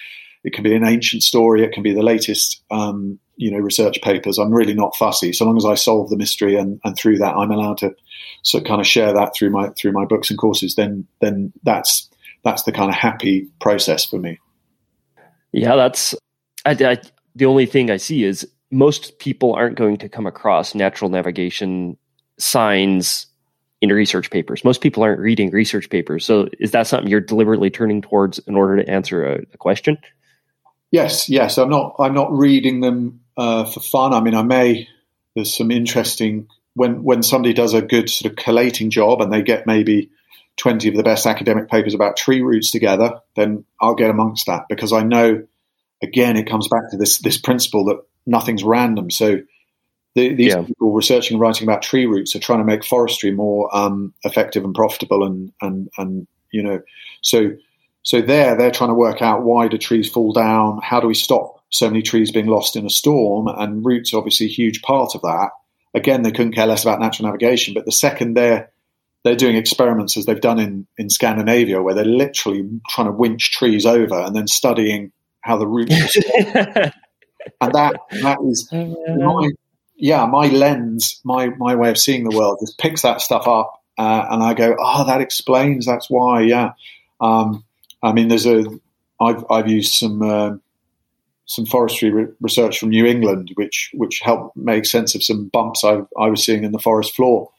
It 0.47 0.55
can 0.55 0.65
be 0.65 0.75
an 0.75 0.87
ancient 0.87 1.23
story, 1.23 1.63
it 1.63 1.73
can 1.73 1.83
be 1.83 1.93
the 1.93 2.03
latest, 2.03 2.63
um, 2.71 3.19
you 3.37 3.51
know, 3.51 3.59
research 3.59 4.01
papers. 4.01 4.39
I'm 4.39 4.55
really 4.55 4.75
not 4.75 4.97
fussy, 4.97 5.33
so 5.33 5.45
long 5.45 5.57
as 5.57 5.67
I 5.67 5.75
solve 5.75 6.09
the 6.09 6.17
mystery 6.17 6.57
and, 6.57 6.81
and 6.85 6.97
through 6.97 7.19
that 7.19 7.37
I'm 7.37 7.51
allowed 7.51 7.79
to 7.79 7.95
sort 8.43 8.63
of 8.63 8.69
kind 8.69 8.81
of 8.81 8.87
share 8.87 9.13
that 9.13 9.35
through 9.35 9.51
my 9.51 9.69
through 9.71 9.93
my 9.93 10.05
books 10.05 10.31
and 10.31 10.39
courses. 10.39 10.77
Then 10.77 11.07
then 11.21 11.53
that's 11.65 12.09
that's 12.45 12.63
the 12.63 12.73
kind 12.73 12.89
of 12.89 12.95
happy 12.95 13.49
process 13.61 14.07
for 14.07 14.19
me. 14.19 14.39
Yeah, 15.53 15.75
that's 15.75 16.15
I, 16.65 16.71
I, 16.71 16.99
the 17.35 17.47
only 17.47 17.67
thing 17.67 17.91
I 17.91 17.97
see 17.97 18.25
is 18.25 18.49
most 18.71 19.19
people 19.19 19.53
aren't 19.55 19.77
going 19.77 19.97
to 19.99 20.09
come 20.09 20.27
across 20.27 20.75
natural 20.75 21.11
navigation 21.11 21.97
signs 22.39 23.27
in 23.81 23.91
research 23.91 24.31
papers. 24.31 24.65
Most 24.65 24.81
people 24.81 25.03
aren't 25.03 25.21
reading 25.21 25.51
research 25.51 25.91
papers. 25.91 26.25
So 26.25 26.49
is 26.59 26.71
that 26.71 26.87
something 26.87 27.09
you're 27.09 27.21
deliberately 27.21 27.71
turning 27.71 28.01
towards 28.01 28.39
in 28.41 28.57
order 28.57 28.83
to 28.83 28.89
answer 28.89 29.27
a, 29.27 29.43
a 29.53 29.57
question? 29.59 29.99
Yes, 30.97 31.29
yes. 31.29 31.59
I'm 31.59 31.69
not. 31.69 31.97
I'm 31.99 32.15
not 32.15 32.33
reading 32.33 32.81
them 32.81 33.21
uh, 33.37 33.67
for 33.67 33.81
fun. 33.81 34.15
I 34.15 34.21
mean, 34.21 34.35
I 34.35 34.43
may. 34.43 34.89
There's 35.35 35.55
some 35.55 35.71
interesting 35.71 36.49
when 36.73 37.03
when 37.03 37.23
somebody 37.23 37.53
does 37.53 37.75
a 37.75 37.83
good 37.83 38.09
sort 38.09 38.33
of 38.33 38.37
collating 38.39 38.89
job 38.89 39.21
and 39.21 39.31
they 39.31 39.43
get 39.43 39.67
maybe 39.67 40.11
20 40.57 40.89
of 40.89 40.97
the 40.97 41.03
best 41.03 41.27
academic 41.27 41.69
papers 41.69 41.93
about 41.93 42.17
tree 42.17 42.41
roots 42.41 42.71
together, 42.71 43.21
then 43.35 43.67
I'll 43.79 43.95
get 43.95 44.09
amongst 44.09 44.47
that 44.47 44.63
because 44.71 44.95
I 44.95 45.03
know. 45.03 45.47
Again, 46.03 46.37
it 46.37 46.49
comes 46.49 46.69
back 46.69 46.91
to 46.91 46.97
this 46.97 47.19
this 47.19 47.37
principle 47.37 47.85
that 47.87 48.01
nothing's 48.25 48.65
random. 48.65 49.11
So 49.11 49.41
the, 50.15 50.35
these 50.35 50.55
yeah. 50.55 50.63
people 50.63 50.93
researching 50.93 51.35
and 51.35 51.43
writing 51.43 51.69
about 51.69 51.83
tree 51.83 52.07
roots 52.07 52.35
are 52.35 52.41
trying 52.41 52.61
to 52.61 52.65
make 52.65 52.85
forestry 52.85 53.33
more 53.33 53.75
um, 53.77 54.15
effective 54.23 54.65
and 54.65 54.75
profitable, 54.75 55.25
and 55.25 55.53
and 55.61 55.91
and 55.99 56.27
you 56.53 56.63
know, 56.63 56.81
so 57.21 57.51
so 58.07 58.21
there 58.21 58.57
they're 58.57 58.71
trying 58.71 58.91
to 58.91 58.95
work 58.95 59.21
out 59.21 59.43
why 59.43 59.67
do 59.67 59.77
trees 59.77 60.09
fall 60.09 60.33
down? 60.33 60.79
How 60.81 61.01
do 61.01 61.09
we 61.09 61.15
stop 61.15 61.61
so 61.71 61.89
many 61.89 62.03
trees 62.03 62.31
being 62.31 62.47
lost 62.47 62.77
in 62.77 62.87
a 62.87 62.91
storm? 62.91 63.49
And 63.49 63.85
roots 63.85 64.15
obviously 64.15 64.47
a 64.47 64.49
huge 64.49 64.81
part 64.83 65.17
of 65.17 65.23
that. 65.23 65.51
Again, 65.93 66.23
they 66.23 66.31
couldn't 66.31 66.53
care 66.53 66.69
less 66.69 66.85
about 66.85 67.01
natural 67.01 67.27
navigation, 67.27 67.75
but 67.75 67.85
the 67.85 67.91
second 67.91 68.35
they're 68.35 68.71
they're 69.25 69.35
doing 69.35 69.57
experiments 69.57 70.17
as 70.17 70.25
they've 70.25 70.41
done 70.41 70.61
in, 70.61 70.87
in 70.97 71.11
Scandinavia, 71.11 71.83
where 71.83 71.95
they're 71.95 72.05
literally 72.05 72.63
trying 72.91 73.09
to 73.09 73.13
winch 73.13 73.51
trees 73.51 73.85
over 73.85 74.21
and 74.21 74.37
then 74.37 74.47
studying 74.47 75.11
how 75.41 75.57
the 75.57 75.67
roots. 75.67 76.17
and 76.55 76.93
that 77.73 77.97
that 78.23 78.39
is 78.49 78.69
my 78.71 79.51
yeah, 79.97 80.27
my 80.27 80.47
lens, 80.47 81.21
my 81.25 81.49
my 81.59 81.75
way 81.75 81.91
of 81.91 81.99
seeing 81.99 82.23
the 82.23 82.37
world 82.37 82.59
just 82.61 82.79
picks 82.79 83.03
that 83.03 83.21
stuff 83.21 83.49
up, 83.49 83.83
uh, 83.99 84.27
and 84.31 84.45
I 84.45 84.55
go, 84.55 84.77
oh, 84.79 85.07
that 85.09 85.21
explains. 85.21 85.87
That's 85.87 86.09
why. 86.09 86.43
Yeah. 86.43 86.75
Um, 87.21 87.65
I 88.03 88.13
mean, 88.13 88.29
there's 88.29 88.47
a. 88.47 88.65
I've 89.21 89.45
I've 89.51 89.69
used 89.69 89.95
some 89.95 90.23
uh, 90.23 90.57
some 91.47 91.65
forestry 91.65 92.11
re- 92.11 92.33
research 92.41 92.79
from 92.79 92.91
New 92.91 93.07
England, 93.07 93.53
which 93.55 93.91
which 93.95 94.21
helped 94.21 94.57
make 94.57 94.85
sense 94.85 95.15
of 95.15 95.23
some 95.23 95.47
bumps 95.49 95.85
I, 95.85 96.03
I 96.19 96.29
was 96.29 96.45
seeing 96.45 96.65
in 96.65 96.73
the 96.73 96.79
forest 96.79 97.15
floor. 97.15 97.51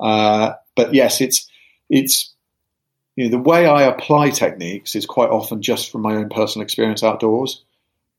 Uh, 0.00 0.54
but 0.74 0.94
yes, 0.94 1.20
it's 1.20 1.48
it's 1.88 2.34
you 3.16 3.24
know, 3.24 3.30
the 3.30 3.42
way 3.42 3.66
I 3.66 3.82
apply 3.82 4.30
techniques 4.30 4.96
is 4.96 5.06
quite 5.06 5.30
often 5.30 5.62
just 5.62 5.90
from 5.90 6.02
my 6.02 6.16
own 6.16 6.28
personal 6.28 6.64
experience 6.64 7.02
outdoors. 7.02 7.62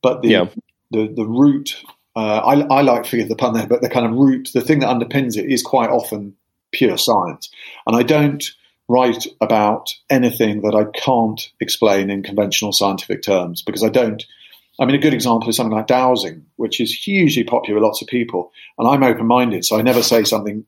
But 0.02 0.22
the 0.22 0.28
yeah. 0.28 0.46
the 0.90 1.08
the 1.08 1.26
root, 1.26 1.82
uh, 2.14 2.38
I, 2.38 2.60
I 2.60 2.80
like 2.82 3.04
forgive 3.04 3.28
the 3.28 3.36
pun 3.36 3.54
there, 3.54 3.66
but 3.66 3.82
the 3.82 3.90
kind 3.90 4.06
of 4.06 4.12
root, 4.12 4.50
the 4.54 4.60
thing 4.60 4.78
that 4.80 4.88
underpins 4.88 5.36
it 5.36 5.50
is 5.50 5.62
quite 5.62 5.90
often 5.90 6.34
pure 6.72 6.96
science. 6.96 7.50
And 7.86 7.96
I 7.96 8.02
don't 8.02 8.50
write 8.88 9.26
about 9.40 9.92
anything 10.08 10.62
that 10.62 10.74
I 10.74 10.84
can't 10.98 11.50
explain 11.60 12.10
in 12.10 12.22
conventional 12.22 12.72
scientific 12.72 13.22
terms 13.22 13.62
because 13.62 13.82
I 13.82 13.88
don't. 13.88 14.24
I 14.78 14.84
mean, 14.84 14.94
a 14.94 15.00
good 15.00 15.14
example 15.14 15.48
is 15.48 15.56
something 15.56 15.74
like 15.74 15.86
dowsing, 15.86 16.44
which 16.56 16.80
is 16.80 16.92
hugely 16.92 17.44
popular 17.44 17.80
with 17.80 17.86
lots 17.86 18.02
of 18.02 18.08
people. 18.08 18.52
And 18.78 18.86
I'm 18.86 19.02
open 19.02 19.26
minded, 19.26 19.64
so 19.64 19.78
I 19.78 19.82
never 19.82 20.02
say 20.02 20.22
something, 20.24 20.66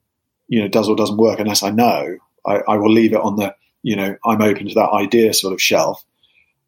you 0.48 0.62
know, 0.62 0.68
does 0.68 0.88
or 0.88 0.96
doesn't 0.96 1.18
work 1.18 1.40
unless 1.40 1.62
I 1.62 1.70
know. 1.70 2.16
I, 2.46 2.60
I 2.66 2.76
will 2.76 2.90
leave 2.90 3.12
it 3.12 3.20
on 3.20 3.36
the, 3.36 3.54
you 3.82 3.96
know, 3.96 4.16
I'm 4.24 4.40
open 4.40 4.66
to 4.66 4.74
that 4.74 4.90
idea 4.90 5.34
sort 5.34 5.52
of 5.52 5.60
shelf. 5.60 6.02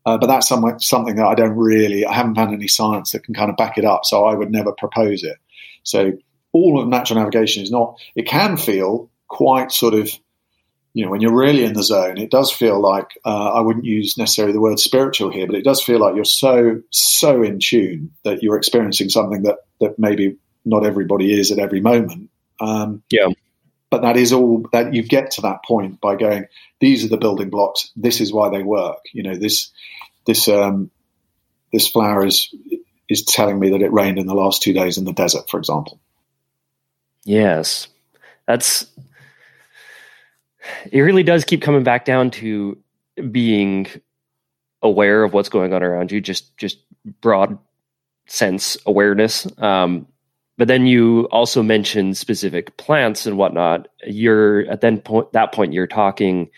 Uh, 0.05 0.19
but 0.19 0.27
that's 0.27 0.49
some, 0.49 0.79
something 0.81 1.17
that 1.17 1.27
I 1.27 1.35
don't 1.35 1.57
really, 1.57 2.05
I 2.05 2.13
haven't 2.13 2.35
found 2.35 2.53
any 2.53 2.69
science 2.69 3.13
that 3.13 3.25
can 3.25 3.35
kind 3.35 3.51
of 3.51 3.57
back 3.57 3.79
it 3.79 3.85
up. 3.87 4.05
So 4.05 4.25
I 4.25 4.35
would 4.35 4.51
never 4.51 4.73
propose 4.73 5.23
it. 5.23 5.39
So 5.83 6.13
all 6.53 6.81
of 6.81 6.89
natural 6.89 7.21
navigation 7.21 7.63
is 7.63 7.71
not, 7.71 7.99
it 8.15 8.27
can 8.27 8.57
feel 8.59 9.11
quite 9.29 9.73
sort 9.73 9.95
of 9.95 10.11
you 10.93 11.05
know, 11.05 11.11
when 11.11 11.21
you're 11.21 11.37
really 11.37 11.65
in 11.65 11.75
the 11.75 11.83
zone, 11.83 12.19
it 12.19 12.31
does 12.31 12.51
feel 12.51 12.81
like 12.81 13.19
uh, 13.25 13.53
I 13.53 13.61
wouldn't 13.61 13.85
use 13.85 14.19
necessarily 14.19 14.53
the 14.53 14.61
word 14.61 14.81
spiritual 14.81 15.31
here, 15.31 15.47
but 15.47 15.55
it 15.55 15.65
does 15.65 15.83
feel 15.83 16.01
like 16.01 16.17
you're 16.17 16.25
so 16.25 16.83
so 16.91 17.43
in 17.43 17.61
tune 17.61 18.11
that 18.25 18.43
you're 18.43 18.57
experiencing 18.57 19.09
something 19.09 19.43
that 19.43 19.59
that 19.81 19.99
maybe 19.99 20.37
not 20.65 20.85
everybody 20.85 21.39
is 21.39 21.53
at 21.53 21.59
every 21.59 21.81
moment. 21.81 22.31
Um, 22.59 23.03
yeah, 23.11 23.29
but 23.89 24.03
that 24.03 24.17
is 24.17 24.33
all 24.33 24.67
that 24.73 24.93
you 24.93 25.03
get 25.03 25.33
to 25.33 25.43
that 25.43 25.65
point 25.65 26.01
by 26.01 26.17
going. 26.17 26.47
These 26.81 27.05
are 27.05 27.09
the 27.09 27.19
building 27.19 27.51
blocks. 27.51 27.91
This 27.95 28.21
is 28.21 28.33
why 28.33 28.49
they 28.49 28.63
work. 28.63 28.99
You 29.13 29.23
know, 29.23 29.37
this 29.37 29.71
this 30.27 30.49
um, 30.49 30.91
this 31.73 31.87
flower 31.87 32.27
is 32.27 32.53
is 33.09 33.25
telling 33.25 33.61
me 33.61 33.71
that 33.71 33.83
it 33.83 33.93
rained 33.93 34.19
in 34.19 34.27
the 34.27 34.35
last 34.35 34.63
two 34.63 34.73
days 34.73 34.99
in 34.99 35.05
the 35.05 35.13
desert, 35.13 35.49
for 35.49 35.59
example. 35.59 36.01
Yes, 37.25 37.87
that's 38.47 38.87
it 40.91 41.01
really 41.01 41.23
does 41.23 41.45
keep 41.45 41.63
coming 41.63 41.83
back 41.83 42.05
down 42.05 42.31
to 42.31 42.79
being 43.31 43.87
aware 44.83 45.25
of 45.25 45.33
what's 45.33 45.49
going 45.49 45.73
on 45.73 45.83
around 45.83 46.11
you, 46.11 46.21
just 46.21 46.57
just 46.57 46.79
broad 47.21 47.59
sense 48.27 48.77
awareness. 48.87 49.47
Um, 49.59 50.07
but 50.57 50.69
then 50.69 50.87
you 50.87 51.27
also 51.33 51.63
mentioned 51.63 52.17
specific 52.17 52.77
plants 52.77 53.27
and 53.27 53.37
whatnot. 53.39 53.89
You're 54.07 54.71
at 54.71 54.81
then 54.81 55.01
point 55.01 55.33
that 55.33 55.53
point 55.53 55.73
you're 55.73 55.87
talking. 55.87 56.51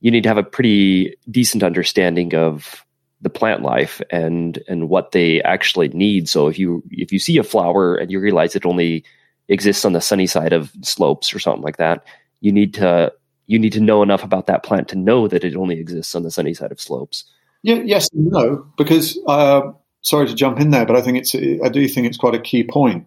You 0.00 0.10
need 0.10 0.24
to 0.24 0.28
have 0.28 0.38
a 0.38 0.42
pretty 0.42 1.16
decent 1.30 1.62
understanding 1.62 2.34
of 2.34 2.84
the 3.20 3.30
plant 3.30 3.62
life 3.62 4.02
and 4.10 4.58
and 4.68 4.88
what 4.88 5.12
they 5.12 5.40
actually 5.42 5.88
need. 5.88 6.28
So 6.28 6.46
if 6.48 6.58
you 6.58 6.82
if 6.90 7.12
you 7.12 7.18
see 7.18 7.38
a 7.38 7.44
flower 7.44 7.94
and 7.94 8.10
you 8.10 8.20
realize 8.20 8.54
it 8.54 8.66
only 8.66 9.04
exists 9.48 9.84
on 9.84 9.92
the 9.92 10.00
sunny 10.00 10.26
side 10.26 10.52
of 10.52 10.72
slopes 10.82 11.34
or 11.34 11.38
something 11.38 11.62
like 11.62 11.76
that, 11.76 12.04
you 12.40 12.52
need 12.52 12.74
to 12.74 13.12
you 13.46 13.58
need 13.58 13.72
to 13.72 13.80
know 13.80 14.02
enough 14.02 14.24
about 14.24 14.46
that 14.46 14.62
plant 14.62 14.88
to 14.88 14.96
know 14.96 15.28
that 15.28 15.44
it 15.44 15.56
only 15.56 15.78
exists 15.78 16.14
on 16.14 16.22
the 16.22 16.30
sunny 16.30 16.54
side 16.54 16.72
of 16.72 16.80
slopes. 16.80 17.24
Yeah, 17.62 17.82
yes, 17.84 18.08
no, 18.12 18.66
because 18.76 19.18
uh, 19.26 19.72
sorry 20.02 20.26
to 20.26 20.34
jump 20.34 20.60
in 20.60 20.70
there, 20.70 20.86
but 20.86 20.96
I 20.96 21.02
think 21.02 21.18
it's 21.18 21.34
I 21.34 21.68
do 21.68 21.86
think 21.88 22.06
it's 22.06 22.18
quite 22.18 22.34
a 22.34 22.40
key 22.40 22.64
point. 22.64 23.06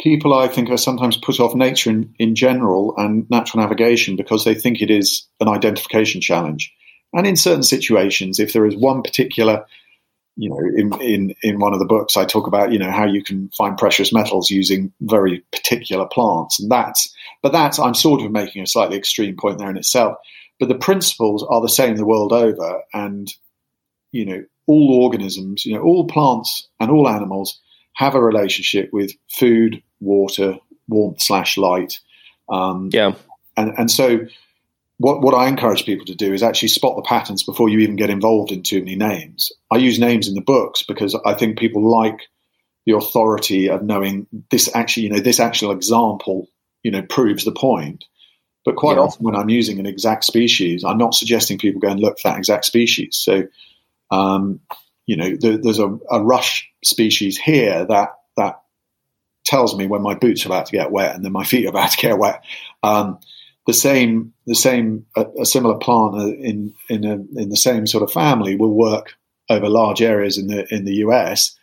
People, 0.00 0.34
I 0.34 0.48
think, 0.48 0.70
are 0.70 0.76
sometimes 0.76 1.16
put 1.16 1.38
off 1.38 1.54
nature 1.54 1.90
in, 1.90 2.12
in 2.18 2.34
general 2.34 2.94
and 2.96 3.30
natural 3.30 3.62
navigation 3.62 4.16
because 4.16 4.44
they 4.44 4.54
think 4.54 4.82
it 4.82 4.90
is 4.90 5.26
an 5.40 5.48
identification 5.48 6.20
challenge. 6.20 6.72
And 7.12 7.26
in 7.28 7.36
certain 7.36 7.62
situations, 7.62 8.40
if 8.40 8.52
there 8.52 8.66
is 8.66 8.76
one 8.76 9.02
particular 9.02 9.64
you 10.36 10.50
know, 10.50 10.58
in, 10.58 11.00
in, 11.00 11.34
in 11.42 11.60
one 11.60 11.72
of 11.72 11.78
the 11.78 11.84
books, 11.84 12.16
I 12.16 12.24
talk 12.24 12.46
about, 12.46 12.72
you 12.72 12.78
know, 12.78 12.90
how 12.90 13.04
you 13.04 13.22
can 13.22 13.48
find 13.50 13.78
precious 13.78 14.12
metals 14.12 14.50
using 14.50 14.92
very 15.00 15.44
particular 15.52 16.06
plants. 16.06 16.60
And 16.60 16.70
that's, 16.70 17.14
but 17.42 17.52
that's, 17.52 17.78
I'm 17.78 17.94
sort 17.94 18.22
of 18.22 18.32
making 18.32 18.62
a 18.62 18.66
slightly 18.66 18.96
extreme 18.96 19.36
point 19.36 19.58
there 19.58 19.70
in 19.70 19.76
itself. 19.76 20.16
But 20.58 20.68
the 20.68 20.74
principles 20.74 21.44
are 21.48 21.60
the 21.60 21.68
same 21.68 21.96
the 21.96 22.06
world 22.06 22.32
over. 22.32 22.82
And, 22.92 23.32
you 24.10 24.26
know, 24.26 24.44
all 24.66 25.04
organisms, 25.04 25.64
you 25.66 25.74
know, 25.74 25.82
all 25.82 26.06
plants 26.06 26.68
and 26.80 26.90
all 26.90 27.08
animals 27.08 27.60
have 27.94 28.14
a 28.14 28.20
relationship 28.20 28.90
with 28.92 29.12
food, 29.30 29.82
water, 30.00 30.58
warmth 30.88 31.20
slash 31.20 31.56
light. 31.56 32.00
Um, 32.48 32.90
yeah. 32.92 33.14
And, 33.56 33.72
and 33.78 33.90
so 33.90 34.20
what, 34.98 35.20
what 35.20 35.34
I 35.34 35.48
encourage 35.48 35.84
people 35.84 36.06
to 36.06 36.14
do 36.14 36.32
is 36.32 36.42
actually 36.42 36.68
spot 36.68 36.96
the 36.96 37.02
patterns 37.02 37.42
before 37.42 37.68
you 37.68 37.80
even 37.80 37.96
get 37.96 38.10
involved 38.10 38.52
in 38.52 38.62
too 38.62 38.78
many 38.78 38.96
names. 38.96 39.50
I 39.70 39.76
use 39.76 39.98
names 39.98 40.28
in 40.28 40.34
the 40.34 40.40
books 40.40 40.82
because 40.82 41.18
I 41.26 41.34
think 41.34 41.58
people 41.58 41.88
like 41.88 42.20
the 42.86 42.96
authority 42.96 43.68
of 43.70 43.82
knowing 43.82 44.26
this 44.50 44.74
actually, 44.74 45.04
you 45.04 45.10
know, 45.10 45.20
this 45.20 45.40
actual 45.40 45.72
example, 45.72 46.48
you 46.82 46.90
know, 46.90 47.02
proves 47.02 47.44
the 47.44 47.52
point. 47.52 48.04
But 48.64 48.76
quite 48.76 48.96
yeah. 48.96 49.02
often 49.02 49.24
when 49.24 49.36
I'm 49.36 49.50
using 49.50 49.78
an 49.78 49.86
exact 49.86 50.24
species, 50.24 50.84
I'm 50.84 50.98
not 50.98 51.14
suggesting 51.14 51.58
people 51.58 51.80
go 51.80 51.88
and 51.88 52.00
look 52.00 52.18
for 52.18 52.30
that 52.30 52.38
exact 52.38 52.64
species. 52.64 53.16
So, 53.16 53.44
um, 54.10 54.60
you 55.06 55.16
know, 55.16 55.36
there, 55.38 55.58
there's 55.58 55.80
a, 55.80 55.98
a 56.10 56.22
rush 56.22 56.70
species 56.82 57.36
here 57.36 57.84
that 57.84 58.10
that 58.36 58.60
tells 59.44 59.76
me 59.76 59.86
when 59.86 60.02
my 60.02 60.14
boots 60.14 60.44
are 60.44 60.48
about 60.48 60.66
to 60.66 60.72
get 60.72 60.90
wet 60.90 61.14
and 61.14 61.24
then 61.24 61.32
my 61.32 61.44
feet 61.44 61.66
are 61.66 61.70
about 61.70 61.90
to 61.90 61.98
get 61.98 62.18
wet. 62.18 62.42
Um, 62.82 63.18
the 63.66 63.72
same 63.72 64.32
the 64.46 64.54
same 64.54 65.06
a, 65.16 65.26
a 65.40 65.46
similar 65.46 65.76
plant 65.76 66.16
in 66.38 66.74
in 66.88 67.04
a, 67.04 67.14
in 67.40 67.48
the 67.48 67.56
same 67.56 67.86
sort 67.86 68.02
of 68.02 68.12
family 68.12 68.56
will 68.56 68.74
work 68.74 69.14
over 69.50 69.68
large 69.68 70.02
areas 70.02 70.38
in 70.38 70.46
the 70.46 70.66
in 70.74 70.84
the 70.84 70.96
US, 70.96 71.56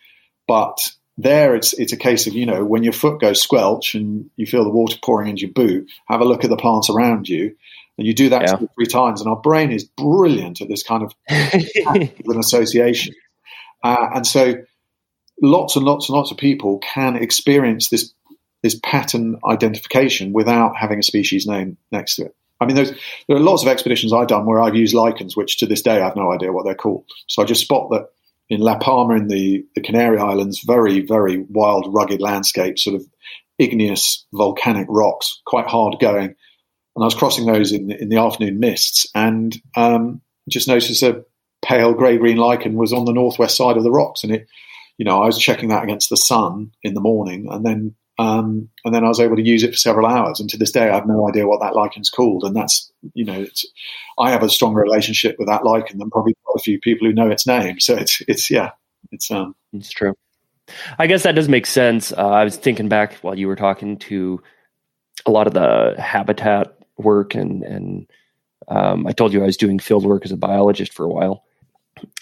but 0.48 0.78
there 1.18 1.56
it's 1.56 1.74
it's 1.74 1.94
a 1.94 1.98
case 1.98 2.28
of 2.28 2.34
you 2.34 2.46
know 2.46 2.66
when 2.66 2.84
your 2.84 2.94
foot 2.94 3.20
goes 3.20 3.42
squelch 3.42 3.96
and 3.96 4.30
you 4.36 4.46
feel 4.46 4.64
the 4.64 4.70
water 4.70 4.98
pouring 5.04 5.30
into 5.30 5.42
your 5.42 5.52
boot, 5.52 5.90
have 6.08 6.22
a 6.22 6.26
look 6.26 6.44
at 6.44 6.50
the 6.50 6.58
plants 6.58 6.90
around 6.90 7.28
you, 7.30 7.56
and 7.98 8.08
you 8.08 8.14
do 8.14 8.30
that 8.30 8.44
yeah. 8.44 8.56
two 8.56 8.66
or 8.66 8.70
three 8.76 8.86
times, 8.88 9.22
and 9.22 9.30
our 9.30 9.40
brain 9.40 9.72
is 9.72 9.84
brilliant 9.84 10.62
at 10.62 10.68
this 10.68 10.84
kind 10.84 11.04
of 11.04 11.14
an 11.30 12.40
association, 12.40 13.14
uh, 13.84 14.08
and 14.16 14.26
so 14.26 14.56
lots 15.42 15.76
and 15.76 15.86
lots 15.86 16.10
and 16.10 16.16
lots 16.16 16.32
of 16.32 16.38
people 16.38 16.80
can 16.80 17.16
experience 17.16 17.90
this 17.90 18.14
this 18.64 18.80
pattern 18.84 19.40
identification 19.50 20.34
without 20.34 20.76
having 20.76 21.00
a 21.00 21.04
species 21.04 21.48
name 21.48 21.78
next 21.92 22.16
to 22.16 22.26
it. 22.26 22.36
I 22.60 22.66
mean, 22.66 22.76
there 22.76 22.96
are 23.30 23.40
lots 23.40 23.64
of 23.64 23.70
expeditions 23.70 24.14
I've 24.14 24.28
done 24.28 24.46
where 24.46 24.62
I've 24.62 24.76
used 24.76 24.94
lichens, 24.94 25.36
which 25.36 25.58
to 25.58 25.66
this 25.66 25.82
day 25.82 26.00
I 26.00 26.06
have 26.06 26.16
no 26.16 26.32
idea 26.32 26.52
what 26.52 26.64
they're 26.64 26.76
called. 26.76 27.06
So 27.28 27.42
I 27.42 27.46
just 27.46 27.62
spot 27.62 27.90
that 27.90 28.10
in 28.50 28.60
La 28.60 28.78
Palma 28.78 29.16
in 29.16 29.30
the, 29.30 29.66
the 29.74 29.82
Canary 29.82 30.20
Islands, 30.20 30.62
very, 30.62 31.00
very 31.00 31.40
wild, 31.50 31.92
rugged 31.92 32.22
landscape, 32.22 32.78
sort 32.78 32.96
of 32.96 33.06
igneous 33.58 34.26
volcanic 34.32 34.86
rocks, 34.90 35.42
quite 35.46 35.68
hard 35.68 35.96
going. 36.00 36.36
And 36.96 37.04
I 37.04 37.06
was 37.06 37.16
crossing 37.16 37.48
those 37.48 37.72
in, 37.72 37.92
in 37.92 38.10
the 38.10 38.18
afternoon 38.18 38.60
mists 38.60 39.08
and 39.16 39.56
um, 39.76 40.22
just 40.48 40.68
noticed 40.68 41.02
a 41.02 41.26
pale 41.64 41.94
grey 41.94 42.18
green 42.18 42.38
lichen 42.38 42.76
was 42.76 42.94
on 42.94 43.06
the 43.06 43.14
northwest 43.14 43.58
side 43.58 43.78
of 43.78 43.84
the 43.84 43.92
rocks. 43.92 44.24
And 44.24 44.34
it, 44.34 44.48
you 44.98 45.06
know, 45.06 45.24
I 45.24 45.26
was 45.26 45.40
checking 45.40 45.70
that 45.70 45.84
against 45.84 46.10
the 46.12 46.18
sun 46.18 46.74
in 46.84 46.94
the 46.94 47.02
morning 47.02 47.48
and 47.50 47.66
then 47.66 47.96
um, 48.22 48.70
and 48.86 48.94
then 48.94 49.04
I 49.04 49.08
was 49.08 49.20
able 49.20 49.36
to 49.36 49.42
use 49.42 49.64
it 49.64 49.72
for 49.72 49.78
several 49.78 50.06
hours. 50.06 50.40
And 50.40 50.48
to 50.52 50.58
this 50.58 50.72
day, 50.72 50.88
I 50.88 50.94
have 50.94 51.08
no 51.08 51.28
idea 51.28 51.48
what 51.48 51.60
that 51.62 51.76
lichen's 51.76 52.12
called. 52.12 52.44
And 52.44 52.56
that's, 52.56 52.92
you 53.16 53.26
know, 53.26 53.48
I 54.20 54.30
have 54.30 54.44
a 54.44 54.50
stronger 54.50 54.82
relationship 54.82 55.38
with 55.40 55.48
that 55.48 55.66
lichen 55.66 55.98
than 55.98 56.12
probably 56.12 56.36
a 56.56 56.60
few 56.60 56.80
people 56.80 57.08
who 57.08 57.14
know 57.14 57.32
its 57.32 57.48
name. 57.48 57.80
So 57.80 57.96
it's, 57.96 58.22
it's, 58.28 58.52
yeah, 58.52 58.72
it's, 59.12 59.32
um, 59.32 59.56
it's 59.74 59.90
true. 59.90 60.14
I 61.00 61.08
guess 61.08 61.24
that 61.24 61.34
does 61.34 61.50
make 61.50 61.66
sense. 61.66 62.12
Uh, 62.12 62.30
I 62.30 62.44
was 62.44 62.58
thinking 62.58 62.90
back 62.90 63.16
while 63.16 63.40
you 63.40 63.48
were 63.48 63.56
talking 63.56 63.98
to 63.98 64.40
a 65.26 65.32
lot 65.32 65.48
of 65.48 65.54
the 65.54 65.96
habitat 65.98 66.78
work 66.98 67.34
and, 67.34 67.64
and, 67.64 68.08
um, 68.68 69.08
I 69.08 69.14
told 69.14 69.34
you 69.34 69.42
I 69.42 69.48
was 69.48 69.58
doing 69.58 69.80
field 69.80 70.06
work 70.06 70.24
as 70.26 70.32
a 70.32 70.38
biologist 70.38 70.94
for 70.94 71.04
a 71.04 71.10
while, 71.10 71.44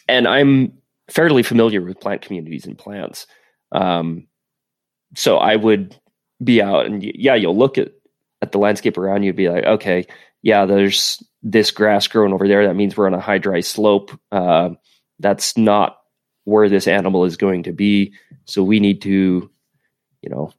and 0.08 0.28
I'm 0.28 0.74
fairly 1.08 1.44
familiar 1.44 1.82
with 1.82 2.00
plant 2.00 2.22
communities 2.22 2.66
and 2.66 2.78
plants. 2.78 3.28
Um, 3.72 4.29
so 5.16 5.38
I 5.38 5.56
would 5.56 5.96
be 6.44 6.62
out 6.62 6.86
and 6.86 7.04
yeah, 7.04 7.36
you'll 7.36 7.58
look 7.58 7.78
at, 7.78 7.92
at 8.42 8.52
the 8.52 8.58
landscape 8.60 8.98
around 8.98 9.24
you 9.24 9.30
and 9.30 9.38
be 9.38 9.50
like, 9.50 9.66
okay, 9.66 10.06
yeah, 10.42 10.66
there's 10.66 11.22
this 11.44 11.72
grass 11.72 12.08
growing 12.08 12.34
over 12.34 12.48
there. 12.48 12.66
That 12.66 12.76
means 12.76 12.96
we're 12.96 13.08
on 13.08 13.14
a 13.14 13.20
high, 13.20 13.38
dry 13.38 13.60
slope. 13.60 14.12
Uh, 14.32 14.72
that's 15.20 15.58
not 15.58 15.98
where 16.46 16.70
this 16.70 16.88
animal 16.88 17.26
is 17.26 17.38
going 17.38 17.64
to 17.64 17.74
be. 17.74 18.14
So 18.46 18.64
we 18.64 18.80
need 18.80 19.02
to, 19.04 19.50
you 20.22 20.30
know, 20.30 20.52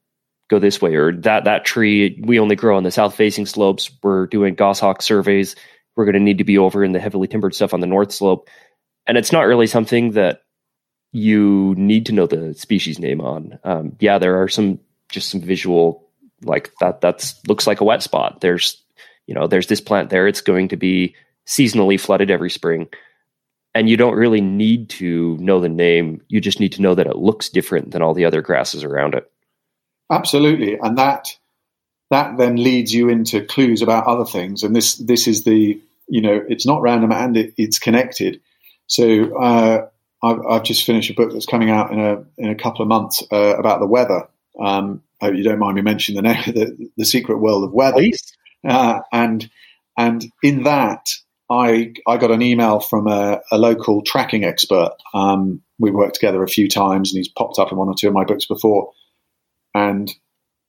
go 0.48 0.58
this 0.58 0.82
way 0.82 0.94
or 0.94 1.12
that, 1.12 1.44
that 1.44 1.64
tree, 1.64 2.20
we 2.24 2.40
only 2.40 2.56
grow 2.56 2.76
on 2.76 2.82
the 2.82 2.90
south 2.90 3.14
facing 3.14 3.46
slopes. 3.46 3.90
We're 4.02 4.26
doing 4.26 4.54
goshawk 4.54 5.00
surveys. 5.00 5.54
We're 5.96 6.04
going 6.04 6.14
to 6.14 6.20
need 6.20 6.38
to 6.38 6.44
be 6.44 6.58
over 6.58 6.84
in 6.84 6.92
the 6.92 7.00
heavily 7.00 7.28
timbered 7.28 7.54
stuff 7.54 7.72
on 7.72 7.80
the 7.80 7.86
north 7.86 8.12
slope. 8.12 8.48
And 9.06 9.16
it's 9.16 9.32
not 9.32 9.42
really 9.42 9.66
something 9.66 10.12
that 10.12 10.42
you 11.12 11.74
need 11.76 12.06
to 12.06 12.12
know 12.12 12.26
the 12.26 12.54
species 12.54 12.98
name 12.98 13.20
on. 13.20 13.58
Um, 13.64 13.96
yeah, 14.00 14.18
there 14.18 14.42
are 14.42 14.48
some 14.48 14.78
just 15.08 15.30
some 15.30 15.40
visual 15.40 16.08
like 16.42 16.72
that. 16.80 17.00
That's 17.00 17.40
looks 17.46 17.66
like 17.66 17.80
a 17.80 17.84
wet 17.84 18.02
spot. 18.02 18.40
There's 18.40 18.82
you 19.26 19.34
know 19.34 19.46
there's 19.46 19.66
this 19.66 19.80
plant 19.80 20.10
there. 20.10 20.26
It's 20.26 20.40
going 20.40 20.68
to 20.68 20.76
be 20.76 21.14
seasonally 21.46 21.98
flooded 21.98 22.30
every 22.30 22.50
spring, 22.50 22.88
and 23.74 23.88
you 23.88 23.96
don't 23.96 24.14
really 24.14 24.40
need 24.40 24.88
to 24.90 25.36
know 25.38 25.60
the 25.60 25.68
name. 25.68 26.22
You 26.28 26.40
just 26.40 26.60
need 26.60 26.72
to 26.72 26.82
know 26.82 26.94
that 26.94 27.06
it 27.06 27.16
looks 27.16 27.48
different 27.48 27.90
than 27.90 28.02
all 28.02 28.14
the 28.14 28.24
other 28.24 28.42
grasses 28.42 28.84
around 28.84 29.14
it. 29.14 29.30
Absolutely, 30.10 30.78
and 30.78 30.96
that 30.98 31.36
that 32.10 32.36
then 32.38 32.56
leads 32.56 32.92
you 32.92 33.08
into 33.08 33.44
clues 33.44 33.82
about 33.82 34.06
other 34.06 34.24
things. 34.24 34.62
And 34.62 34.74
this 34.74 34.94
this 34.96 35.26
is 35.26 35.44
the 35.44 35.80
you 36.08 36.20
know 36.20 36.44
it's 36.48 36.66
not 36.66 36.82
random 36.82 37.12
and 37.12 37.36
it, 37.36 37.54
it's 37.56 37.78
connected. 37.78 38.40
So 38.86 39.36
uh, 39.36 39.86
I've, 40.22 40.38
I've, 40.48 40.62
just 40.62 40.84
finished 40.84 41.10
a 41.10 41.14
book 41.14 41.32
that's 41.32 41.46
coming 41.46 41.70
out 41.70 41.92
in 41.92 41.98
a 41.98 42.24
in 42.38 42.50
a 42.50 42.54
couple 42.54 42.82
of 42.82 42.88
months 42.88 43.22
uh, 43.32 43.56
about 43.56 43.80
the 43.80 43.86
weather. 43.86 44.28
Um, 44.60 45.02
I 45.20 45.26
hope 45.26 45.36
you 45.36 45.42
don't 45.42 45.58
mind 45.58 45.76
me 45.76 45.82
mentioning 45.82 46.22
the 46.22 46.28
name, 46.32 46.42
the, 46.46 46.90
the 46.96 47.04
secret 47.04 47.38
world 47.38 47.64
of 47.64 47.72
weather. 47.72 48.02
Uh, 48.66 49.00
and 49.12 49.50
and 49.96 50.26
in 50.42 50.64
that, 50.64 51.08
I 51.50 51.94
I 52.06 52.16
got 52.16 52.30
an 52.30 52.42
email 52.42 52.80
from 52.80 53.06
a, 53.06 53.40
a 53.50 53.58
local 53.58 54.02
tracking 54.02 54.44
expert. 54.44 54.92
Um, 55.14 55.62
we 55.78 55.90
worked 55.90 56.14
together 56.14 56.42
a 56.42 56.48
few 56.48 56.68
times, 56.68 57.12
and 57.12 57.18
he's 57.18 57.28
popped 57.28 57.58
up 57.58 57.72
in 57.72 57.78
one 57.78 57.88
or 57.88 57.94
two 57.94 58.08
of 58.08 58.14
my 58.14 58.24
books 58.24 58.44
before. 58.44 58.92
And 59.74 60.12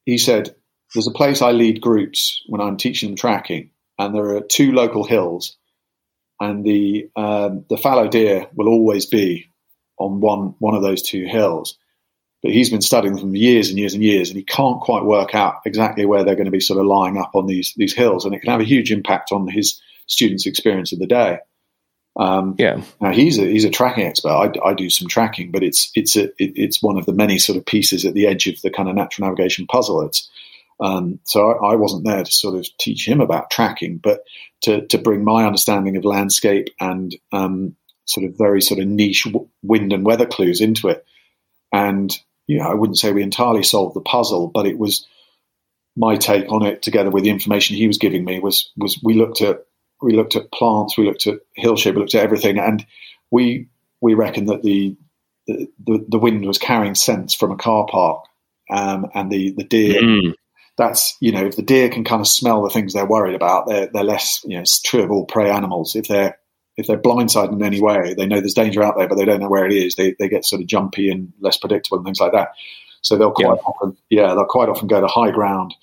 he 0.05 0.17
said, 0.17 0.55
there's 0.93 1.07
a 1.07 1.11
place 1.11 1.41
I 1.41 1.51
lead 1.51 1.81
groups 1.81 2.41
when 2.47 2.61
I'm 2.61 2.77
teaching 2.77 3.09
them 3.09 3.15
tracking, 3.17 3.71
and 3.97 4.13
there 4.13 4.35
are 4.35 4.41
two 4.41 4.71
local 4.71 5.03
hills, 5.03 5.57
and 6.41 6.65
the 6.65 7.07
um, 7.15 7.65
the 7.69 7.77
fallow 7.77 8.07
deer 8.07 8.47
will 8.55 8.67
always 8.67 9.05
be 9.05 9.49
on 9.97 10.19
one 10.19 10.55
one 10.57 10.75
of 10.75 10.81
those 10.81 11.03
two 11.03 11.25
hills. 11.25 11.77
But 12.41 12.51
he's 12.51 12.71
been 12.71 12.81
studying 12.81 13.13
them 13.13 13.29
for 13.29 13.37
years 13.37 13.69
and 13.69 13.77
years 13.77 13.93
and 13.93 14.03
years, 14.03 14.29
and 14.29 14.37
he 14.37 14.43
can't 14.43 14.81
quite 14.81 15.05
work 15.05 15.35
out 15.35 15.57
exactly 15.67 16.07
where 16.07 16.23
they're 16.23 16.35
going 16.35 16.45
to 16.45 16.51
be 16.51 16.59
sort 16.59 16.79
of 16.79 16.87
lying 16.87 17.17
up 17.17 17.35
on 17.35 17.45
these 17.45 17.73
these 17.77 17.93
hills, 17.93 18.25
and 18.25 18.33
it 18.33 18.41
can 18.41 18.49
have 18.49 18.59
a 18.59 18.65
huge 18.65 18.91
impact 18.91 19.31
on 19.31 19.47
his 19.47 19.79
students' 20.07 20.47
experience 20.47 20.91
of 20.91 20.99
the 20.99 21.05
day. 21.05 21.37
Um, 22.17 22.55
yeah. 22.57 22.81
Now 22.99 23.11
he's 23.11 23.37
a 23.37 23.45
he's 23.45 23.63
a 23.63 23.69
tracking 23.69 24.07
expert. 24.07 24.29
I, 24.29 24.69
I 24.69 24.73
do 24.73 24.89
some 24.89 25.07
tracking, 25.07 25.51
but 25.51 25.61
it's 25.61 25.91
it's 25.93 26.15
a 26.15 26.25
it, 26.43 26.53
it's 26.55 26.81
one 26.81 26.97
of 26.97 27.05
the 27.05 27.13
many 27.13 27.37
sort 27.37 27.57
of 27.57 27.65
pieces 27.67 28.03
at 28.03 28.15
the 28.15 28.25
edge 28.25 28.47
of 28.47 28.59
the 28.63 28.71
kind 28.71 28.89
of 28.89 28.95
natural 28.95 29.27
navigation 29.27 29.67
puzzle. 29.67 30.01
It's 30.01 30.27
um, 30.81 31.19
so 31.25 31.51
I, 31.51 31.73
I, 31.73 31.75
wasn't 31.75 32.05
there 32.05 32.23
to 32.23 32.31
sort 32.31 32.55
of 32.55 32.67
teach 32.79 33.07
him 33.07 33.21
about 33.21 33.51
tracking, 33.51 33.97
but 33.97 34.23
to, 34.61 34.85
to 34.87 34.97
bring 34.97 35.23
my 35.23 35.45
understanding 35.45 35.95
of 35.95 36.03
landscape 36.03 36.69
and 36.79 37.15
um, 37.31 37.75
sort 38.05 38.25
of 38.25 38.35
very 38.35 38.61
sort 38.61 38.79
of 38.79 38.87
niche 38.87 39.27
wind 39.61 39.93
and 39.93 40.03
weather 40.03 40.25
clues 40.25 40.59
into 40.59 40.89
it. 40.89 41.05
And 41.71 42.11
you 42.47 42.57
know, 42.57 42.67
I 42.67 42.73
wouldn't 42.73 42.97
say 42.97 43.13
we 43.13 43.21
entirely 43.21 43.61
solved 43.61 43.95
the 43.95 44.01
puzzle, 44.01 44.47
but 44.47 44.65
it 44.65 44.79
was 44.79 45.07
my 45.95 46.15
take 46.15 46.51
on 46.51 46.65
it, 46.65 46.81
together 46.81 47.11
with 47.11 47.23
the 47.23 47.29
information 47.29 47.75
he 47.75 47.87
was 47.87 47.99
giving 47.99 48.25
me. 48.25 48.39
Was 48.39 48.71
was 48.75 48.99
we 49.03 49.13
looked 49.13 49.41
at 49.41 49.63
we 50.01 50.15
looked 50.15 50.35
at 50.35 50.51
plants, 50.51 50.97
we 50.97 51.05
looked 51.05 51.27
at 51.27 51.39
hill 51.55 51.75
shape, 51.75 51.93
we 51.93 52.01
looked 52.01 52.15
at 52.15 52.23
everything, 52.23 52.57
and 52.57 52.85
we 53.29 53.67
we 54.01 54.15
reckoned 54.15 54.49
that 54.49 54.63
the 54.63 54.97
the, 55.47 56.05
the, 56.07 56.19
wind 56.19 56.45
was 56.45 56.57
carrying 56.57 56.95
scents 56.95 57.33
from 57.33 57.51
a 57.51 57.57
car 57.57 57.85
park, 57.89 58.23
um, 58.69 59.07
and 59.13 59.31
the 59.31 59.51
the 59.51 59.63
deer 59.63 60.01
mm 60.01 60.33
that's 60.81 61.15
you 61.19 61.31
know 61.31 61.45
if 61.45 61.55
the 61.55 61.61
deer 61.61 61.89
can 61.89 62.03
kind 62.03 62.21
of 62.21 62.27
smell 62.27 62.63
the 62.63 62.69
things 62.69 62.93
they're 62.93 63.05
worried 63.05 63.35
about, 63.35 63.67
they're 63.67 63.87
they're 63.87 64.03
less 64.03 64.41
you 64.43 64.55
know 64.55 64.61
it's 64.61 64.81
true 64.81 65.03
of 65.03 65.11
all 65.11 65.25
prey 65.25 65.49
animals. 65.49 65.95
If 65.95 66.07
they're 66.07 66.37
if 66.77 66.87
they're 66.87 66.97
blindsided 66.97 67.53
in 67.53 67.63
any 67.63 67.81
way, 67.81 68.13
they 68.13 68.25
know 68.25 68.39
there's 68.39 68.53
danger 68.53 68.83
out 68.83 68.95
there, 68.97 69.07
but 69.07 69.17
they 69.17 69.25
don't 69.25 69.39
know 69.39 69.49
where 69.49 69.65
it 69.65 69.73
is. 69.73 69.95
They 69.95 70.15
they 70.19 70.29
get 70.29 70.45
sort 70.45 70.61
of 70.61 70.67
jumpy 70.67 71.09
and 71.09 71.33
less 71.39 71.57
predictable 71.57 71.97
and 71.97 72.05
things 72.05 72.19
like 72.19 72.33
that. 72.33 72.49
So 73.01 73.17
they'll 73.17 73.31
quite 73.31 73.57
yeah. 73.57 73.65
often 73.65 73.97
yeah 74.09 74.27
they'll 74.33 74.45
quite 74.45 74.69
often 74.69 74.87
go 74.87 75.01
to 75.01 75.07
high 75.07 75.31
ground 75.31 75.73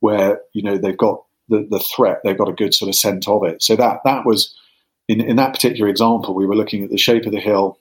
where 0.00 0.40
you 0.52 0.62
know 0.62 0.76
they've 0.76 0.96
got 0.96 1.22
the, 1.48 1.66
the 1.68 1.80
threat, 1.80 2.20
they've 2.24 2.38
got 2.38 2.48
a 2.48 2.54
good 2.54 2.74
sort 2.74 2.88
of 2.88 2.94
scent 2.94 3.28
of 3.28 3.44
it. 3.44 3.62
So 3.62 3.76
that 3.76 4.00
that 4.04 4.24
was 4.24 4.56
in 5.08 5.20
in 5.20 5.36
that 5.36 5.52
particular 5.52 5.88
example, 5.90 6.34
we 6.34 6.46
were 6.46 6.56
looking 6.56 6.84
at 6.84 6.90
the 6.90 6.98
shape 6.98 7.26
of 7.26 7.32
the 7.32 7.40
hill, 7.40 7.78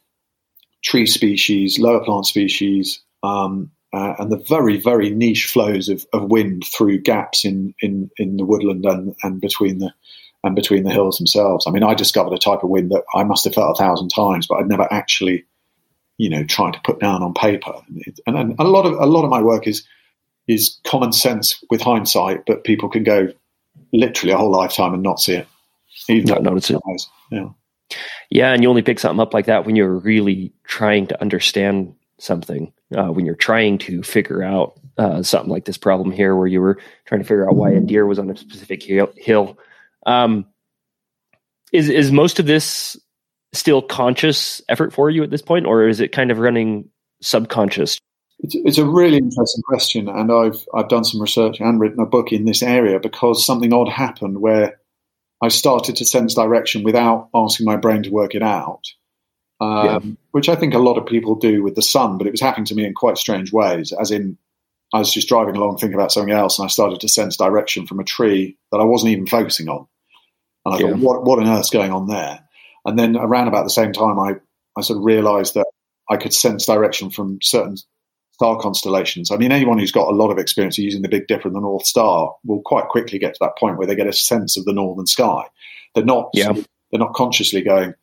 tree 0.83 1.05
species, 1.05 1.79
lower 1.79 2.03
plant 2.03 2.25
species, 2.25 3.01
um, 3.23 3.71
uh, 3.93 4.15
and 4.19 4.31
the 4.31 4.43
very, 4.47 4.79
very 4.79 5.09
niche 5.09 5.45
flows 5.45 5.89
of, 5.89 6.05
of 6.13 6.29
wind 6.29 6.63
through 6.65 6.99
gaps 6.99 7.43
in, 7.43 7.73
in, 7.81 8.09
in 8.17 8.37
the 8.37 8.45
woodland 8.45 8.85
and, 8.85 9.15
and 9.23 9.41
between 9.41 9.79
the 9.79 9.93
and 10.43 10.55
between 10.55 10.83
the 10.83 10.91
hills 10.91 11.17
themselves. 11.17 11.65
I 11.67 11.71
mean, 11.71 11.83
I 11.83 11.93
discovered 11.93 12.33
a 12.33 12.37
type 12.37 12.63
of 12.63 12.69
wind 12.69 12.91
that 12.91 13.03
I 13.13 13.23
must 13.23 13.43
have 13.43 13.53
felt 13.53 13.77
a 13.77 13.83
thousand 13.83 14.09
times, 14.09 14.47
but 14.47 14.55
I'd 14.55 14.69
never 14.69 14.87
actually, 14.89 15.43
you 16.17 16.29
know, 16.29 16.45
tried 16.45 16.73
to 16.73 16.81
put 16.85 16.99
down 16.99 17.21
on 17.21 17.33
paper. 17.33 17.73
And, 18.25 18.37
and 18.37 18.55
a 18.57 18.63
lot 18.63 18.85
of 18.85 18.93
a 18.93 19.05
lot 19.05 19.25
of 19.25 19.29
my 19.29 19.41
work 19.41 19.67
is 19.67 19.83
is 20.47 20.79
common 20.85 21.11
sense 21.11 21.61
with 21.69 21.81
hindsight, 21.81 22.45
but 22.47 22.63
people 22.63 22.89
can 22.89 23.03
go 23.03 23.27
literally 23.91 24.33
a 24.33 24.37
whole 24.37 24.51
lifetime 24.51 24.93
and 24.93 25.03
not 25.03 25.19
see 25.19 25.33
it. 25.33 25.47
Even 26.07 26.29
not 26.29 26.43
notice 26.43 26.69
it. 26.69 26.79
Yeah. 27.31 27.49
Yeah, 28.29 28.53
and 28.53 28.61
you 28.61 28.69
only 28.69 28.83
pick 28.83 28.99
something 28.99 29.19
up 29.19 29.33
like 29.33 29.47
that 29.47 29.65
when 29.65 29.75
you're 29.75 29.95
really 29.95 30.53
trying 30.63 31.07
to 31.07 31.19
understand 31.21 31.95
something 32.19 32.71
uh, 32.95 33.07
when 33.07 33.25
you're 33.25 33.35
trying 33.35 33.77
to 33.79 34.03
figure 34.03 34.43
out 34.43 34.79
uh, 34.97 35.23
something 35.23 35.49
like 35.49 35.65
this 35.65 35.77
problem 35.77 36.11
here, 36.11 36.35
where 36.35 36.47
you 36.47 36.61
were 36.61 36.77
trying 37.05 37.21
to 37.21 37.27
figure 37.27 37.49
out 37.49 37.55
why 37.55 37.71
a 37.71 37.79
deer 37.79 38.05
was 38.05 38.19
on 38.19 38.29
a 38.29 38.37
specific 38.37 38.83
hill. 38.83 39.57
Um, 40.05 40.45
is 41.71 41.89
is 41.89 42.11
most 42.11 42.39
of 42.39 42.45
this 42.45 42.97
still 43.53 43.81
conscious 43.81 44.61
effort 44.69 44.93
for 44.93 45.09
you 45.09 45.23
at 45.23 45.31
this 45.31 45.41
point, 45.41 45.65
or 45.65 45.87
is 45.87 45.99
it 45.99 46.11
kind 46.11 46.31
of 46.31 46.39
running 46.39 46.89
subconscious? 47.21 47.99
It's, 48.39 48.55
it's 48.55 48.77
a 48.77 48.85
really 48.85 49.17
interesting 49.17 49.61
question, 49.67 50.07
and 50.07 50.31
I've 50.31 50.65
I've 50.73 50.89
done 50.89 51.03
some 51.03 51.21
research 51.21 51.59
and 51.59 51.79
written 51.79 51.99
a 51.99 52.05
book 52.05 52.31
in 52.31 52.45
this 52.45 52.63
area 52.63 52.99
because 52.99 53.45
something 53.45 53.73
odd 53.73 53.89
happened 53.89 54.39
where 54.39 54.79
I 55.41 55.47
started 55.47 55.95
to 55.97 56.05
sense 56.05 56.33
direction 56.33 56.83
without 56.83 57.29
asking 57.33 57.65
my 57.65 57.77
brain 57.77 58.03
to 58.03 58.11
work 58.11 58.35
it 58.35 58.43
out 58.43 58.81
um, 59.59 59.85
yeah. 59.85 59.99
which 60.31 60.49
I 60.49 60.55
think 60.55 60.73
a 60.73 60.79
lot 60.79 60.97
of 60.97 61.05
people 61.05 61.35
do 61.35 61.63
with 61.63 61.75
the 61.75 61.81
sun, 61.81 62.17
but 62.17 62.27
it 62.27 62.31
was 62.31 62.41
happening 62.41 62.65
to 62.65 62.75
me 62.75 62.85
in 62.85 62.93
quite 62.93 63.17
strange 63.17 63.51
ways. 63.51 63.91
As 63.91 64.11
in, 64.11 64.37
I 64.93 64.99
was 64.99 65.13
just 65.13 65.29
driving 65.29 65.55
along 65.55 65.77
thinking 65.77 65.95
about 65.95 66.11
something 66.11 66.33
else, 66.33 66.59
and 66.59 66.65
I 66.65 66.69
started 66.69 66.99
to 67.01 67.09
sense 67.09 67.37
direction 67.37 67.85
from 67.85 67.99
a 67.99 68.03
tree 68.03 68.57
that 68.71 68.79
I 68.79 68.85
wasn't 68.85 69.11
even 69.11 69.27
focusing 69.27 69.69
on. 69.69 69.87
And 70.65 70.75
I 70.75 70.79
yeah. 70.79 70.87
thought, 70.87 70.99
what, 70.99 71.23
what 71.25 71.39
on 71.39 71.47
earth's 71.47 71.69
going 71.69 71.91
on 71.91 72.07
there? 72.07 72.39
And 72.85 72.97
then 72.97 73.15
around 73.15 73.47
about 73.47 73.63
the 73.63 73.69
same 73.69 73.91
time, 73.91 74.19
I, 74.19 74.35
I 74.77 74.81
sort 74.81 74.97
of 74.97 75.05
realized 75.05 75.53
that 75.55 75.67
I 76.09 76.17
could 76.17 76.33
sense 76.33 76.65
direction 76.65 77.09
from 77.09 77.39
certain 77.41 77.77
star 78.33 78.57
constellations. 78.59 79.31
I 79.31 79.37
mean, 79.37 79.51
anyone 79.51 79.77
who's 79.77 79.91
got 79.91 80.07
a 80.07 80.15
lot 80.15 80.31
of 80.31 80.37
experience 80.37 80.77
using 80.77 81.01
the 81.01 81.09
Big 81.09 81.27
Dipper 81.27 81.49
and 81.49 81.55
the 81.55 81.59
North 81.59 81.85
Star 81.85 82.33
will 82.45 82.61
quite 82.61 82.87
quickly 82.87 83.19
get 83.19 83.33
to 83.33 83.39
that 83.41 83.57
point 83.57 83.77
where 83.77 83.85
they 83.85 83.95
get 83.95 84.07
a 84.07 84.13
sense 84.13 84.57
of 84.57 84.65
the 84.65 84.73
northern 84.73 85.05
sky. 85.05 85.43
They're 85.93 86.05
not, 86.05 86.29
yeah. 86.33 86.53
they're 86.53 86.99
not 86.99 87.13
consciously 87.13 87.61
going, 87.61 87.95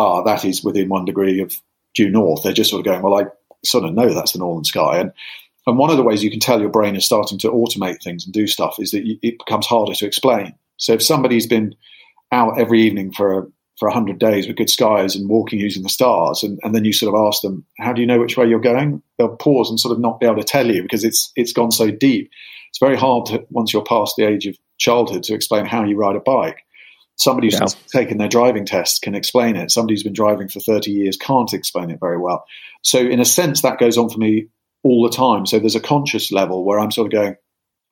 ah, 0.00 0.22
that 0.22 0.44
is 0.44 0.64
within 0.64 0.88
one 0.88 1.04
degree 1.04 1.40
of 1.40 1.54
due 1.94 2.10
north. 2.10 2.42
They're 2.42 2.52
just 2.52 2.70
sort 2.70 2.80
of 2.80 2.86
going, 2.86 3.02
well, 3.02 3.18
I 3.18 3.26
sort 3.64 3.84
of 3.84 3.94
know 3.94 4.12
that's 4.12 4.32
the 4.32 4.38
northern 4.38 4.64
sky. 4.64 4.98
And 4.98 5.12
and 5.66 5.78
one 5.78 5.90
of 5.90 5.98
the 5.98 6.02
ways 6.02 6.24
you 6.24 6.30
can 6.30 6.40
tell 6.40 6.60
your 6.60 6.70
brain 6.70 6.96
is 6.96 7.04
starting 7.04 7.38
to 7.38 7.50
automate 7.50 8.02
things 8.02 8.24
and 8.24 8.32
do 8.32 8.46
stuff 8.46 8.76
is 8.78 8.92
that 8.92 9.04
it 9.22 9.38
becomes 9.38 9.66
harder 9.66 9.94
to 9.94 10.06
explain. 10.06 10.54
So 10.78 10.94
if 10.94 11.02
somebody's 11.02 11.46
been 11.46 11.74
out 12.32 12.58
every 12.58 12.80
evening 12.80 13.12
for 13.12 13.50
for 13.78 13.88
a 13.88 13.92
hundred 13.94 14.18
days 14.18 14.46
with 14.46 14.56
good 14.56 14.68
skies 14.68 15.16
and 15.16 15.28
walking 15.28 15.58
using 15.58 15.82
the 15.82 15.88
stars, 15.88 16.42
and, 16.42 16.58
and 16.62 16.74
then 16.74 16.84
you 16.84 16.92
sort 16.92 17.14
of 17.14 17.26
ask 17.26 17.42
them, 17.42 17.64
"How 17.78 17.92
do 17.92 18.00
you 18.00 18.06
know 18.06 18.18
which 18.18 18.36
way 18.36 18.46
you're 18.46 18.60
going?" 18.60 19.02
They'll 19.18 19.36
pause 19.36 19.70
and 19.70 19.80
sort 19.80 19.92
of 19.92 20.00
not 20.00 20.20
be 20.20 20.26
able 20.26 20.36
to 20.36 20.44
tell 20.44 20.70
you 20.70 20.82
because 20.82 21.04
it's 21.04 21.32
it's 21.36 21.52
gone 21.52 21.70
so 21.70 21.90
deep. 21.90 22.30
It's 22.70 22.78
very 22.78 22.96
hard 22.96 23.26
to 23.26 23.46
once 23.50 23.72
you're 23.72 23.84
past 23.84 24.16
the 24.16 24.24
age 24.24 24.46
of 24.46 24.56
childhood 24.78 25.22
to 25.24 25.34
explain 25.34 25.66
how 25.66 25.84
you 25.84 25.96
ride 25.96 26.16
a 26.16 26.20
bike. 26.20 26.64
Somebody 27.20 27.48
who's 27.48 27.60
yeah. 27.60 27.66
taken 27.92 28.16
their 28.16 28.28
driving 28.28 28.64
test 28.64 29.02
can 29.02 29.14
explain 29.14 29.54
it. 29.54 29.70
Somebody 29.70 29.92
who's 29.92 30.02
been 30.02 30.14
driving 30.14 30.48
for 30.48 30.58
30 30.58 30.90
years 30.90 31.18
can't 31.18 31.52
explain 31.52 31.90
it 31.90 32.00
very 32.00 32.16
well. 32.16 32.46
So, 32.80 32.98
in 32.98 33.20
a 33.20 33.26
sense, 33.26 33.60
that 33.60 33.78
goes 33.78 33.98
on 33.98 34.08
for 34.08 34.16
me 34.16 34.46
all 34.82 35.02
the 35.02 35.14
time. 35.14 35.44
So, 35.44 35.58
there's 35.58 35.76
a 35.76 35.80
conscious 35.80 36.32
level 36.32 36.64
where 36.64 36.80
I'm 36.80 36.90
sort 36.90 37.08
of 37.08 37.12
going, 37.12 37.36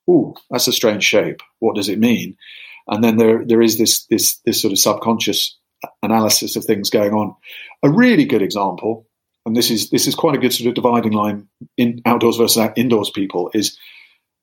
"Ooh, 0.09 0.33
that's 0.49 0.67
a 0.67 0.73
strange 0.73 1.05
shape. 1.05 1.43
What 1.59 1.77
does 1.77 1.91
it 1.91 1.99
mean?" 1.99 2.39
And 2.87 3.05
then 3.05 3.19
there 3.19 3.45
there 3.45 3.61
is 3.61 3.77
this 3.77 4.07
this 4.07 4.39
this 4.47 4.63
sort 4.63 4.73
of 4.73 4.79
subconscious 4.79 5.59
analysis 6.03 6.57
of 6.57 6.65
things 6.65 6.89
going 6.89 7.13
on. 7.13 7.35
A 7.83 7.91
really 7.91 8.25
good 8.25 8.41
example, 8.41 9.07
and 9.45 9.55
this 9.55 9.71
is 9.71 9.91
this 9.91 10.07
is 10.07 10.15
quite 10.15 10.37
a 10.37 10.39
good 10.39 10.55
sort 10.55 10.69
of 10.69 10.75
dividing 10.75 11.13
line 11.13 11.49
in 11.77 12.01
outdoors 12.07 12.39
versus 12.39 12.71
indoors 12.77 13.11
people 13.11 13.51
is 13.53 13.77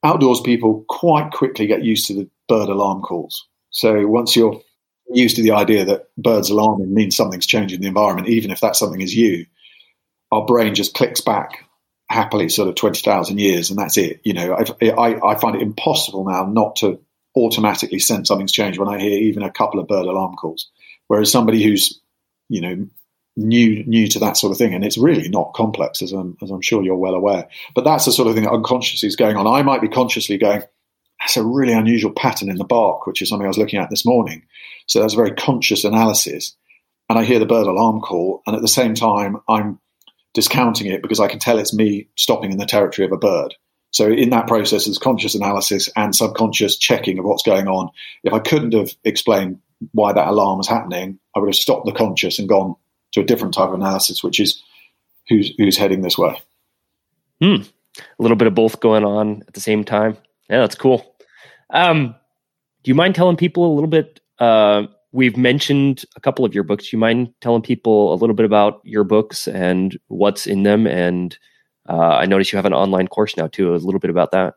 outdoors 0.03 0.41
people 0.41 0.85
quite 0.87 1.31
quickly 1.31 1.65
get 1.65 1.83
used 1.83 2.05
to 2.05 2.13
the 2.13 2.29
bird 2.47 2.69
alarm 2.69 3.01
calls. 3.01 3.47
So 3.71 4.05
once 4.05 4.35
you're 4.35 4.61
used 5.11 5.35
to 5.35 5.43
the 5.43 5.51
idea 5.51 5.85
that 5.85 6.07
birds 6.17 6.49
alarming 6.49 6.93
means 6.93 7.15
something's 7.15 7.45
changing 7.45 7.81
the 7.81 7.87
environment, 7.87 8.29
even 8.29 8.51
if 8.51 8.59
that 8.61 8.75
something 8.75 9.01
is 9.01 9.15
you, 9.15 9.45
our 10.31 10.45
brain 10.45 10.75
just 10.75 10.93
clicks 10.93 11.21
back 11.21 11.65
happily 12.09 12.49
sort 12.49 12.69
of 12.69 12.75
20,000 12.75 13.39
years 13.39 13.69
and 13.69 13.79
that's 13.79 13.97
it. 13.97 14.21
You 14.23 14.33
know, 14.33 14.55
I, 14.55 14.89
I, 14.89 15.31
I, 15.31 15.35
find 15.35 15.55
it 15.55 15.61
impossible 15.61 16.25
now 16.25 16.45
not 16.45 16.77
to 16.77 16.99
automatically 17.35 17.99
sense 17.99 18.27
something's 18.27 18.51
changed 18.51 18.79
when 18.79 18.89
I 18.89 18.99
hear 18.99 19.19
even 19.19 19.43
a 19.43 19.51
couple 19.51 19.79
of 19.79 19.87
bird 19.87 20.05
alarm 20.05 20.35
calls. 20.35 20.69
Whereas 21.07 21.31
somebody 21.31 21.63
who's, 21.63 21.99
you 22.49 22.61
know, 22.61 22.87
new 23.37 23.83
new 23.85 24.07
to 24.07 24.19
that 24.19 24.37
sort 24.37 24.51
of 24.51 24.57
thing, 24.57 24.73
and 24.73 24.83
it's 24.83 24.97
really 24.97 25.29
not 25.29 25.53
complex, 25.53 26.01
as 26.01 26.11
I'm 26.11 26.37
as 26.41 26.51
I'm 26.51 26.61
sure 26.61 26.83
you're 26.83 26.95
well 26.95 27.13
aware. 27.13 27.49
But 27.75 27.83
that's 27.83 28.05
the 28.05 28.11
sort 28.11 28.27
of 28.27 28.33
thing 28.33 28.43
that 28.43 28.53
unconsciously 28.53 29.07
is 29.07 29.15
going 29.15 29.35
on. 29.35 29.47
I 29.47 29.61
might 29.61 29.81
be 29.81 29.89
consciously 29.89 30.37
going, 30.37 30.63
that's 31.25 31.37
a 31.37 31.43
really 31.43 31.73
unusual 31.73 32.11
pattern 32.11 32.51
in 32.51 32.57
the 32.57 32.63
bark, 32.63 33.07
which 33.07 33.19
is 33.19 33.29
something 33.29 33.45
I 33.45 33.47
was 33.47 33.57
looking 33.57 33.79
at 33.79 33.89
this 33.89 34.05
morning. 34.05 34.43
So 34.85 34.99
that's 34.99 35.13
a 35.13 35.17
very 35.17 35.31
conscious 35.31 35.83
analysis, 35.83 36.55
and 37.09 37.17
I 37.17 37.23
hear 37.23 37.39
the 37.39 37.47
bird 37.47 37.65
alarm 37.65 37.99
call, 38.01 38.43
and 38.45 38.55
at 38.55 38.61
the 38.61 38.67
same 38.67 38.93
time 38.93 39.37
I'm 39.49 39.79
discounting 40.35 40.85
it 40.85 41.01
because 41.01 41.19
I 41.19 41.27
can 41.27 41.39
tell 41.39 41.57
it's 41.57 41.73
me 41.73 42.09
stopping 42.15 42.51
in 42.51 42.59
the 42.59 42.65
territory 42.67 43.07
of 43.07 43.11
a 43.11 43.17
bird. 43.17 43.55
So 43.89 44.07
in 44.07 44.29
that 44.29 44.45
process, 44.45 44.85
there's 44.85 44.99
conscious 44.99 45.33
analysis 45.33 45.89
and 45.95 46.15
subconscious 46.15 46.77
checking 46.77 47.17
of 47.17 47.25
what's 47.25 47.43
going 47.43 47.67
on. 47.67 47.89
If 48.23 48.33
I 48.33 48.39
couldn't 48.39 48.73
have 48.73 48.93
explained 49.03 49.59
why 49.93 50.13
that 50.13 50.27
alarm 50.27 50.59
was 50.59 50.67
happening, 50.67 51.17
I 51.35 51.39
would 51.39 51.47
have 51.47 51.55
stopped 51.55 51.87
the 51.87 51.91
conscious 51.91 52.37
and 52.37 52.47
gone 52.47 52.75
to 53.13 53.21
a 53.21 53.25
different 53.25 53.55
type 53.55 53.69
of 53.69 53.73
analysis, 53.73 54.21
which 54.23 54.39
is 54.39 54.61
who's 55.27 55.53
who's 55.57 55.77
heading 55.77 56.01
this 56.01 56.19
way. 56.19 56.39
Hmm. 57.41 57.63
A 57.97 58.21
little 58.21 58.37
bit 58.37 58.47
of 58.47 58.53
both 58.53 58.79
going 58.79 59.05
on 59.05 59.43
at 59.47 59.53
the 59.55 59.61
same 59.61 59.83
time. 59.83 60.17
Yeah, 60.49 60.59
that's 60.59 60.75
cool. 60.75 61.14
Um, 61.75 62.15
do 62.83 62.89
you 62.89 62.95
mind 62.95 63.13
telling 63.13 63.37
people 63.37 63.71
a 63.71 63.73
little 63.73 63.89
bit? 63.89 64.19
Uh, 64.39 64.83
we've 65.11 65.37
mentioned 65.37 66.03
a 66.15 66.19
couple 66.19 66.45
of 66.45 66.55
your 66.55 66.63
books. 66.63 66.89
Do 66.89 66.97
you 66.97 66.99
mind 66.99 67.33
telling 67.41 67.61
people 67.61 68.13
a 68.13 68.15
little 68.15 68.35
bit 68.35 68.45
about 68.45 68.81
your 68.83 69.03
books 69.03 69.47
and 69.47 69.97
what's 70.07 70.47
in 70.47 70.63
them 70.63 70.87
and 70.87 71.37
uh, 71.87 72.17
I 72.17 72.25
notice 72.25 72.51
you 72.51 72.57
have 72.57 72.65
an 72.65 72.73
online 72.73 73.07
course 73.07 73.37
now 73.37 73.47
too. 73.47 73.73
A 73.73 73.77
little 73.77 73.99
bit 73.99 74.09
about 74.09 74.31
that. 74.31 74.55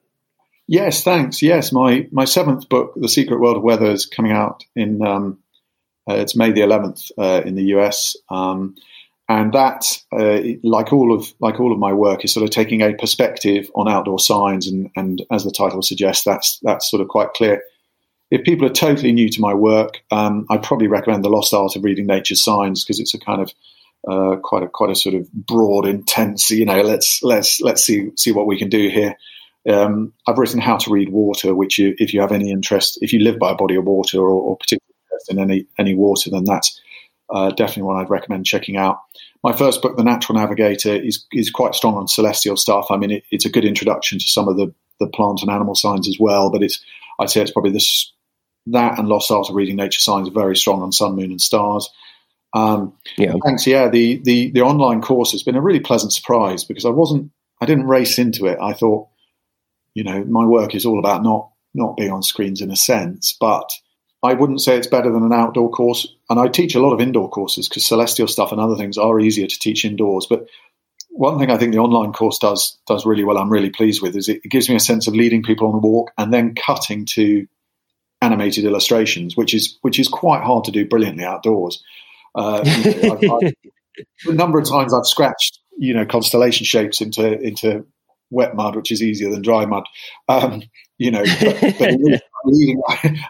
Yes, 0.66 1.02
thanks. 1.02 1.42
Yes, 1.42 1.72
my 1.72 2.06
my 2.12 2.24
seventh 2.24 2.68
book, 2.68 2.92
The 2.96 3.08
Secret 3.08 3.40
World 3.40 3.56
of 3.56 3.62
Weather, 3.62 3.90
is 3.90 4.06
coming 4.06 4.32
out 4.32 4.64
in 4.76 5.04
um, 5.04 5.38
uh, 6.08 6.14
it's 6.14 6.36
May 6.36 6.52
the 6.52 6.62
eleventh 6.62 7.10
uh, 7.18 7.42
in 7.44 7.54
the 7.54 7.64
US, 7.74 8.16
um, 8.30 8.74
and 9.28 9.52
that, 9.52 9.84
uh, 10.10 10.40
like 10.62 10.92
all 10.92 11.14
of 11.14 11.32
like 11.38 11.60
all 11.60 11.72
of 11.72 11.78
my 11.78 11.92
work, 11.92 12.24
is 12.24 12.32
sort 12.32 12.44
of 12.44 12.50
taking 12.50 12.80
a 12.80 12.94
perspective 12.94 13.70
on 13.74 13.88
outdoor 13.88 14.18
signs, 14.18 14.66
and 14.66 14.90
and 14.96 15.24
as 15.30 15.44
the 15.44 15.50
title 15.50 15.82
suggests, 15.82 16.24
that's 16.24 16.58
that's 16.62 16.90
sort 16.90 17.02
of 17.02 17.08
quite 17.08 17.34
clear. 17.34 17.62
If 18.30 18.44
people 18.44 18.66
are 18.66 18.72
totally 18.72 19.12
new 19.12 19.28
to 19.30 19.40
my 19.40 19.54
work, 19.54 20.02
um, 20.10 20.46
I'd 20.50 20.62
probably 20.62 20.86
recommend 20.86 21.24
The 21.24 21.30
Lost 21.30 21.54
Art 21.54 21.76
of 21.76 21.84
Reading 21.84 22.06
Nature's 22.06 22.42
Signs 22.42 22.84
because 22.84 23.00
it's 23.00 23.14
a 23.14 23.18
kind 23.18 23.40
of 23.40 23.52
uh, 24.06 24.36
quite 24.36 24.62
a 24.62 24.68
quite 24.68 24.90
a 24.90 24.94
sort 24.94 25.14
of 25.14 25.30
broad, 25.32 25.86
intense. 25.86 26.50
You 26.50 26.64
know, 26.64 26.80
let's 26.80 27.22
let's 27.22 27.60
let's 27.60 27.84
see 27.84 28.10
see 28.16 28.32
what 28.32 28.46
we 28.46 28.58
can 28.58 28.70
do 28.70 28.88
here. 28.88 29.16
Um, 29.68 30.14
I've 30.26 30.38
written 30.38 30.60
How 30.60 30.78
to 30.78 30.90
Read 30.90 31.10
Water, 31.10 31.54
which 31.54 31.78
you, 31.78 31.94
if 31.98 32.14
you 32.14 32.22
have 32.22 32.32
any 32.32 32.50
interest, 32.50 32.98
if 33.02 33.12
you 33.12 33.20
live 33.20 33.38
by 33.38 33.50
a 33.50 33.56
body 33.56 33.74
of 33.74 33.84
water 33.84 34.18
or, 34.18 34.30
or 34.30 34.56
particularly 34.56 34.94
in 35.28 35.38
any 35.38 35.66
any 35.78 35.94
water, 35.94 36.30
then 36.30 36.44
that's 36.44 36.80
uh, 37.30 37.50
definitely 37.50 37.84
one 37.84 37.96
I'd 37.96 38.10
recommend 38.10 38.46
checking 38.46 38.76
out. 38.76 39.00
My 39.44 39.52
first 39.52 39.82
book, 39.82 39.96
The 39.96 40.04
Natural 40.04 40.38
Navigator, 40.38 40.94
is 40.94 41.24
is 41.32 41.50
quite 41.50 41.74
strong 41.74 41.96
on 41.96 42.08
celestial 42.08 42.56
stuff. 42.56 42.86
I 42.90 42.96
mean, 42.96 43.10
it, 43.10 43.24
it's 43.30 43.46
a 43.46 43.50
good 43.50 43.64
introduction 43.64 44.18
to 44.18 44.28
some 44.28 44.48
of 44.48 44.56
the 44.56 44.72
the 45.00 45.08
plant 45.08 45.42
and 45.42 45.50
animal 45.50 45.74
signs 45.74 46.08
as 46.08 46.18
well, 46.18 46.50
but 46.50 46.62
it's 46.62 46.84
I'd 47.18 47.30
say 47.30 47.40
it's 47.40 47.52
probably 47.52 47.72
this 47.72 48.12
that 48.66 48.98
and 48.98 49.08
Lost 49.08 49.30
Art 49.30 49.48
of 49.48 49.54
Reading 49.54 49.76
Nature 49.76 50.00
Signs 50.00 50.28
are 50.28 50.32
very 50.32 50.56
strong 50.56 50.82
on 50.82 50.92
sun, 50.92 51.16
moon, 51.16 51.30
and 51.30 51.40
stars. 51.40 51.88
Um, 52.54 52.94
yeah. 53.16 53.34
Thanks. 53.44 53.66
Yeah, 53.66 53.88
the, 53.88 54.20
the 54.24 54.50
the 54.50 54.62
online 54.62 55.02
course 55.02 55.32
has 55.32 55.42
been 55.42 55.56
a 55.56 55.60
really 55.60 55.80
pleasant 55.80 56.12
surprise 56.12 56.64
because 56.64 56.84
I 56.84 56.90
wasn't, 56.90 57.30
I 57.60 57.66
didn't 57.66 57.86
race 57.86 58.18
into 58.18 58.46
it. 58.46 58.58
I 58.60 58.72
thought, 58.72 59.08
you 59.94 60.04
know, 60.04 60.24
my 60.24 60.44
work 60.44 60.74
is 60.74 60.86
all 60.86 60.98
about 60.98 61.22
not 61.22 61.50
not 61.74 61.96
being 61.96 62.10
on 62.10 62.22
screens 62.22 62.60
in 62.60 62.70
a 62.70 62.76
sense, 62.76 63.36
but 63.38 63.70
I 64.22 64.34
wouldn't 64.34 64.60
say 64.60 64.76
it's 64.76 64.86
better 64.86 65.12
than 65.12 65.22
an 65.22 65.32
outdoor 65.32 65.70
course. 65.70 66.06
And 66.28 66.40
I 66.40 66.48
teach 66.48 66.74
a 66.74 66.80
lot 66.80 66.92
of 66.92 67.00
indoor 67.00 67.30
courses 67.30 67.68
because 67.68 67.86
celestial 67.86 68.26
stuff 68.26 68.52
and 68.52 68.60
other 68.60 68.76
things 68.76 68.98
are 68.98 69.20
easier 69.20 69.46
to 69.46 69.58
teach 69.58 69.84
indoors. 69.84 70.26
But 70.28 70.46
one 71.10 71.38
thing 71.38 71.50
I 71.50 71.56
think 71.56 71.72
the 71.72 71.78
online 71.78 72.12
course 72.12 72.38
does 72.38 72.78
does 72.86 73.06
really 73.06 73.24
well, 73.24 73.38
I'm 73.38 73.50
really 73.50 73.70
pleased 73.70 74.02
with, 74.02 74.16
is 74.16 74.28
it, 74.28 74.40
it 74.44 74.50
gives 74.50 74.68
me 74.68 74.76
a 74.76 74.80
sense 74.80 75.06
of 75.06 75.14
leading 75.14 75.42
people 75.42 75.68
on 75.68 75.74
a 75.74 75.78
walk 75.78 76.10
and 76.18 76.32
then 76.32 76.54
cutting 76.54 77.06
to 77.06 77.46
animated 78.20 78.64
illustrations, 78.64 79.36
which 79.36 79.54
is 79.54 79.78
which 79.82 79.98
is 79.98 80.08
quite 80.08 80.42
hard 80.42 80.64
to 80.64 80.72
do 80.72 80.86
brilliantly 80.86 81.24
outdoors. 81.24 81.82
Uh, 82.34 82.62
you 82.64 83.02
know, 83.02 83.12
I've, 83.12 83.44
I've, 83.44 83.52
a 84.26 84.32
number 84.32 84.58
of 84.58 84.68
times 84.68 84.92
I've 84.92 85.06
scratched, 85.06 85.60
you 85.76 85.94
know, 85.94 86.04
constellation 86.04 86.64
shapes 86.64 87.00
into 87.00 87.40
into 87.40 87.84
wet 88.30 88.54
mud, 88.54 88.76
which 88.76 88.90
is 88.90 89.02
easier 89.02 89.30
than 89.30 89.42
dry 89.42 89.66
mud. 89.66 89.84
Um, 90.28 90.62
you 90.98 91.10
know, 91.10 91.22
but, 91.40 91.60
but 91.78 91.88
I'm, 92.44 92.52
leading, 92.52 92.82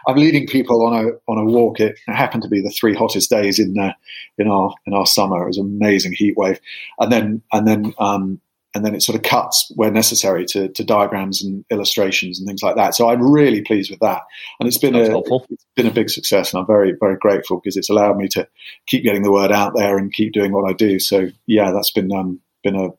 I'm, 0.07 0.15
leading, 0.15 0.47
people 0.47 0.85
on 0.85 1.05
a 1.05 1.09
on 1.31 1.37
a 1.37 1.45
walk. 1.45 1.79
It 1.79 1.97
happened 2.07 2.43
to 2.43 2.49
be 2.49 2.61
the 2.61 2.71
three 2.71 2.95
hottest 2.95 3.29
days 3.29 3.59
in 3.59 3.77
uh, 3.77 3.93
in 4.37 4.47
our 4.47 4.73
in 4.85 4.93
our 4.93 5.05
summer. 5.05 5.43
It 5.43 5.47
was 5.47 5.57
an 5.57 5.65
amazing 5.65 6.13
heat 6.13 6.35
wave, 6.35 6.59
and 6.99 7.11
then 7.11 7.41
and 7.53 7.67
then 7.67 7.93
um, 7.99 8.41
and 8.75 8.85
then 8.85 8.93
it 8.93 9.01
sort 9.01 9.15
of 9.15 9.23
cuts 9.23 9.71
where 9.75 9.91
necessary 9.91 10.45
to, 10.45 10.67
to 10.69 10.83
diagrams 10.83 11.43
and 11.43 11.65
illustrations 11.71 12.39
and 12.39 12.47
things 12.47 12.61
like 12.61 12.75
that. 12.75 12.93
So 12.93 13.09
I'm 13.09 13.21
really 13.21 13.61
pleased 13.61 13.89
with 13.89 13.99
that, 13.99 14.23
and 14.59 14.67
it's 14.67 14.77
been 14.77 14.93
That's 14.93 15.09
a 15.09 15.11
helpful. 15.11 15.45
it's 15.49 15.65
been 15.75 15.87
a 15.87 15.91
big 15.91 16.09
success, 16.09 16.53
and 16.53 16.59
I'm 16.59 16.67
very 16.67 16.93
very 16.99 17.17
grateful 17.17 17.59
because 17.59 17.77
it's 17.77 17.89
allowed 17.89 18.17
me 18.17 18.27
to 18.29 18.47
keep 18.87 19.03
getting 19.03 19.23
the 19.23 19.31
word 19.31 19.51
out 19.51 19.73
there 19.75 19.97
and 19.97 20.13
keep 20.13 20.33
doing 20.33 20.51
what 20.51 20.69
I 20.69 20.73
do. 20.73 20.99
So 20.99 21.29
yeah, 21.45 21.71
that's 21.71 21.91
been 21.91 22.11
um, 22.11 22.39
been 22.63 22.75
a 22.75 22.89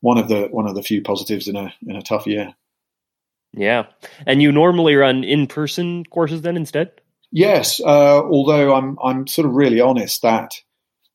one 0.00 0.18
of 0.18 0.28
the 0.28 0.48
one 0.50 0.66
of 0.66 0.74
the 0.74 0.82
few 0.82 1.02
positives 1.02 1.48
in 1.48 1.56
a 1.56 1.72
in 1.86 1.96
a 1.96 2.02
tough 2.02 2.26
year. 2.26 2.54
Yeah, 3.52 3.86
and 4.26 4.40
you 4.40 4.52
normally 4.52 4.94
run 4.94 5.24
in 5.24 5.46
person 5.46 6.04
courses 6.04 6.42
then 6.42 6.56
instead. 6.56 6.92
Yes, 7.32 7.80
uh, 7.80 8.22
although 8.22 8.74
I'm 8.74 8.98
I'm 9.02 9.26
sort 9.26 9.46
of 9.46 9.54
really 9.54 9.80
honest 9.80 10.22
that 10.22 10.60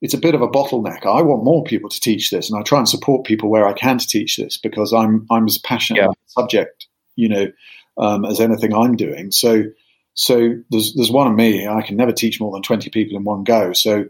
it's 0.02 0.14
a 0.14 0.20
bit 0.20 0.36
of 0.36 0.42
a 0.42 0.48
bottleneck. 0.48 1.06
I 1.06 1.22
want 1.22 1.44
more 1.44 1.64
people 1.64 1.90
to 1.90 2.00
teach 2.00 2.30
this, 2.30 2.50
and 2.50 2.60
I 2.60 2.64
try 2.64 2.80
and 2.80 2.90
support 2.90 3.26
people 3.26 3.50
where 3.50 3.68
I 3.68 3.74
can 3.74 3.98
to 3.98 4.08
teach 4.08 4.38
this 4.38 4.58
because 4.58 4.94
I'm 4.94 5.26
I'm 5.30 5.46
as 5.46 5.58
passionate 5.58 6.00
yeah. 6.00 6.06
about 6.06 6.18
the 6.18 6.42
subject, 6.42 6.88
you 7.16 7.30
know, 7.30 7.52
um, 7.98 8.26
as 8.26 8.40
anything 8.40 8.74
I'm 8.74 8.96
doing. 8.96 9.32
So 9.32 9.64
so 10.14 10.56
there's 10.72 10.94
there's 10.96 11.12
one 11.12 11.28
of 11.28 11.36
me. 11.36 11.68
I 11.68 11.82
can 11.82 11.98
never 11.98 12.12
teach 12.12 12.40
more 12.40 12.52
than 12.52 12.62
twenty 12.62 12.90
people 12.90 13.18
in 13.18 13.24
one 13.24 13.44
go. 13.44 13.74
So 13.74 14.06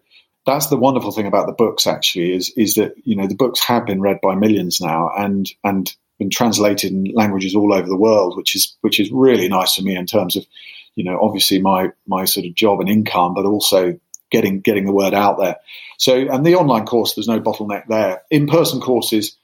that's 0.45 0.67
the 0.67 0.77
wonderful 0.77 1.11
thing 1.11 1.27
about 1.27 1.47
the 1.47 1.53
books. 1.53 1.87
Actually, 1.87 2.35
is 2.35 2.51
is 2.55 2.75
that 2.75 2.93
you 3.03 3.15
know 3.15 3.27
the 3.27 3.35
books 3.35 3.59
have 3.61 3.85
been 3.85 4.01
read 4.01 4.19
by 4.21 4.35
millions 4.35 4.79
now, 4.79 5.09
and 5.17 5.51
and 5.63 5.93
been 6.19 6.29
translated 6.29 6.91
in 6.91 7.11
languages 7.13 7.55
all 7.55 7.73
over 7.73 7.87
the 7.87 7.97
world, 7.97 8.37
which 8.37 8.55
is 8.55 8.77
which 8.81 8.99
is 8.99 9.11
really 9.11 9.47
nice 9.47 9.75
for 9.75 9.81
me 9.81 9.95
in 9.95 10.05
terms 10.05 10.35
of 10.35 10.45
you 10.95 11.03
know 11.03 11.19
obviously 11.21 11.59
my 11.59 11.91
my 12.07 12.25
sort 12.25 12.45
of 12.45 12.53
job 12.53 12.79
and 12.79 12.89
income, 12.89 13.33
but 13.33 13.45
also 13.45 13.99
getting 14.31 14.61
getting 14.61 14.85
the 14.85 14.93
word 14.93 15.13
out 15.13 15.39
there. 15.39 15.57
So, 15.97 16.15
and 16.15 16.45
the 16.45 16.55
online 16.55 16.85
course, 16.85 17.15
there's 17.15 17.27
no 17.27 17.39
bottleneck 17.39 17.87
there. 17.87 18.21
In 18.29 18.47
person 18.47 18.81
courses, 18.81 19.37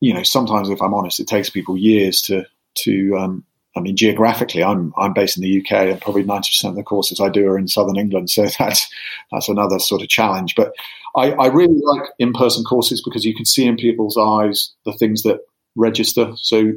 you 0.00 0.14
know, 0.14 0.22
sometimes 0.22 0.70
if 0.70 0.80
I'm 0.80 0.94
honest, 0.94 1.20
it 1.20 1.28
takes 1.28 1.50
people 1.50 1.76
years 1.76 2.22
to 2.22 2.44
to. 2.84 3.16
Um, 3.16 3.44
I 3.76 3.80
mean, 3.80 3.96
geographically, 3.96 4.62
I'm 4.62 4.92
I'm 4.96 5.12
based 5.12 5.36
in 5.36 5.42
the 5.42 5.60
UK, 5.60 5.72
and 5.88 6.00
probably 6.00 6.24
ninety 6.24 6.50
percent 6.50 6.72
of 6.72 6.76
the 6.76 6.82
courses 6.82 7.20
I 7.20 7.28
do 7.28 7.46
are 7.48 7.58
in 7.58 7.68
southern 7.68 7.96
England. 7.96 8.30
So 8.30 8.46
that's 8.58 8.88
that's 9.30 9.48
another 9.48 9.78
sort 9.78 10.02
of 10.02 10.08
challenge. 10.08 10.54
But 10.54 10.74
I, 11.16 11.32
I 11.32 11.46
really 11.46 11.80
like 11.82 12.08
in 12.18 12.32
person 12.32 12.64
courses 12.64 13.02
because 13.02 13.24
you 13.24 13.34
can 13.34 13.44
see 13.44 13.66
in 13.66 13.76
people's 13.76 14.16
eyes 14.16 14.72
the 14.84 14.92
things 14.92 15.22
that 15.22 15.40
register. 15.76 16.32
So 16.36 16.72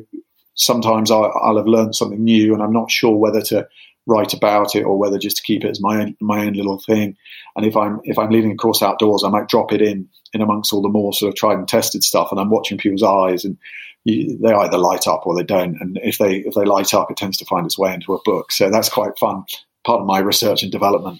sometimes 0.55 1.11
I, 1.11 1.17
will 1.17 1.57
have 1.57 1.67
learned 1.67 1.95
something 1.95 2.23
new, 2.23 2.53
and 2.53 2.63
I'm 2.63 2.73
not 2.73 2.91
sure 2.91 3.15
whether 3.15 3.41
to 3.43 3.67
write 4.07 4.33
about 4.33 4.75
it 4.75 4.83
or 4.83 4.97
whether 4.97 5.17
just 5.17 5.37
to 5.37 5.43
keep 5.43 5.63
it 5.63 5.69
as 5.69 5.81
my 5.81 5.99
own 6.01 6.15
my 6.21 6.45
own 6.45 6.53
little 6.53 6.79
thing. 6.79 7.17
And 7.55 7.65
if 7.65 7.75
I'm 7.75 7.99
if 8.03 8.17
I'm 8.17 8.29
leading 8.29 8.51
a 8.51 8.55
course 8.55 8.81
outdoors, 8.81 9.23
I 9.23 9.29
might 9.29 9.49
drop 9.49 9.71
it 9.71 9.81
in 9.81 10.07
in 10.33 10.41
amongst 10.41 10.73
all 10.73 10.81
the 10.81 10.89
more 10.89 11.13
sort 11.13 11.29
of 11.29 11.35
tried 11.35 11.57
and 11.57 11.67
tested 11.67 12.03
stuff, 12.03 12.29
and 12.31 12.39
I'm 12.39 12.49
watching 12.49 12.77
people's 12.77 13.03
eyes, 13.03 13.43
and 13.45 13.57
you, 14.05 14.37
they 14.37 14.53
either 14.53 14.77
light 14.77 15.07
up 15.07 15.27
or 15.27 15.35
they 15.35 15.43
don't. 15.43 15.75
And 15.81 15.99
if 16.01 16.17
they 16.17 16.37
if 16.37 16.53
they 16.53 16.63
light 16.63 16.93
up, 16.93 17.11
it 17.11 17.17
tends 17.17 17.37
to 17.37 17.45
find 17.45 17.65
its 17.65 17.77
way 17.77 17.93
into 17.93 18.13
a 18.13 18.21
book. 18.23 18.51
So 18.51 18.69
that's 18.69 18.87
quite 18.87 19.17
fun. 19.19 19.43
Part 19.83 20.01
of 20.01 20.07
my 20.07 20.19
research 20.19 20.63
and 20.63 20.71
development. 20.71 21.19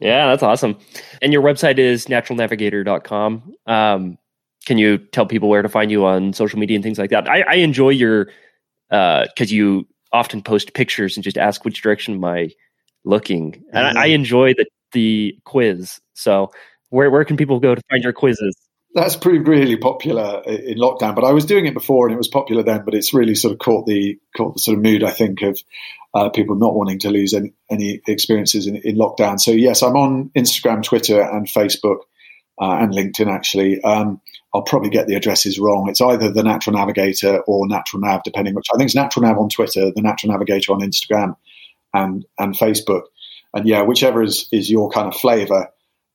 Yeah, 0.00 0.26
that's 0.26 0.42
awesome. 0.42 0.76
And 1.22 1.32
your 1.32 1.42
website 1.42 1.78
is 1.78 2.06
naturalnavigator.com. 2.06 3.54
Um, 3.66 4.18
can 4.66 4.78
you 4.78 4.98
tell 4.98 5.26
people 5.26 5.48
where 5.48 5.62
to 5.62 5.68
find 5.68 5.90
you 5.90 6.04
on 6.04 6.32
social 6.32 6.58
media 6.58 6.74
and 6.74 6.84
things 6.84 6.98
like 6.98 7.10
that? 7.10 7.30
I, 7.30 7.42
I 7.48 7.54
enjoy 7.54 7.90
your 7.90 8.26
because 8.88 9.30
uh, 9.40 9.44
you 9.44 9.86
often 10.12 10.42
post 10.42 10.74
pictures 10.74 11.16
and 11.16 11.24
just 11.24 11.38
ask 11.38 11.64
which 11.64 11.82
direction 11.82 12.14
am 12.14 12.24
I 12.24 12.50
looking. 13.04 13.62
And 13.72 13.86
mm-hmm. 13.86 13.98
I, 13.98 14.02
I, 14.02 14.06
enjoy 14.06 14.54
the 14.54 14.66
the 14.92 15.38
quiz. 15.44 16.00
So 16.14 16.50
where 16.90 17.10
where 17.10 17.24
can 17.24 17.36
people 17.36 17.60
go 17.60 17.74
to 17.74 17.82
find 17.90 18.02
your 18.02 18.12
quizzes? 18.12 18.54
That's 18.96 19.14
proved 19.14 19.46
really 19.46 19.76
popular 19.76 20.42
in 20.46 20.78
lockdown, 20.78 21.14
but 21.14 21.24
I 21.24 21.32
was 21.32 21.44
doing 21.44 21.66
it 21.66 21.74
before 21.74 22.06
and 22.06 22.14
it 22.14 22.18
was 22.18 22.28
popular 22.28 22.62
then. 22.62 22.82
But 22.82 22.94
it's 22.94 23.12
really 23.12 23.34
sort 23.34 23.52
of 23.52 23.58
caught 23.58 23.86
the 23.86 24.18
caught 24.34 24.54
the 24.54 24.58
sort 24.58 24.78
of 24.78 24.82
mood 24.82 25.04
I 25.04 25.10
think 25.10 25.42
of 25.42 25.60
uh, 26.14 26.30
people 26.30 26.56
not 26.56 26.74
wanting 26.74 26.98
to 27.00 27.10
lose 27.10 27.34
any, 27.34 27.52
any 27.70 28.00
experiences 28.06 28.66
in, 28.66 28.76
in, 28.76 28.96
lockdown. 28.96 29.38
So 29.38 29.50
yes, 29.50 29.82
I'm 29.82 29.96
on 29.96 30.30
Instagram, 30.34 30.82
Twitter, 30.82 31.20
and 31.20 31.46
Facebook, 31.46 31.98
uh, 32.58 32.78
and 32.80 32.94
LinkedIn 32.94 33.30
actually. 33.30 33.82
Um, 33.82 34.22
I'll 34.54 34.62
probably 34.62 34.88
get 34.88 35.08
the 35.08 35.14
addresses 35.14 35.58
wrong. 35.58 35.90
It's 35.90 36.00
either 36.00 36.30
the 36.30 36.42
Natural 36.42 36.74
Navigator 36.74 37.40
or 37.40 37.68
Natural 37.68 38.00
Nav, 38.00 38.22
depending 38.22 38.54
which. 38.54 38.68
I 38.72 38.78
think 38.78 38.88
it's 38.88 38.94
Natural 38.94 39.26
Nav 39.26 39.36
on 39.36 39.50
Twitter, 39.50 39.92
the 39.94 40.00
Natural 40.00 40.32
Navigator 40.32 40.72
on 40.72 40.80
Instagram, 40.80 41.36
and 41.92 42.24
and 42.38 42.56
Facebook. 42.56 43.02
And 43.52 43.68
yeah, 43.68 43.82
whichever 43.82 44.22
is 44.22 44.48
is 44.52 44.70
your 44.70 44.90
kind 44.90 45.06
of 45.06 45.14
flavour. 45.14 45.68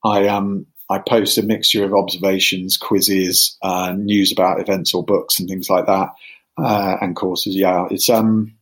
I 0.03 0.27
um 0.29 0.65
I 0.91 0.99
post 0.99 1.37
a 1.37 1.43
mixture 1.43 1.83
of 1.83 1.93
observations, 1.93 2.77
quizzes, 2.77 3.57
uh, 3.61 3.93
news 3.93 4.31
about 4.31 4.59
events 4.59 4.93
or 4.93 5.03
books 5.03 5.39
and 5.39 5.47
things 5.47 5.69
like 5.69 5.85
that, 5.85 6.09
uh, 6.57 6.97
and 7.01 7.15
courses. 7.15 7.55
Yeah, 7.55 7.87
it's 7.89 8.09
um, 8.09 8.53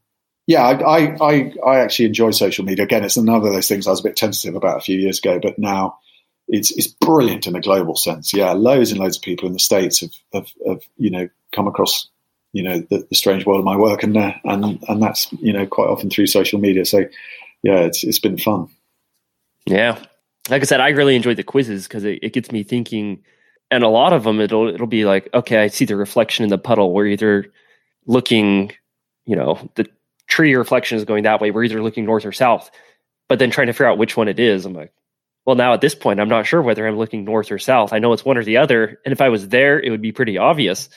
yeah, 0.47 0.63
I, 0.63 1.15
I, 1.21 1.53
I 1.65 1.79
actually 1.79 2.05
enjoy 2.05 2.31
social 2.31 2.65
media. 2.65 2.83
Again, 2.83 3.03
it's 3.03 3.17
another 3.17 3.49
of 3.49 3.53
those 3.53 3.67
things 3.67 3.85
I 3.85 3.91
was 3.91 3.99
a 3.99 4.03
bit 4.03 4.15
tentative 4.15 4.55
about 4.55 4.77
a 4.77 4.81
few 4.81 4.97
years 4.97 5.19
ago, 5.19 5.39
but 5.39 5.59
now 5.59 5.99
it's 6.47 6.71
it's 6.71 6.87
brilliant 6.87 7.47
in 7.47 7.55
a 7.55 7.61
global 7.61 7.95
sense. 7.95 8.33
Yeah, 8.33 8.51
loads 8.53 8.91
and 8.91 8.99
loads 8.99 9.17
of 9.17 9.23
people 9.23 9.47
in 9.47 9.53
the 9.53 9.59
states 9.59 10.01
have 10.01 10.11
have, 10.33 10.47
have 10.67 10.81
you 10.97 11.11
know 11.11 11.29
come 11.53 11.67
across 11.67 12.07
you 12.51 12.63
know 12.63 12.79
the, 12.79 13.05
the, 13.09 13.15
strange 13.15 13.45
world 13.45 13.59
of 13.59 13.65
my 13.65 13.77
work, 13.77 14.03
and 14.03 14.17
uh, 14.17 14.33
and 14.43 14.83
and 14.87 15.03
that's 15.03 15.31
you 15.33 15.53
know 15.53 15.67
quite 15.67 15.87
often 15.87 16.09
through 16.09 16.27
social 16.27 16.59
media. 16.59 16.83
So 16.85 17.05
yeah, 17.61 17.81
it's 17.81 18.03
it's 18.03 18.19
been 18.19 18.37
fun. 18.37 18.69
Yeah, 19.65 20.03
like 20.49 20.61
I 20.61 20.65
said, 20.65 20.81
I 20.81 20.89
really 20.89 21.15
enjoy 21.15 21.35
the 21.35 21.43
quizzes 21.43 21.87
because 21.87 22.03
it, 22.03 22.19
it 22.21 22.33
gets 22.33 22.51
me 22.51 22.63
thinking. 22.63 23.23
And 23.71 23.83
a 23.83 23.89
lot 23.89 24.13
of 24.13 24.23
them, 24.23 24.39
it'll 24.39 24.67
it'll 24.67 24.87
be 24.87 25.05
like, 25.05 25.29
okay, 25.33 25.57
I 25.61 25.67
see 25.67 25.85
the 25.85 25.95
reflection 25.95 26.43
in 26.43 26.49
the 26.49 26.57
puddle. 26.57 26.93
We're 26.93 27.07
either 27.07 27.45
looking, 28.05 28.71
you 29.25 29.35
know, 29.35 29.69
the 29.75 29.87
tree 30.27 30.55
reflection 30.55 30.97
is 30.97 31.05
going 31.05 31.23
that 31.23 31.39
way. 31.39 31.51
We're 31.51 31.65
either 31.65 31.83
looking 31.83 32.05
north 32.05 32.25
or 32.25 32.31
south. 32.31 32.71
But 33.27 33.37
then 33.37 33.51
trying 33.51 33.67
to 33.67 33.73
figure 33.73 33.87
out 33.87 33.99
which 33.99 34.17
one 34.17 34.27
it 34.27 34.39
is, 34.39 34.65
I'm 34.65 34.73
like, 34.73 34.91
well, 35.45 35.55
now 35.55 35.73
at 35.73 35.81
this 35.81 35.93
point, 35.93 36.19
I'm 36.19 36.29
not 36.29 36.47
sure 36.47 36.61
whether 36.61 36.87
I'm 36.87 36.97
looking 36.97 37.25
north 37.25 37.51
or 37.51 37.59
south. 37.59 37.93
I 37.93 37.99
know 37.99 38.11
it's 38.13 38.25
one 38.25 38.37
or 38.37 38.43
the 38.43 38.57
other, 38.57 38.99
and 39.05 39.11
if 39.11 39.21
I 39.21 39.29
was 39.29 39.49
there, 39.49 39.79
it 39.79 39.91
would 39.91 40.01
be 40.01 40.11
pretty 40.11 40.37
obvious. 40.37 40.89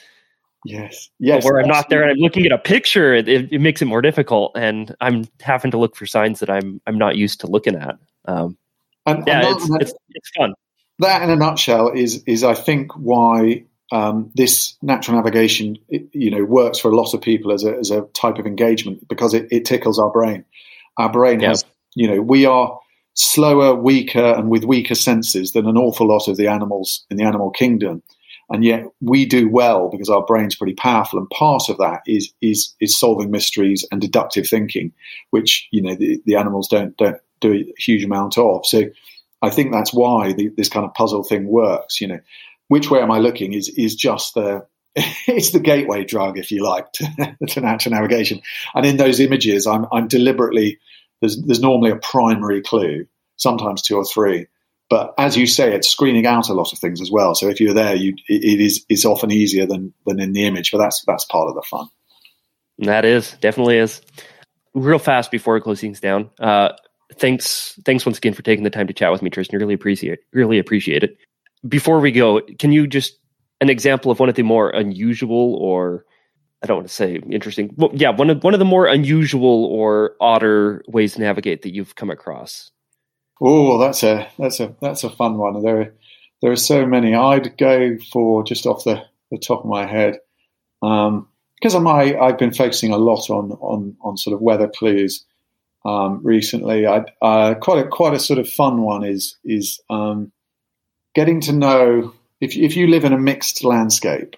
Yes, 0.65 1.09
yes. 1.19 1.43
But 1.43 1.51
where 1.51 1.61
I'm 1.61 1.67
not 1.67 1.89
there 1.89 2.01
and 2.03 2.11
I'm 2.11 2.17
looking 2.17 2.45
at 2.45 2.51
a 2.51 2.57
picture, 2.57 3.13
it, 3.13 3.27
it, 3.27 3.59
makes 3.59 3.81
it 3.81 3.85
more 3.85 4.01
difficult, 4.01 4.53
and 4.55 4.95
I'm 5.01 5.25
having 5.41 5.71
to 5.71 5.77
look 5.77 5.95
for 5.95 6.05
signs 6.05 6.39
that 6.39 6.49
I'm 6.49 6.79
I'm 6.87 6.97
not 6.97 7.17
used 7.17 7.41
to 7.41 7.47
looking 7.47 7.75
at. 7.75 7.97
Um, 8.25 8.57
and, 9.05 9.23
yeah, 9.27 9.39
and 9.39 9.43
that, 9.43 9.51
it's, 9.55 9.69
it's, 9.81 9.93
it's 10.09 10.29
fun. 10.37 10.53
That, 10.99 11.21
in 11.23 11.29
a 11.29 11.35
nutshell, 11.35 11.89
is 11.89 12.23
is 12.25 12.43
I 12.43 12.53
think 12.53 12.91
why 12.93 13.65
um, 13.91 14.31
this 14.33 14.75
natural 14.81 15.17
navigation, 15.17 15.77
you 15.89 16.31
know, 16.31 16.43
works 16.43 16.79
for 16.79 16.91
a 16.91 16.95
lot 16.95 17.13
of 17.13 17.21
people 17.21 17.51
as 17.51 17.63
a 17.63 17.75
as 17.77 17.91
a 17.91 18.01
type 18.13 18.37
of 18.37 18.45
engagement 18.45 19.07
because 19.07 19.33
it, 19.33 19.47
it 19.51 19.65
tickles 19.65 19.99
our 19.99 20.11
brain. 20.11 20.45
Our 20.97 21.11
brain 21.11 21.39
yeah. 21.39 21.49
has, 21.49 21.65
you 21.95 22.07
know, 22.07 22.21
we 22.21 22.45
are 22.45 22.79
slower, 23.15 23.75
weaker, 23.75 24.23
and 24.23 24.49
with 24.49 24.63
weaker 24.63 24.95
senses 24.95 25.51
than 25.51 25.67
an 25.67 25.77
awful 25.77 26.07
lot 26.07 26.27
of 26.27 26.37
the 26.37 26.47
animals 26.47 27.05
in 27.09 27.17
the 27.17 27.23
animal 27.23 27.51
kingdom. 27.51 28.01
And 28.49 28.63
yet 28.63 28.85
we 29.01 29.25
do 29.25 29.49
well 29.49 29.89
because 29.89 30.09
our 30.09 30.23
brain's 30.25 30.55
pretty 30.55 30.73
powerful. 30.73 31.17
And 31.17 31.29
part 31.29 31.69
of 31.69 31.77
that 31.77 32.01
is 32.05 32.33
is 32.41 32.73
is 32.79 32.99
solving 32.99 33.31
mysteries 33.31 33.85
and 33.91 34.01
deductive 34.01 34.47
thinking, 34.47 34.91
which 35.31 35.67
you 35.71 35.81
know 35.81 35.95
the, 35.95 36.21
the 36.25 36.35
animals 36.35 36.67
don't 36.67 36.95
don't 36.97 37.17
do 37.43 37.53
a 37.53 37.81
huge 37.81 38.03
amount 38.03 38.37
of. 38.37 38.65
So 38.65 38.85
I 39.41 39.49
think 39.49 39.71
that's 39.71 39.93
why 39.93 40.33
the, 40.33 40.49
this 40.49 40.69
kind 40.69 40.85
of 40.85 40.93
puzzle 40.93 41.23
thing 41.23 41.47
works. 41.47 42.01
You 42.01 42.07
know, 42.07 42.19
which 42.67 42.89
way 42.89 43.01
am 43.01 43.11
I 43.11 43.19
looking 43.19 43.53
is 43.53 43.69
is 43.69 43.95
just 43.95 44.33
the 44.33 44.65
it's 44.95 45.51
the 45.51 45.59
gateway 45.59 46.03
drug, 46.03 46.37
if 46.37 46.51
you 46.51 46.63
like, 46.63 46.91
to, 46.93 47.35
to 47.49 47.61
natural 47.61 47.95
navigation. 47.95 48.41
And 48.75 48.85
in 48.85 48.97
those 48.97 49.19
images, 49.19 49.67
I'm 49.67 49.85
I'm 49.91 50.07
deliberately 50.07 50.79
there's 51.21 51.41
there's 51.41 51.61
normally 51.61 51.91
a 51.91 51.95
primary 51.95 52.61
clue, 52.61 53.07
sometimes 53.37 53.81
two 53.81 53.97
or 53.97 54.05
three. 54.05 54.47
But 54.89 55.15
as 55.17 55.35
you 55.35 55.47
say, 55.47 55.73
it's 55.73 55.87
screening 55.89 56.27
out 56.27 56.49
a 56.49 56.53
lot 56.53 56.73
of 56.73 56.79
things 56.79 57.01
as 57.01 57.09
well. 57.09 57.33
So 57.33 57.47
if 57.47 57.59
you're 57.59 57.73
there, 57.73 57.95
you 57.95 58.15
it, 58.27 58.59
is 58.59 58.85
it's 58.89 59.05
often 59.05 59.31
easier 59.31 59.65
than 59.65 59.93
than 60.05 60.19
in 60.19 60.33
the 60.33 60.45
image. 60.45 60.71
But 60.71 60.79
that's 60.79 61.03
that's 61.07 61.25
part 61.25 61.49
of 61.49 61.55
the 61.55 61.63
fun. 61.63 61.87
That 62.79 63.05
is 63.05 63.31
definitely 63.41 63.77
is. 63.77 64.01
Real 64.75 64.99
fast 64.99 65.31
before 65.31 65.59
closing 65.61 65.89
things 65.89 65.99
down. 65.99 66.29
Uh, 66.39 66.73
thanks 67.13 67.79
thanks 67.85 68.05
once 68.05 68.17
again 68.17 68.33
for 68.33 68.41
taking 68.41 68.63
the 68.63 68.69
time 68.69 68.87
to 68.87 68.93
chat 68.93 69.11
with 69.11 69.21
me, 69.21 69.29
Tristan. 69.29 69.59
Really 69.59 69.73
appreciate 69.73 70.19
really 70.33 70.59
appreciate 70.59 71.03
it. 71.03 71.17
Before 71.67 71.99
we 71.99 72.11
go, 72.11 72.41
can 72.59 72.71
you 72.71 72.87
just 72.87 73.17
an 73.61 73.69
example 73.69 74.11
of 74.11 74.19
one 74.19 74.29
of 74.29 74.35
the 74.35 74.43
more 74.43 74.69
unusual 74.69 75.55
or 75.55 76.05
I 76.61 76.65
don't 76.65 76.77
want 76.77 76.87
to 76.87 76.93
say 76.93 77.15
interesting. 77.29 77.73
Well, 77.75 77.91
yeah, 77.93 78.09
one 78.09 78.29
of 78.29 78.43
one 78.43 78.53
of 78.53 78.59
the 78.59 78.65
more 78.65 78.87
unusual 78.87 79.65
or 79.65 80.15
odder 80.21 80.81
ways 80.87 81.13
to 81.13 81.21
navigate 81.21 81.61
that 81.63 81.73
you've 81.73 81.95
come 81.95 82.09
across. 82.09 82.71
Oh, 83.41 83.77
that's 83.77 84.01
a 84.03 84.29
that's 84.39 84.61
a 84.61 84.73
that's 84.81 85.03
a 85.03 85.09
fun 85.09 85.37
one. 85.37 85.61
There 85.61 85.81
are, 85.81 85.95
there 86.41 86.51
are 86.51 86.57
so 86.57 86.85
many. 86.85 87.13
I'd 87.13 87.57
go 87.57 87.97
for 88.11 88.43
just 88.43 88.65
off 88.65 88.85
the, 88.85 89.03
the 89.29 89.37
top 89.37 89.59
of 89.59 89.69
my 89.69 89.85
head 89.85 90.19
um, 90.81 91.27
because 91.55 91.75
I'm 91.75 91.85
I, 91.85 92.17
I've 92.17 92.37
been 92.37 92.53
focusing 92.53 92.91
a 92.91 92.97
lot 92.97 93.29
on 93.29 93.51
on 93.53 93.97
on 94.01 94.15
sort 94.15 94.33
of 94.33 94.41
weather 94.41 94.69
clues 94.73 95.25
um, 95.85 96.21
recently. 96.23 96.87
I, 96.87 97.05
uh, 97.21 97.55
quite 97.55 97.85
a 97.85 97.87
quite 97.87 98.13
a 98.13 98.19
sort 98.19 98.39
of 98.39 98.49
fun 98.49 98.81
one 98.81 99.03
is 99.03 99.37
is 99.43 99.81
um, 99.89 100.31
getting 101.15 101.41
to 101.41 101.51
know 101.51 102.13
if 102.41 102.55
if 102.55 102.75
you 102.75 102.87
live 102.87 103.05
in 103.05 103.13
a 103.13 103.17
mixed 103.17 103.63
landscape, 103.63 104.35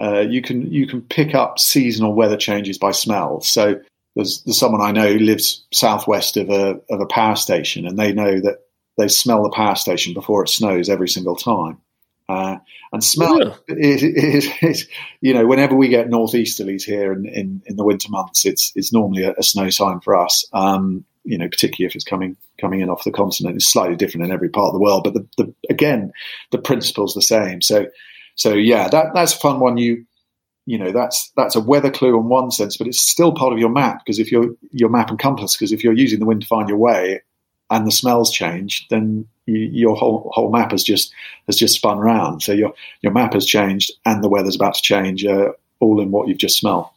uh, 0.00 0.20
you 0.20 0.42
can 0.42 0.70
you 0.70 0.86
can 0.86 1.02
pick 1.02 1.34
up 1.34 1.58
seasonal 1.58 2.14
weather 2.14 2.36
changes 2.36 2.78
by 2.78 2.90
smell. 2.90 3.40
So 3.40 3.80
there's, 4.14 4.42
there's 4.42 4.58
someone 4.58 4.80
I 4.80 4.92
know 4.92 5.12
who 5.12 5.18
lives 5.18 5.64
southwest 5.72 6.36
of 6.36 6.50
a 6.50 6.80
of 6.90 7.00
a 7.00 7.06
power 7.06 7.36
station, 7.36 7.86
and 7.86 7.98
they 7.98 8.12
know 8.12 8.40
that 8.40 8.60
they 8.98 9.08
smell 9.08 9.42
the 9.42 9.50
power 9.50 9.74
station 9.74 10.14
before 10.14 10.42
it 10.44 10.48
snows 10.48 10.88
every 10.88 11.08
single 11.08 11.36
time. 11.36 11.78
Uh, 12.34 12.58
and 12.92 13.04
smell 13.04 13.38
yeah. 13.38 13.54
is, 13.68 14.02
is, 14.02 14.50
is, 14.60 14.88
you 15.20 15.32
know, 15.32 15.46
whenever 15.46 15.74
we 15.74 15.88
get 15.88 16.08
northeasterlies 16.08 16.82
here 16.82 17.12
in, 17.12 17.26
in, 17.26 17.62
in 17.66 17.76
the 17.76 17.84
winter 17.84 18.08
months, 18.10 18.44
it's 18.44 18.72
it's 18.74 18.92
normally 18.92 19.22
a, 19.22 19.32
a 19.38 19.42
snow 19.42 19.70
sign 19.70 20.00
for 20.00 20.16
us. 20.16 20.44
Um, 20.52 21.04
you 21.24 21.38
know, 21.38 21.48
particularly 21.48 21.88
if 21.88 21.94
it's 21.94 22.04
coming 22.04 22.36
coming 22.60 22.80
in 22.80 22.90
off 22.90 23.04
the 23.04 23.12
continent, 23.12 23.56
it's 23.56 23.66
slightly 23.66 23.96
different 23.96 24.26
in 24.26 24.32
every 24.32 24.48
part 24.48 24.68
of 24.68 24.74
the 24.74 24.80
world, 24.80 25.04
but 25.04 25.14
the, 25.14 25.26
the 25.38 25.54
again, 25.70 26.12
the 26.50 26.58
principle's 26.58 27.14
the 27.14 27.22
same. 27.22 27.62
So, 27.62 27.86
so 28.34 28.52
yeah, 28.52 28.88
that 28.88 29.14
that's 29.14 29.34
a 29.34 29.38
fun 29.38 29.60
one. 29.60 29.76
You 29.76 30.04
you 30.66 30.78
know 30.78 30.92
that's 30.92 31.30
that's 31.36 31.56
a 31.56 31.60
weather 31.60 31.90
clue 31.90 32.18
in 32.18 32.28
one 32.28 32.50
sense, 32.50 32.76
but 32.76 32.86
it's 32.86 33.00
still 33.00 33.32
part 33.32 33.52
of 33.52 33.58
your 33.58 33.70
map 33.70 34.00
because 34.04 34.18
if 34.18 34.30
you're 34.32 34.54
your 34.70 34.90
map 34.90 35.10
and 35.10 35.18
compass, 35.18 35.56
because 35.56 35.72
if 35.72 35.84
you're 35.84 35.92
using 35.96 36.20
the 36.20 36.26
wind 36.26 36.42
to 36.42 36.48
find 36.48 36.68
your 36.68 36.78
way 36.78 37.22
and 37.70 37.86
the 37.86 37.92
smells 37.92 38.30
change, 38.30 38.86
then 38.90 39.26
you, 39.46 39.58
your 39.58 39.96
whole 39.96 40.30
whole 40.32 40.50
map 40.50 40.72
has 40.72 40.82
just 40.82 41.12
has 41.46 41.56
just 41.56 41.74
spun 41.74 41.98
around. 41.98 42.40
So 42.40 42.52
your 42.52 42.74
your 43.02 43.12
map 43.12 43.34
has 43.34 43.46
changed 43.46 43.92
and 44.04 44.22
the 44.22 44.28
weather's 44.28 44.56
about 44.56 44.74
to 44.74 44.82
change, 44.82 45.24
uh, 45.24 45.52
all 45.80 46.00
in 46.00 46.10
what 46.10 46.28
you've 46.28 46.38
just 46.38 46.58
smelled. 46.58 46.88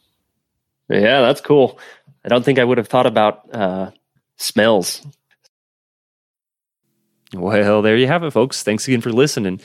Yeah, 0.88 1.20
that's 1.20 1.40
cool. 1.40 1.78
I 2.24 2.28
don't 2.28 2.44
think 2.44 2.58
I 2.58 2.64
would 2.64 2.78
have 2.78 2.88
thought 2.88 3.06
about 3.06 3.54
uh, 3.54 3.90
smells. 4.36 5.06
Well, 7.34 7.82
there 7.82 7.96
you 7.96 8.06
have 8.06 8.24
it, 8.24 8.30
folks. 8.30 8.62
Thanks 8.62 8.88
again 8.88 9.02
for 9.02 9.12
listening. 9.12 9.60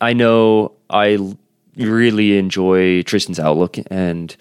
I 0.00 0.12
know 0.12 0.72
I 0.90 1.34
really 1.76 2.36
enjoy 2.36 3.02
Tristan's 3.02 3.40
outlook, 3.40 3.78
and 3.90 4.36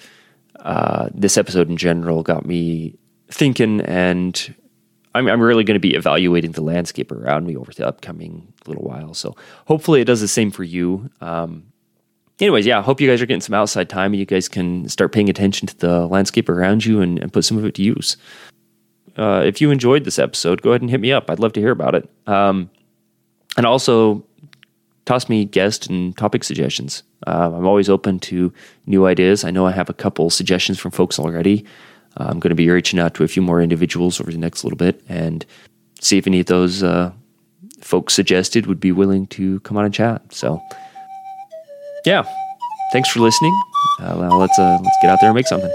uh, 0.59 1.07
this 1.13 1.37
episode 1.37 1.69
in 1.69 1.77
general 1.77 2.23
got 2.23 2.45
me 2.45 2.97
thinking. 3.29 3.79
And 3.81 4.53
I'm, 5.13 5.27
I'm 5.27 5.41
really 5.41 5.63
going 5.63 5.75
to 5.75 5.79
be 5.79 5.95
evaluating 5.95 6.51
the 6.51 6.61
landscape 6.61 7.11
around 7.11 7.45
me 7.45 7.55
over 7.55 7.71
the 7.73 7.87
upcoming 7.87 8.53
little 8.65 8.83
while. 8.83 9.13
So 9.13 9.35
hopefully, 9.65 10.01
it 10.01 10.05
does 10.05 10.21
the 10.21 10.27
same 10.27 10.51
for 10.51 10.63
you. 10.63 11.09
Um, 11.19 11.71
anyways, 12.39 12.65
yeah, 12.65 12.79
I 12.79 12.81
hope 12.81 13.01
you 13.01 13.09
guys 13.09 13.21
are 13.21 13.25
getting 13.25 13.41
some 13.41 13.53
outside 13.53 13.89
time 13.89 14.13
and 14.13 14.19
you 14.19 14.25
guys 14.25 14.47
can 14.47 14.87
start 14.87 15.11
paying 15.11 15.29
attention 15.29 15.67
to 15.67 15.77
the 15.77 16.07
landscape 16.07 16.49
around 16.49 16.85
you 16.85 17.01
and, 17.01 17.19
and 17.19 17.31
put 17.31 17.45
some 17.45 17.57
of 17.57 17.65
it 17.65 17.75
to 17.75 17.83
use. 17.83 18.17
Uh, 19.17 19.41
if 19.45 19.59
you 19.59 19.71
enjoyed 19.71 20.05
this 20.05 20.17
episode, 20.17 20.61
go 20.61 20.71
ahead 20.71 20.81
and 20.81 20.89
hit 20.89 21.01
me 21.01 21.11
up. 21.11 21.29
I'd 21.29 21.39
love 21.39 21.53
to 21.53 21.59
hear 21.59 21.71
about 21.71 21.95
it. 21.95 22.09
Um, 22.27 22.69
and 23.57 23.65
also, 23.65 24.23
toss 25.05 25.27
me 25.27 25.43
guest 25.43 25.87
and 25.87 26.15
topic 26.17 26.43
suggestions. 26.43 27.03
Uh, 27.27 27.51
I'm 27.53 27.67
always 27.67 27.89
open 27.89 28.19
to 28.21 28.53
new 28.85 29.05
ideas. 29.05 29.43
I 29.43 29.51
know 29.51 29.65
I 29.65 29.71
have 29.71 29.89
a 29.89 29.93
couple 29.93 30.29
suggestions 30.29 30.79
from 30.79 30.91
folks 30.91 31.19
already. 31.19 31.65
Uh, 32.17 32.25
I'm 32.29 32.39
going 32.39 32.49
to 32.49 32.55
be 32.55 32.69
reaching 32.69 32.99
out 32.99 33.13
to 33.15 33.23
a 33.23 33.27
few 33.27 33.41
more 33.41 33.61
individuals 33.61 34.19
over 34.19 34.31
the 34.31 34.37
next 34.37 34.63
little 34.63 34.77
bit 34.77 35.01
and 35.07 35.45
see 35.99 36.17
if 36.17 36.27
any 36.27 36.41
of 36.41 36.47
those 36.47 36.83
uh, 36.83 37.11
folks 37.81 38.13
suggested 38.13 38.65
would 38.65 38.79
be 38.79 38.91
willing 38.91 39.27
to 39.27 39.59
come 39.61 39.77
on 39.77 39.85
and 39.85 39.93
chat. 39.93 40.21
So, 40.33 40.61
yeah, 42.05 42.23
thanks 42.91 43.09
for 43.09 43.19
listening. 43.19 43.57
Uh, 43.99 44.15
now 44.15 44.37
let's 44.37 44.57
uh, 44.59 44.77
let's 44.81 44.97
get 45.01 45.11
out 45.11 45.19
there 45.21 45.29
and 45.29 45.35
make 45.35 45.47
something. 45.47 45.71